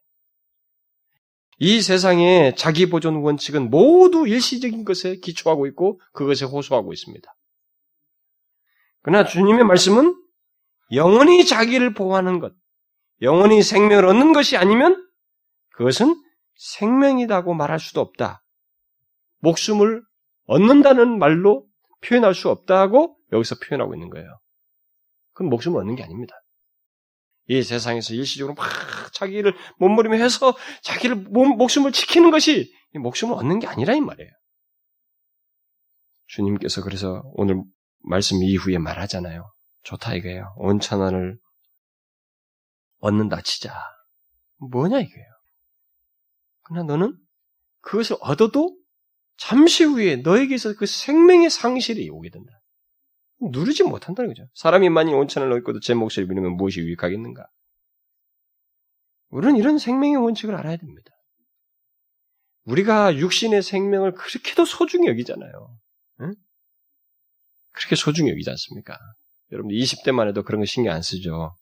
이 1.59 1.81
세상의 1.81 2.57
자기 2.57 2.89
보존 2.89 3.23
원칙은 3.23 3.71
모두 3.71 4.27
일시적인 4.27 4.85
것에 4.85 5.19
기초하고 5.19 5.69
있고 5.69 6.01
그것에 6.13 6.45
호소하고 6.45 6.93
있습니다. 6.93 7.33
그러나 9.03 9.25
주님의 9.25 9.65
말씀은 9.65 10.18
영원히 10.93 11.45
자기를 11.45 11.95
보호하는 11.95 12.39
것, 12.39 12.53
영원히 13.23 13.63
생명을 13.63 14.07
얻는 14.07 14.33
것이 14.33 14.57
아니면 14.57 15.07
그것은 15.71 16.15
생명이라고 16.57 17.55
말할 17.55 17.79
수도 17.79 18.01
없다. 18.01 18.43
목숨을 19.41 20.03
얻는다는 20.47 21.19
말로 21.19 21.67
표현할 22.01 22.35
수 22.35 22.49
없다고 22.49 23.17
여기서 23.33 23.57
표현하고 23.57 23.95
있는 23.95 24.11
거예요. 24.11 24.41
그건 25.33 25.51
목숨을 25.51 25.81
얻는 25.81 25.95
게 25.95 26.03
아닙니다. 26.03 26.35
이 27.47 27.63
세상에서 27.63 28.15
일시적으로 28.15 28.55
막 28.55 28.67
자기를 29.13 29.55
몸부림에 29.79 30.19
해서 30.19 30.55
자기를 30.83 31.17
몸, 31.17 31.57
목숨을 31.57 31.93
지키는 31.93 32.31
것이 32.31 32.73
목숨을 32.95 33.35
얻는 33.37 33.59
게 33.59 33.67
아니라 33.67 33.95
이 33.95 34.01
말이에요. 34.01 34.31
주님께서 36.27 36.83
그래서 36.83 37.23
오늘 37.35 37.63
말씀 38.01 38.43
이후에 38.43 38.79
말하잖아요. 38.79 39.51
좋다 39.83 40.15
이거예요. 40.15 40.55
온천한을 40.57 41.39
얻는다 43.01 43.43
치자. 43.43 43.73
뭐냐 44.71 45.01
이거예요. 45.01 45.29
그러나 46.63 46.85
너는 46.85 47.17
그것을 47.81 48.17
얻어도 48.21 48.77
잠시 49.37 49.85
후에 49.85 50.17
너에게서 50.17 50.75
그 50.75 50.87
생명의 50.87 51.49
상실이 51.49 52.09
오게 52.11 52.31
된다. 52.31 52.53
누르지 53.41 53.85
못한다는 53.85 54.29
거죠. 54.29 54.49
사람이 54.55 54.91
만일 54.91 55.15
온천을 55.15 55.53
얻고도 55.53 55.81
제 55.81 55.95
몫을 55.95 56.27
믿으면 56.27 56.57
무엇이 56.57 56.81
유익하겠는가? 56.81 57.47
우리는 59.31 59.57
이런 59.57 59.79
생명의 59.79 60.17
원칙을 60.17 60.55
알아야 60.55 60.77
됩니다. 60.77 61.13
우리가 62.65 63.17
육신의 63.17 63.63
생명을 63.63 64.13
그렇게도 64.15 64.65
소중히 64.65 65.09
여기잖아요. 65.09 65.79
응? 66.21 66.35
그렇게 67.73 67.97
소중히 67.97 68.31
여기지 68.31 68.51
않습니까? 68.51 68.99
여러분 69.53 69.73
20대만 69.73 70.29
해도 70.29 70.43
그런 70.43 70.61
거 70.61 70.67
신경 70.67 70.95
안 70.95 71.03
쓰죠. 71.03 71.55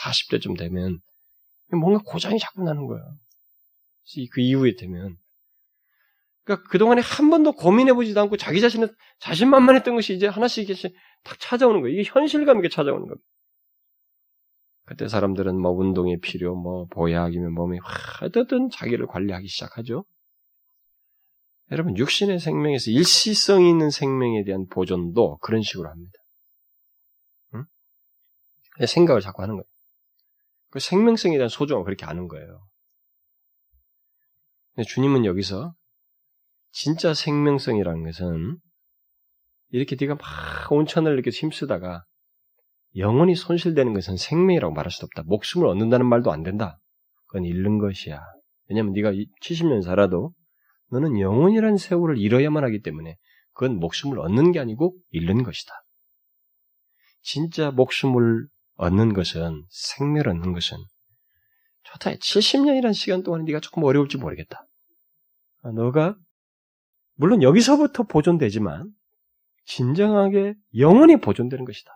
40대쯤 0.00 0.58
되면 0.58 1.00
뭔가 1.70 2.02
고장이 2.04 2.38
자꾸 2.38 2.62
나는 2.62 2.86
거예요. 2.86 3.02
그 4.32 4.40
이후에 4.40 4.74
되면 4.76 5.16
그러니까 6.44 6.68
그동안에 6.68 7.00
한 7.02 7.30
번도 7.30 7.52
고민해보지도 7.52 8.20
않고 8.20 8.36
자기 8.36 8.60
자신은 8.60 8.88
자신만만했던 9.20 9.94
것이 9.94 10.14
이제 10.14 10.26
하나씩 10.26 10.68
이렇게 10.68 10.92
딱 11.22 11.38
찾아오는 11.38 11.80
거예요. 11.80 11.98
이게 11.98 12.10
현실감 12.10 12.58
있게 12.58 12.68
찾아오는 12.68 13.06
겁니다. 13.06 13.24
그때 14.84 15.06
사람들은 15.06 15.58
뭐 15.60 15.70
운동의 15.70 16.18
필요, 16.18 16.56
뭐 16.56 16.86
보약이면 16.86 17.52
몸이 17.52 17.78
화, 17.78 18.26
어떤 18.26 18.68
자기를 18.68 19.06
관리하기 19.06 19.46
시작하죠. 19.46 20.04
여러분, 21.70 21.96
육신의 21.96 22.40
생명에서 22.40 22.90
일시성 22.90 23.64
있는 23.64 23.90
생명에 23.90 24.44
대한 24.44 24.66
보존도 24.66 25.38
그런 25.38 25.62
식으로 25.62 25.88
합니다. 25.88 26.12
응? 28.80 28.86
생각을 28.86 29.20
자꾸 29.20 29.42
하는 29.42 29.54
거예요. 29.54 29.64
그 30.70 30.80
생명성에 30.80 31.36
대한 31.36 31.48
소중함을 31.48 31.84
그렇게 31.84 32.06
아는 32.06 32.28
거예요. 32.28 32.66
주님은 34.86 35.26
여기서 35.26 35.74
진짜 36.70 37.12
생명성이라는 37.12 38.04
것은 38.04 38.58
이렇게 39.70 39.96
네가 40.00 40.14
막 40.14 40.72
온천을 40.72 41.12
이렇게 41.12 41.30
힘쓰다가 41.30 42.04
영원히 42.96 43.34
손실되는 43.34 43.92
것은 43.94 44.16
생명이라고 44.16 44.72
말할 44.72 44.90
수 44.90 45.04
없다. 45.04 45.22
목숨을 45.26 45.66
얻는다는 45.66 46.06
말도 46.06 46.32
안 46.32 46.42
된다. 46.42 46.78
그건 47.26 47.44
잃는 47.44 47.78
것이야. 47.78 48.20
왜냐하면 48.68 48.92
네가 48.92 49.12
70년 49.42 49.82
살아도 49.82 50.32
너는 50.90 51.18
영원이라는 51.18 51.76
세월을 51.76 52.18
잃어야만 52.18 52.64
하기 52.64 52.82
때문에 52.82 53.16
그건 53.54 53.78
목숨을 53.78 54.18
얻는 54.20 54.52
게 54.52 54.60
아니고 54.60 54.94
잃는 55.10 55.42
것이다. 55.42 55.72
진짜 57.22 57.70
목숨을 57.70 58.46
얻는 58.76 59.12
것은 59.12 59.64
생명을 59.70 60.28
얻는 60.28 60.52
것은 60.52 60.76
좋다. 61.84 62.12
70년이라는 62.12 62.94
시간 62.94 63.22
동안 63.22 63.44
네가 63.44 63.60
조금 63.60 63.84
어려울지 63.84 64.18
모르겠다. 64.18 64.66
아, 65.62 65.70
너가 65.72 66.16
물론 67.14 67.42
여기서부터 67.42 68.04
보존되지만 68.04 68.90
진정하게 69.64 70.54
영원히 70.76 71.16
보존되는 71.16 71.64
것이다. 71.64 71.92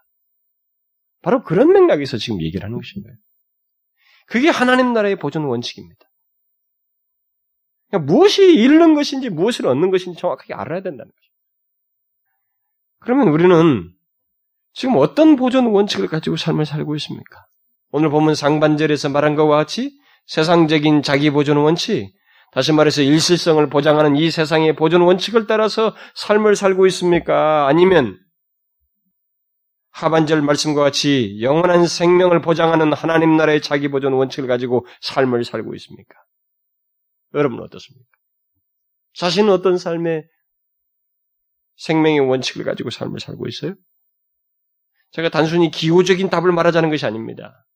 바로 1.23 1.43
그런 1.43 1.73
맥락에서 1.73 2.19
지금 2.19 2.41
얘기를 2.43 2.65
하는 2.65 2.77
것인 2.77 3.03
거예요. 3.03 3.17
그게 4.27 4.49
하나님 4.49 4.93
나라의 4.93 5.17
보존 5.17 5.45
원칙입니다. 5.45 6.07
그러니까 7.89 8.13
무엇이 8.13 8.55
잃는 8.55 8.95
것인지 8.95 9.31
무엇을 9.31 9.67
얻는 9.67 9.91
것인지 9.91 10.19
정확하게 10.19 10.55
알아야 10.55 10.83
된다는 10.83 11.11
거죠. 11.11 11.31
그러면 12.99 13.29
우리는 13.29 13.96
지금 14.77 14.97
어떤 14.99 15.37
보존 15.37 15.65
원칙을 15.69 16.07
가지고 16.07 16.37
삶을 16.37 16.67
살고 16.67 16.97
있습니까? 16.97 17.47
오늘 17.93 18.11
보면 18.11 18.35
상반절에서 18.35 19.09
말한 19.09 19.35
것과 19.35 19.57
같이 19.57 19.99
세상적인 20.27 21.03
자기 21.03 21.31
보존 21.31 21.57
원칙, 21.57 22.13
다시 22.53 22.73
말해서 22.73 23.01
일실성을 23.01 23.67
보장하는 23.71 24.17
이 24.17 24.31
세상의 24.31 24.77
보존 24.77 25.01
원칙을 25.01 25.47
따라서 25.47 25.97
삶을 26.15 26.57
살고 26.57 26.87
있습니까? 26.89 27.67
아니면 27.67 28.19
하반절 29.93 30.43
말씀과 30.43 30.83
같이 30.83 31.39
영원한 31.41 31.87
생명을 31.87 32.43
보장하는 32.43 32.93
하나님 32.93 33.35
나라의 33.39 33.63
자기 33.63 33.89
보존 33.89 34.13
원칙을 34.13 34.47
가지고 34.47 34.87
삶을 35.01 35.45
살고 35.45 35.75
있습니까? 35.77 36.15
여러분 37.33 37.61
어떻습니까? 37.61 38.07
자신은 39.15 39.51
어떤 39.51 39.79
삶의 39.79 40.25
생명의 41.77 42.21
원칙을 42.21 42.67
가지고 42.67 42.91
삶을 42.91 43.21
살고 43.21 43.49
있어요? 43.49 43.75
제가 45.17 45.31
단순히 45.31 45.71
기호적인 45.71 46.29
답을 46.29 46.53
말하자는 46.53 46.91
것이 46.91 47.07
아닙니다. 47.07 47.67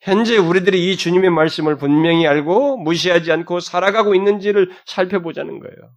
현재 0.00 0.36
우리들이 0.36 0.92
이 0.92 0.96
주님의 0.96 1.30
말씀을 1.30 1.76
분명히 1.76 2.24
알고 2.24 2.76
무시하지 2.76 3.32
않고 3.32 3.58
살아가고 3.58 4.14
있는지를 4.14 4.70
살펴보자는 4.86 5.58
거예요. 5.58 5.96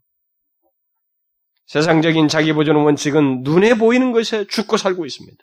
세상적인 1.67 2.29
자기 2.29 2.53
보존 2.53 2.77
원칙은 2.77 3.43
눈에 3.43 3.75
보이는 3.75 4.11
것에 4.11 4.47
죽고 4.47 4.77
살고 4.77 5.05
있습니다. 5.05 5.37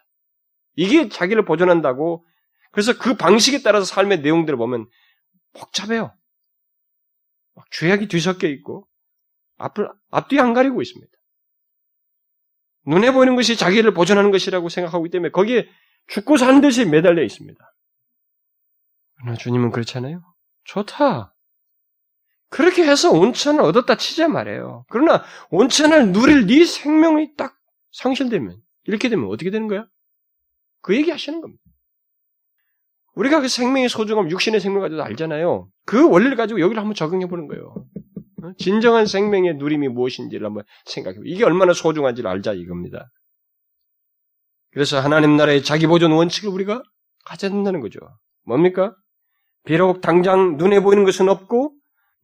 이게 0.75 1.09
자기를 1.09 1.45
보존한다고 1.45 2.27
그래서 2.73 2.99
그 2.99 3.17
방식에 3.17 3.63
따라서 3.63 3.87
삶의 3.87 4.23
내용들을 4.23 4.59
보면 4.59 4.89
복잡해요. 5.53 6.13
막 7.55 7.65
죄악이 7.71 8.09
뒤섞여 8.09 8.49
있고 8.49 8.89
앞을 9.59 9.89
앞뒤 10.11 10.41
안 10.41 10.53
가리고 10.53 10.83
있습니다. 10.83 11.16
눈에 12.87 13.11
보이는 13.11 13.37
것이 13.37 13.57
자기를 13.57 13.93
보존하는 13.95 14.31
것이라고 14.31 14.69
생각하기 14.69 15.11
때문에 15.11 15.31
거기에 15.31 15.69
죽고 16.09 16.37
사는 16.37 16.61
듯이 16.61 16.85
매달려 16.85 17.23
있습니다. 17.23 17.59
그러나 19.17 19.37
주님은 19.37 19.71
그렇잖아요. 19.71 20.23
좋다. 20.65 21.35
그렇게 22.49 22.85
해서 22.87 23.11
온천을 23.11 23.61
얻었다 23.61 23.97
치자 23.97 24.29
말이에요. 24.29 24.85
그러나 24.89 25.25
온천을 25.51 26.13
누릴 26.13 26.47
네 26.47 26.65
생명이 26.65 27.35
딱 27.37 27.57
상실되면 27.93 28.57
이렇게 28.85 29.09
되면 29.09 29.29
어떻게 29.29 29.51
되는 29.51 29.67
거야? 29.67 29.87
그 30.81 30.95
얘기 30.97 31.11
하시는 31.11 31.41
겁니다. 31.41 31.63
우리가 33.15 33.41
그 33.41 33.49
생명의 33.49 33.89
소중함, 33.89 34.31
육신의 34.31 34.61
생명 34.61 34.83
가지고 34.83 35.03
알잖아요. 35.03 35.69
그 35.87 36.09
원리를 36.09 36.37
가지고 36.37 36.61
여기를 36.61 36.81
한번 36.81 36.95
적용해 36.95 37.27
보는 37.27 37.49
거예요. 37.49 37.75
어? 38.47 38.53
진정한 38.59 39.07
생명의 39.07 39.57
누림이 39.57 39.89
무엇인지를 39.89 40.47
한번 40.47 40.65
생각해 40.85 41.17
보 41.17 41.23
이게 41.25 41.45
얼마나 41.45 41.73
소중한지를 41.73 42.31
알자 42.31 42.53
이겁니다. 42.53 43.11
그래서 44.73 45.01
하나님 45.01 45.37
나라의 45.37 45.63
자기 45.63 45.87
보존 45.87 46.13
원칙을 46.13 46.51
우리가 46.51 46.83
가져야 47.25 47.51
된다는 47.51 47.81
거죠. 47.81 47.99
뭡니까? 48.45 48.95
비록 49.65 50.01
당장 50.01 50.57
눈에 50.57 50.81
보이는 50.81 51.05
것은 51.05 51.29
없고 51.29 51.75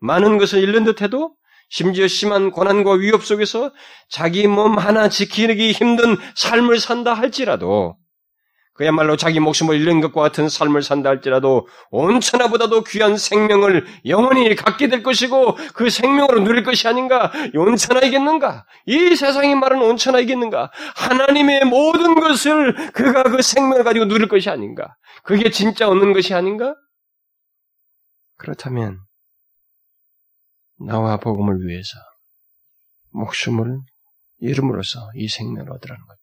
많은 0.00 0.38
것을 0.38 0.62
잃는 0.62 0.84
듯해도 0.84 1.34
심지어 1.70 2.06
심한 2.06 2.50
고난과 2.50 2.92
위협 2.94 3.24
속에서 3.24 3.72
자기 4.10 4.46
몸 4.46 4.76
하나 4.78 5.08
지키기 5.08 5.72
힘든 5.72 6.16
삶을 6.36 6.78
산다 6.78 7.14
할지라도 7.14 7.96
그야말로 8.74 9.16
자기 9.16 9.38
목숨을 9.38 9.76
잃는 9.78 10.00
것과 10.00 10.22
같은 10.22 10.48
삶을 10.48 10.82
산다 10.82 11.10
할지라도 11.10 11.68
온천하보다도 11.90 12.84
귀한 12.84 13.18
생명을 13.18 13.86
영원히 14.06 14.54
갖게 14.54 14.88
될 14.88 15.02
것이고 15.02 15.56
그 15.74 15.90
생명으로 15.90 16.40
누릴 16.40 16.62
것이 16.62 16.88
아닌가? 16.88 17.30
온천하이겠는가? 17.54 18.64
이 18.86 19.14
세상이 19.14 19.54
말하는 19.56 19.84
온천하이겠는가? 19.84 20.70
하나님의 20.96 21.66
모든 21.66 22.18
것을 22.18 22.92
그가 22.92 23.24
그 23.24 23.42
생명을 23.42 23.84
가지고 23.84 24.06
누릴 24.06 24.28
것이 24.28 24.48
아닌가? 24.48 24.96
그게 25.22 25.50
진짜 25.50 25.88
얻는 25.88 26.14
것이 26.14 26.32
아닌가? 26.32 26.74
그렇다면 28.38 29.00
나와 30.78 31.18
복음을 31.18 31.66
위해서 31.66 31.90
목숨을 33.10 33.80
이름으로써 34.40 35.10
이 35.14 35.28
생명을 35.28 35.70
얻으라는 35.70 36.06
것. 36.06 36.21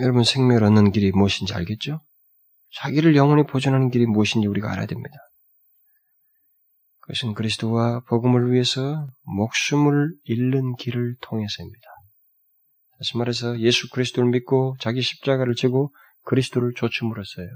여러분 0.00 0.22
생명을 0.22 0.62
얻는 0.62 0.92
길이 0.92 1.10
무엇인지 1.10 1.54
알겠죠? 1.54 2.00
자기를 2.74 3.16
영원히 3.16 3.44
보존하는 3.44 3.90
길이 3.90 4.06
무엇인지 4.06 4.46
우리가 4.46 4.70
알아야 4.72 4.86
됩니다. 4.86 5.16
그것은 7.00 7.34
그리스도와 7.34 8.00
복음을 8.00 8.52
위해서 8.52 9.08
목숨을 9.22 10.12
잃는 10.24 10.76
길을 10.76 11.16
통해서입니다. 11.20 11.86
다시 12.98 13.16
말해서 13.16 13.58
예수 13.60 13.88
그리스도를 13.90 14.30
믿고 14.30 14.76
자기 14.78 15.00
십자가를 15.00 15.54
지고 15.54 15.92
그리스도를 16.24 16.74
조춤으로써요. 16.76 17.48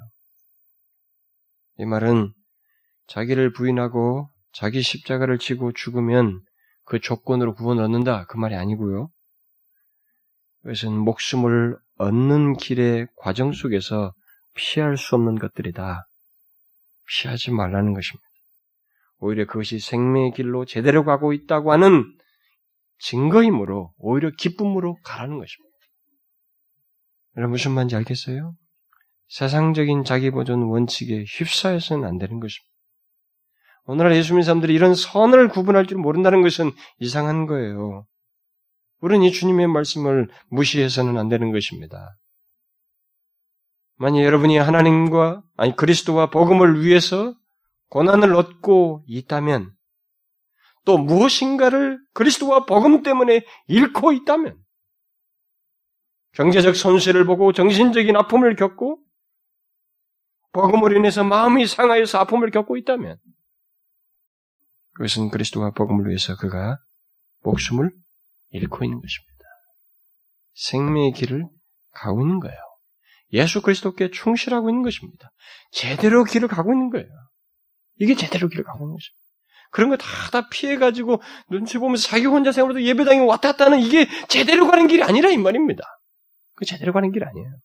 이 1.78 1.84
말은 1.84 2.32
자기를 3.09 3.53
부인하고 3.53 4.30
자기 4.53 4.82
십자가를 4.82 5.38
지고 5.38 5.72
죽으면 5.72 6.40
그 6.84 7.01
조건으로 7.01 7.55
구원을 7.55 7.84
얻는다 7.84 8.26
그 8.26 8.36
말이 8.36 8.55
아니고요. 8.55 9.11
그것은 10.62 10.97
목숨을 10.97 11.76
얻는 12.03 12.55
길의 12.55 13.07
과정 13.16 13.53
속에서 13.53 14.12
피할 14.55 14.96
수 14.96 15.14
없는 15.14 15.38
것들이다. 15.38 16.07
피하지 17.09 17.53
말라는 17.53 17.94
것입니다. 17.94 18.26
오히려 19.18 19.46
그것이 19.46 19.78
생명의 19.78 20.32
길로 20.32 20.64
제대로 20.64 21.05
가고 21.05 21.32
있다고 21.32 21.72
하는 21.72 22.05
증거이므로 22.98 23.92
오히려 23.98 24.30
기쁨으로 24.36 24.96
가라는 25.05 25.38
것입니다. 25.38 25.76
여러분 27.36 27.53
무슨 27.53 27.72
말인지 27.72 27.96
알겠어요? 27.96 28.55
세상적인 29.28 30.05
자기보존 30.05 30.62
원칙에 30.62 31.24
휩싸여서는 31.26 32.05
안 32.07 32.18
되는 32.18 32.40
것입니다. 32.40 32.72
오늘날 33.84 34.16
예수 34.16 34.34
믿는 34.34 34.44
사람들이 34.44 34.74
이런 34.74 34.94
선을 34.94 35.48
구분할 35.48 35.86
줄 35.86 35.98
모른다는 35.98 36.42
것은 36.42 36.70
이상한 36.98 37.46
거예요. 37.46 38.07
우리는 39.03 39.26
이 39.26 39.32
주님의 39.32 39.66
말씀을 39.66 40.28
무시해서는 40.48 41.18
안 41.18 41.28
되는 41.28 41.53
것입니다. 41.53 42.16
만약 43.96 44.22
여러분이 44.22 44.57
하나님과 44.57 45.42
아니 45.57 45.76
그리스도와 45.76 46.30
복음을 46.30 46.82
위해서 46.82 47.34
고난을 47.88 48.34
얻고 48.34 49.05
있다면 49.07 49.72
또 50.84 50.98
무엇인가를 50.98 52.00
그리스도와 52.14 52.64
복음 52.64 53.03
때문에 53.03 53.44
잃고 53.66 54.12
있다면 54.12 54.59
경제적 56.32 56.76
손실을 56.76 57.26
보고 57.26 57.53
정신적인 57.53 58.16
아픔을 58.16 58.57
겪고 58.57 59.00
복음으로 60.53 60.96
인해서 60.96 61.24
마음이 61.24 61.66
상하여서 61.66 62.18
아픔을 62.18 62.50
겪고 62.50 62.76
있다면 62.76 63.18
그것은 64.94 65.30
그리스도와 65.30 65.72
복음을 65.72 66.07
위해서 66.07 66.36
그가 66.36 66.78
목숨을 67.42 67.92
잃고 68.53 68.84
있는 68.84 69.00
것입니다. 69.00 69.32
생명의 70.55 71.12
길을 71.12 71.46
가고 71.92 72.20
있는 72.22 72.40
거예요. 72.40 72.57
예수 73.32 73.62
그리스도께 73.62 74.11
충실하고 74.11 74.68
있는 74.70 74.82
것입니다. 74.82 75.30
제대로 75.72 76.24
길을 76.24 76.48
가고 76.48 76.72
있는 76.72 76.90
거예요. 76.90 77.09
이게 77.98 78.14
제대로 78.14 78.48
길을 78.48 78.64
가고 78.64 78.84
있는 78.84 78.94
것입니다. 78.96 79.22
그런 79.70 79.88
거 79.88 79.96
다 79.96 80.30
다 80.30 80.48
피해가지고 80.50 81.22
눈치 81.48 81.78
보면서 81.78 82.07
자기 82.09 82.26
혼자 82.26 82.53
생활도 82.53 82.82
예배당에 82.82 83.20
왔다 83.20 83.53
갔다 83.53 83.66
하는 83.66 83.80
이게 83.80 84.07
제대로 84.28 84.66
가는 84.66 84.86
길이 84.86 85.03
아니라 85.03 85.30
이 85.30 85.38
말입니다. 85.38 85.82
그 86.55 86.64
제대로 86.66 86.92
가는 86.92 87.11
길 87.11 87.24
아니에요. 87.24 87.57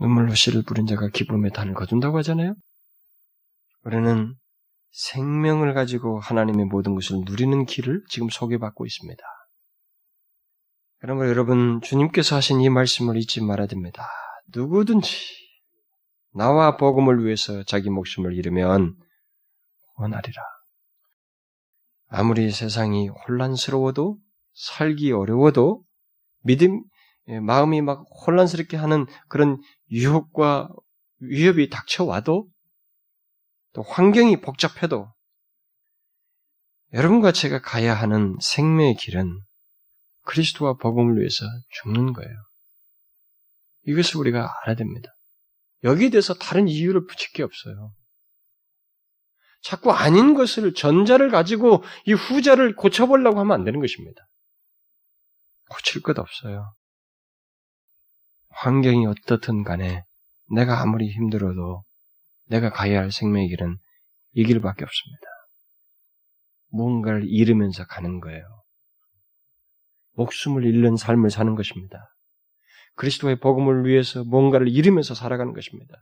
눈물로 0.00 0.34
씨를 0.34 0.62
부린 0.62 0.86
자가 0.86 1.08
기쁨의 1.08 1.52
단을 1.52 1.74
거둔다고 1.74 2.18
하잖아요. 2.18 2.54
우리는 3.84 4.34
생명을 4.90 5.74
가지고 5.74 6.20
하나님의 6.20 6.66
모든 6.66 6.94
것을 6.94 7.20
누리는 7.24 7.64
길을 7.66 8.04
지금 8.08 8.28
소개받고 8.28 8.86
있습니다. 8.86 9.22
그러므로 10.98 11.28
여러분, 11.28 11.80
주님께서 11.80 12.36
하신 12.36 12.60
이 12.60 12.68
말씀을 12.68 13.16
잊지 13.16 13.42
말아야 13.42 13.66
됩니다. 13.66 14.06
누구든지 14.54 15.10
나와 16.32 16.76
복음을 16.76 17.24
위해서 17.24 17.62
자기 17.64 17.88
목숨을 17.90 18.34
잃으면 18.34 18.94
원하리라. 19.96 20.42
아무리 22.08 22.50
세상이 22.50 23.08
혼란스러워도 23.08 24.18
살기 24.52 25.12
어려워도 25.12 25.82
믿음 26.42 26.82
예, 27.28 27.38
마음이 27.38 27.82
막 27.82 28.04
혼란스럽게 28.26 28.76
하는 28.76 29.06
그런 29.28 29.60
유혹과 29.90 30.68
위협이 31.20 31.70
닥쳐와도 31.70 32.48
또 33.72 33.82
환경이 33.82 34.40
복잡해도 34.40 35.12
여러분과 36.92 37.32
제가 37.32 37.60
가야 37.60 37.94
하는 37.94 38.36
생명의 38.40 38.96
길은 38.96 39.40
그리스도와 40.24 40.74
복음을 40.74 41.18
위해서 41.18 41.44
죽는 41.82 42.12
거예요. 42.12 42.30
이것을 43.86 44.18
우리가 44.18 44.52
알아야 44.62 44.76
됩니다. 44.76 45.10
여기에 45.84 46.10
대해서 46.10 46.34
다른 46.34 46.68
이유를 46.68 47.06
붙일 47.06 47.32
게 47.32 47.42
없어요. 47.42 47.92
자꾸 49.62 49.92
아닌 49.92 50.34
것을 50.34 50.74
전자를 50.74 51.30
가지고 51.30 51.82
이 52.06 52.12
후자를 52.12 52.74
고쳐보려고 52.74 53.40
하면 53.40 53.52
안 53.52 53.64
되는 53.64 53.80
것입니다. 53.80 54.26
고칠 55.70 56.02
것 56.02 56.18
없어요. 56.18 56.74
환경이 58.50 59.06
어떻든 59.06 59.62
간에 59.62 60.04
내가 60.50 60.80
아무리 60.80 61.08
힘들어도 61.10 61.84
내가 62.50 62.70
가야 62.70 63.00
할 63.00 63.12
생명의 63.12 63.48
길은 63.48 63.78
이 64.32 64.44
길밖에 64.44 64.84
없습니다. 64.84 65.26
무언가를 66.68 67.24
잃으면서 67.26 67.86
가는 67.86 68.20
거예요. 68.20 68.44
목숨을 70.12 70.64
잃는 70.64 70.96
삶을 70.96 71.30
사는 71.30 71.54
것입니다. 71.54 72.14
그리스도의 72.96 73.38
복음을 73.38 73.86
위해서 73.86 74.24
뭔가를 74.24 74.68
잃으면서 74.68 75.14
살아가는 75.14 75.52
것입니다. 75.52 75.94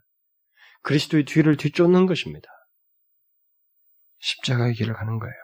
그리스도의 0.83 1.25
뒤를 1.25 1.57
뒤쫓는 1.57 2.07
것입니다. 2.07 2.49
십자가의 4.19 4.75
길을 4.75 4.95
가는 4.95 5.19
거예요. 5.19 5.35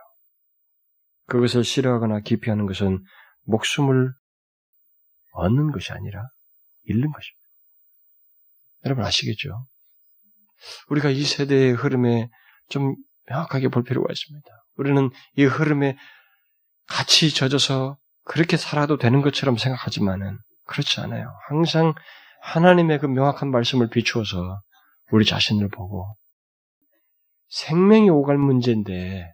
그것을 1.26 1.64
싫어하거나 1.64 2.20
기피하는 2.20 2.66
것은 2.66 3.04
목숨을 3.42 4.12
얻는 5.32 5.70
것이 5.72 5.92
아니라 5.92 6.26
잃는 6.84 7.12
것입니다. 7.12 7.44
여러분 8.84 9.04
아시겠죠? 9.04 9.66
우리가 10.88 11.10
이 11.10 11.22
세대의 11.22 11.72
흐름에 11.72 12.28
좀 12.68 12.94
명확하게 13.26 13.68
볼 13.68 13.84
필요가 13.84 14.12
있습니다. 14.12 14.46
우리는 14.76 15.10
이 15.36 15.44
흐름에 15.44 15.96
같이 16.86 17.32
젖어서 17.32 17.96
그렇게 18.24 18.56
살아도 18.56 18.96
되는 18.96 19.22
것처럼 19.22 19.56
생각하지만은 19.56 20.38
그렇지 20.66 21.00
않아요. 21.00 21.32
항상 21.48 21.94
하나님의 22.42 22.98
그 22.98 23.06
명확한 23.06 23.50
말씀을 23.50 23.88
비추어서 23.88 24.60
우리 25.12 25.24
자신을 25.24 25.68
보고 25.68 26.16
생명이 27.48 28.10
오갈 28.10 28.36
문제인데 28.36 29.32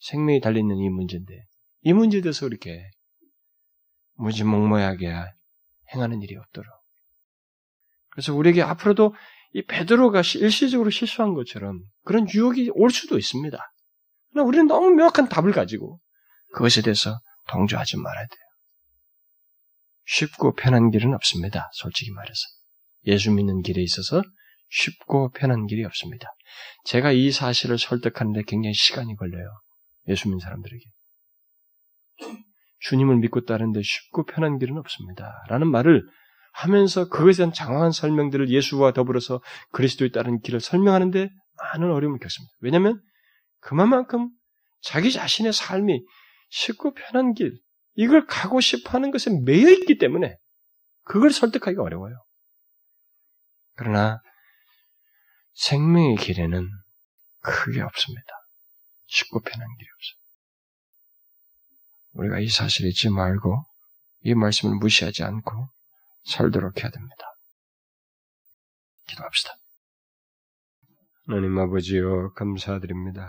생명이 0.00 0.40
달려있는 0.40 0.76
이 0.76 0.88
문제인데 0.88 1.44
이 1.82 1.92
문제에 1.92 2.20
대해서 2.20 2.46
이렇게 2.46 2.90
무지몽모하게 4.14 5.12
행하는 5.94 6.22
일이 6.22 6.36
없도록 6.36 6.72
그래서 8.10 8.34
우리에게 8.34 8.62
앞으로도 8.62 9.14
이 9.54 9.62
베드로가 9.62 10.22
일시적으로 10.34 10.90
실수한 10.90 11.32
것처럼 11.32 11.80
그런 12.04 12.26
유혹이 12.28 12.70
올 12.74 12.90
수도 12.90 13.16
있습니다. 13.18 13.56
그러나 14.32 14.48
우리는 14.48 14.66
너무 14.66 14.90
명확한 14.90 15.28
답을 15.28 15.52
가지고 15.52 16.00
그것에 16.54 16.82
대해서 16.82 17.20
동조하지 17.48 17.96
말아야 17.98 18.26
돼요. 18.26 18.38
쉽고 20.06 20.54
편한 20.56 20.90
길은 20.90 21.14
없습니다. 21.14 21.70
솔직히 21.72 22.10
말해서. 22.10 22.40
예수 23.06 23.30
믿는 23.30 23.62
길에 23.62 23.80
있어서 23.82 24.22
쉽고 24.70 25.30
편한 25.30 25.66
길이 25.66 25.84
없습니다. 25.84 26.28
제가 26.84 27.12
이 27.12 27.30
사실을 27.30 27.78
설득하는데 27.78 28.42
굉장히 28.48 28.74
시간이 28.74 29.14
걸려요. 29.14 29.46
예수 30.08 30.26
믿는 30.26 30.40
사람들에게. 30.40 30.84
주님을 32.80 33.18
믿고 33.18 33.44
따르는데 33.44 33.82
쉽고 33.82 34.24
편한 34.26 34.58
길은 34.58 34.78
없습니다. 34.78 35.32
라는 35.48 35.68
말을 35.68 36.02
하면서 36.54 37.08
그것에 37.08 37.38
대한 37.38 37.52
장황한 37.52 37.90
설명들을 37.90 38.48
예수와 38.48 38.92
더불어서 38.92 39.42
그리스도에 39.72 40.10
따른 40.10 40.40
길을 40.40 40.60
설명하는데 40.60 41.28
많은 41.56 41.90
어려움을 41.90 42.20
겪습니다. 42.20 42.54
왜냐하면 42.60 43.02
그만큼 43.58 44.30
자기 44.80 45.10
자신의 45.10 45.52
삶이 45.52 46.00
쉽고 46.50 46.94
편한 46.94 47.34
길, 47.34 47.58
이걸 47.96 48.26
가고 48.26 48.60
싶어 48.60 48.90
하는 48.90 49.10
것에 49.10 49.30
매여 49.44 49.68
있기 49.68 49.98
때문에 49.98 50.36
그걸 51.02 51.32
설득하기가 51.32 51.82
어려워요. 51.82 52.24
그러나 53.74 54.20
생명의 55.54 56.16
길에는 56.16 56.68
크게 57.40 57.80
없습니다. 57.80 58.26
쉽고 59.06 59.40
편한 59.40 59.66
길이 59.76 59.88
없어요. 59.90 60.24
우리가 62.12 62.38
이 62.38 62.48
사실을 62.48 62.90
잊지 62.90 63.10
말고 63.10 63.64
이 64.22 64.34
말씀을 64.34 64.76
무시하지 64.76 65.24
않고 65.24 65.68
살도록 66.24 66.82
해야 66.82 66.90
됩니다. 66.90 67.24
기도합시다. 69.06 69.50
하나님 71.26 71.58
아버지여 71.58 72.32
감사드립니다. 72.34 73.26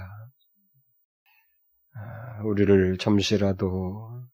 아, 1.93 2.41
우리를 2.43 2.97
잠시라도 2.97 4.25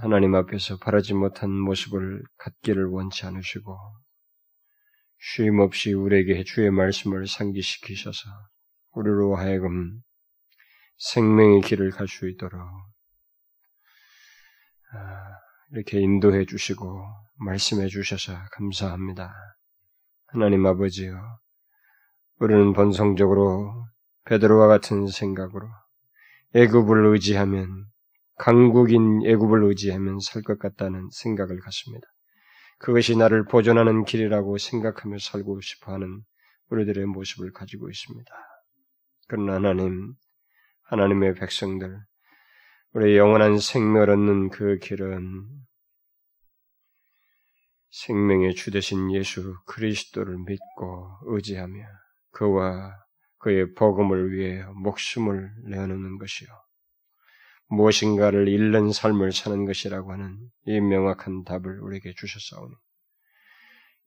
하나님 0.00 0.34
앞에서 0.34 0.78
바라지 0.78 1.14
못한 1.14 1.50
모습을 1.50 2.22
갖기를 2.38 2.86
원치 2.86 3.26
않으시고 3.26 3.76
쉼 5.18 5.60
없이 5.60 5.92
우리에게 5.92 6.44
주의 6.44 6.70
말씀을 6.70 7.26
상기시키셔서 7.26 8.28
우리로 8.92 9.36
하여금 9.36 10.00
생명의 10.96 11.60
길을 11.62 11.90
갈 11.90 12.06
수 12.06 12.28
있도록 12.28 12.60
아, 14.92 15.36
이렇게 15.72 16.00
인도해 16.00 16.44
주시고 16.46 17.04
말씀해 17.40 17.88
주셔서 17.88 18.34
감사합니다. 18.52 19.32
하나님 20.26 20.66
아버지요. 20.66 21.18
우리는 22.38 22.72
본성적으로 22.74 23.86
베드로와 24.24 24.68
같은 24.68 25.06
생각으로 25.06 25.66
애굽을 26.54 27.06
의지하면 27.06 27.86
강국인 28.36 29.22
애굽을 29.26 29.64
의지하면 29.64 30.18
살 30.20 30.42
것 30.42 30.58
같다는 30.58 31.08
생각을 31.12 31.60
갖습니다. 31.60 32.06
그것이 32.78 33.16
나를 33.16 33.44
보존하는 33.44 34.04
길이라고 34.04 34.58
생각하며 34.58 35.18
살고 35.18 35.60
싶어하는 35.60 36.22
우리들의 36.68 37.06
모습을 37.06 37.52
가지고 37.52 37.88
있습니다. 37.88 38.30
그러나 39.28 39.54
하나님, 39.54 40.14
하나님의 40.84 41.34
백성들, 41.34 41.98
우리 42.92 43.16
영원한 43.16 43.58
생명을 43.58 44.10
얻는 44.10 44.50
그 44.50 44.78
길은 44.78 45.46
생명의 47.90 48.54
주 48.54 48.70
되신 48.70 49.12
예수 49.12 49.56
그리스도를 49.66 50.38
믿고 50.46 51.10
의지하며 51.26 51.84
그와 52.30 52.96
그의 53.38 53.74
복음을 53.74 54.32
위해 54.32 54.62
목숨을 54.74 55.50
내어놓는 55.64 56.18
것이요. 56.18 56.48
무엇인가를 57.68 58.48
잃는 58.48 58.92
삶을 58.92 59.32
사는 59.32 59.64
것이라고 59.64 60.12
하는 60.12 60.38
이 60.66 60.80
명확한 60.80 61.44
답을 61.44 61.80
우리에게 61.80 62.14
주셨사오니 62.16 62.74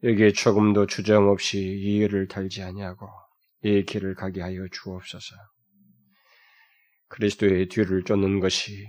여기에 0.04 0.32
조금도 0.34 0.88
주정 0.88 1.30
없이 1.30 1.60
이 1.60 1.98
일을 1.98 2.28
달지 2.28 2.62
아니하고 2.62 3.08
이 3.64 3.84
길을 3.86 4.16
가게 4.16 4.42
하여 4.42 4.68
주옵소서. 4.70 5.36
그리스도의 7.08 7.70
뒤를 7.70 8.04
쫓는 8.04 8.40
것이 8.40 8.86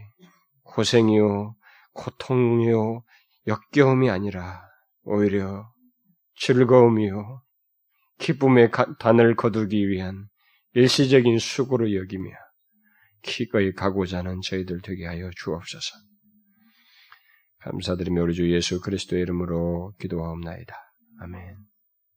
고생이요, 0.64 1.54
고통이요, 1.92 3.04
역겨움이 3.46 4.10
아니라 4.10 4.73
오히려 5.04 5.72
즐거움이요, 6.36 7.42
기쁨의 8.18 8.70
단을 8.98 9.36
거두기 9.36 9.88
위한 9.88 10.26
일시적인 10.74 11.38
수고로 11.38 11.94
여기며 11.94 12.30
기꺼이 13.22 13.72
가고자 13.72 14.18
하는 14.18 14.40
저희들 14.42 14.80
되게 14.82 15.06
하여 15.06 15.30
주옵소서. 15.36 15.96
감사드리며 17.60 18.22
우리 18.22 18.34
주 18.34 18.50
예수 18.52 18.80
그리스도의 18.80 19.22
이름으로 19.22 19.94
기도하옵나이다. 19.98 20.74
아멘. 21.20 21.73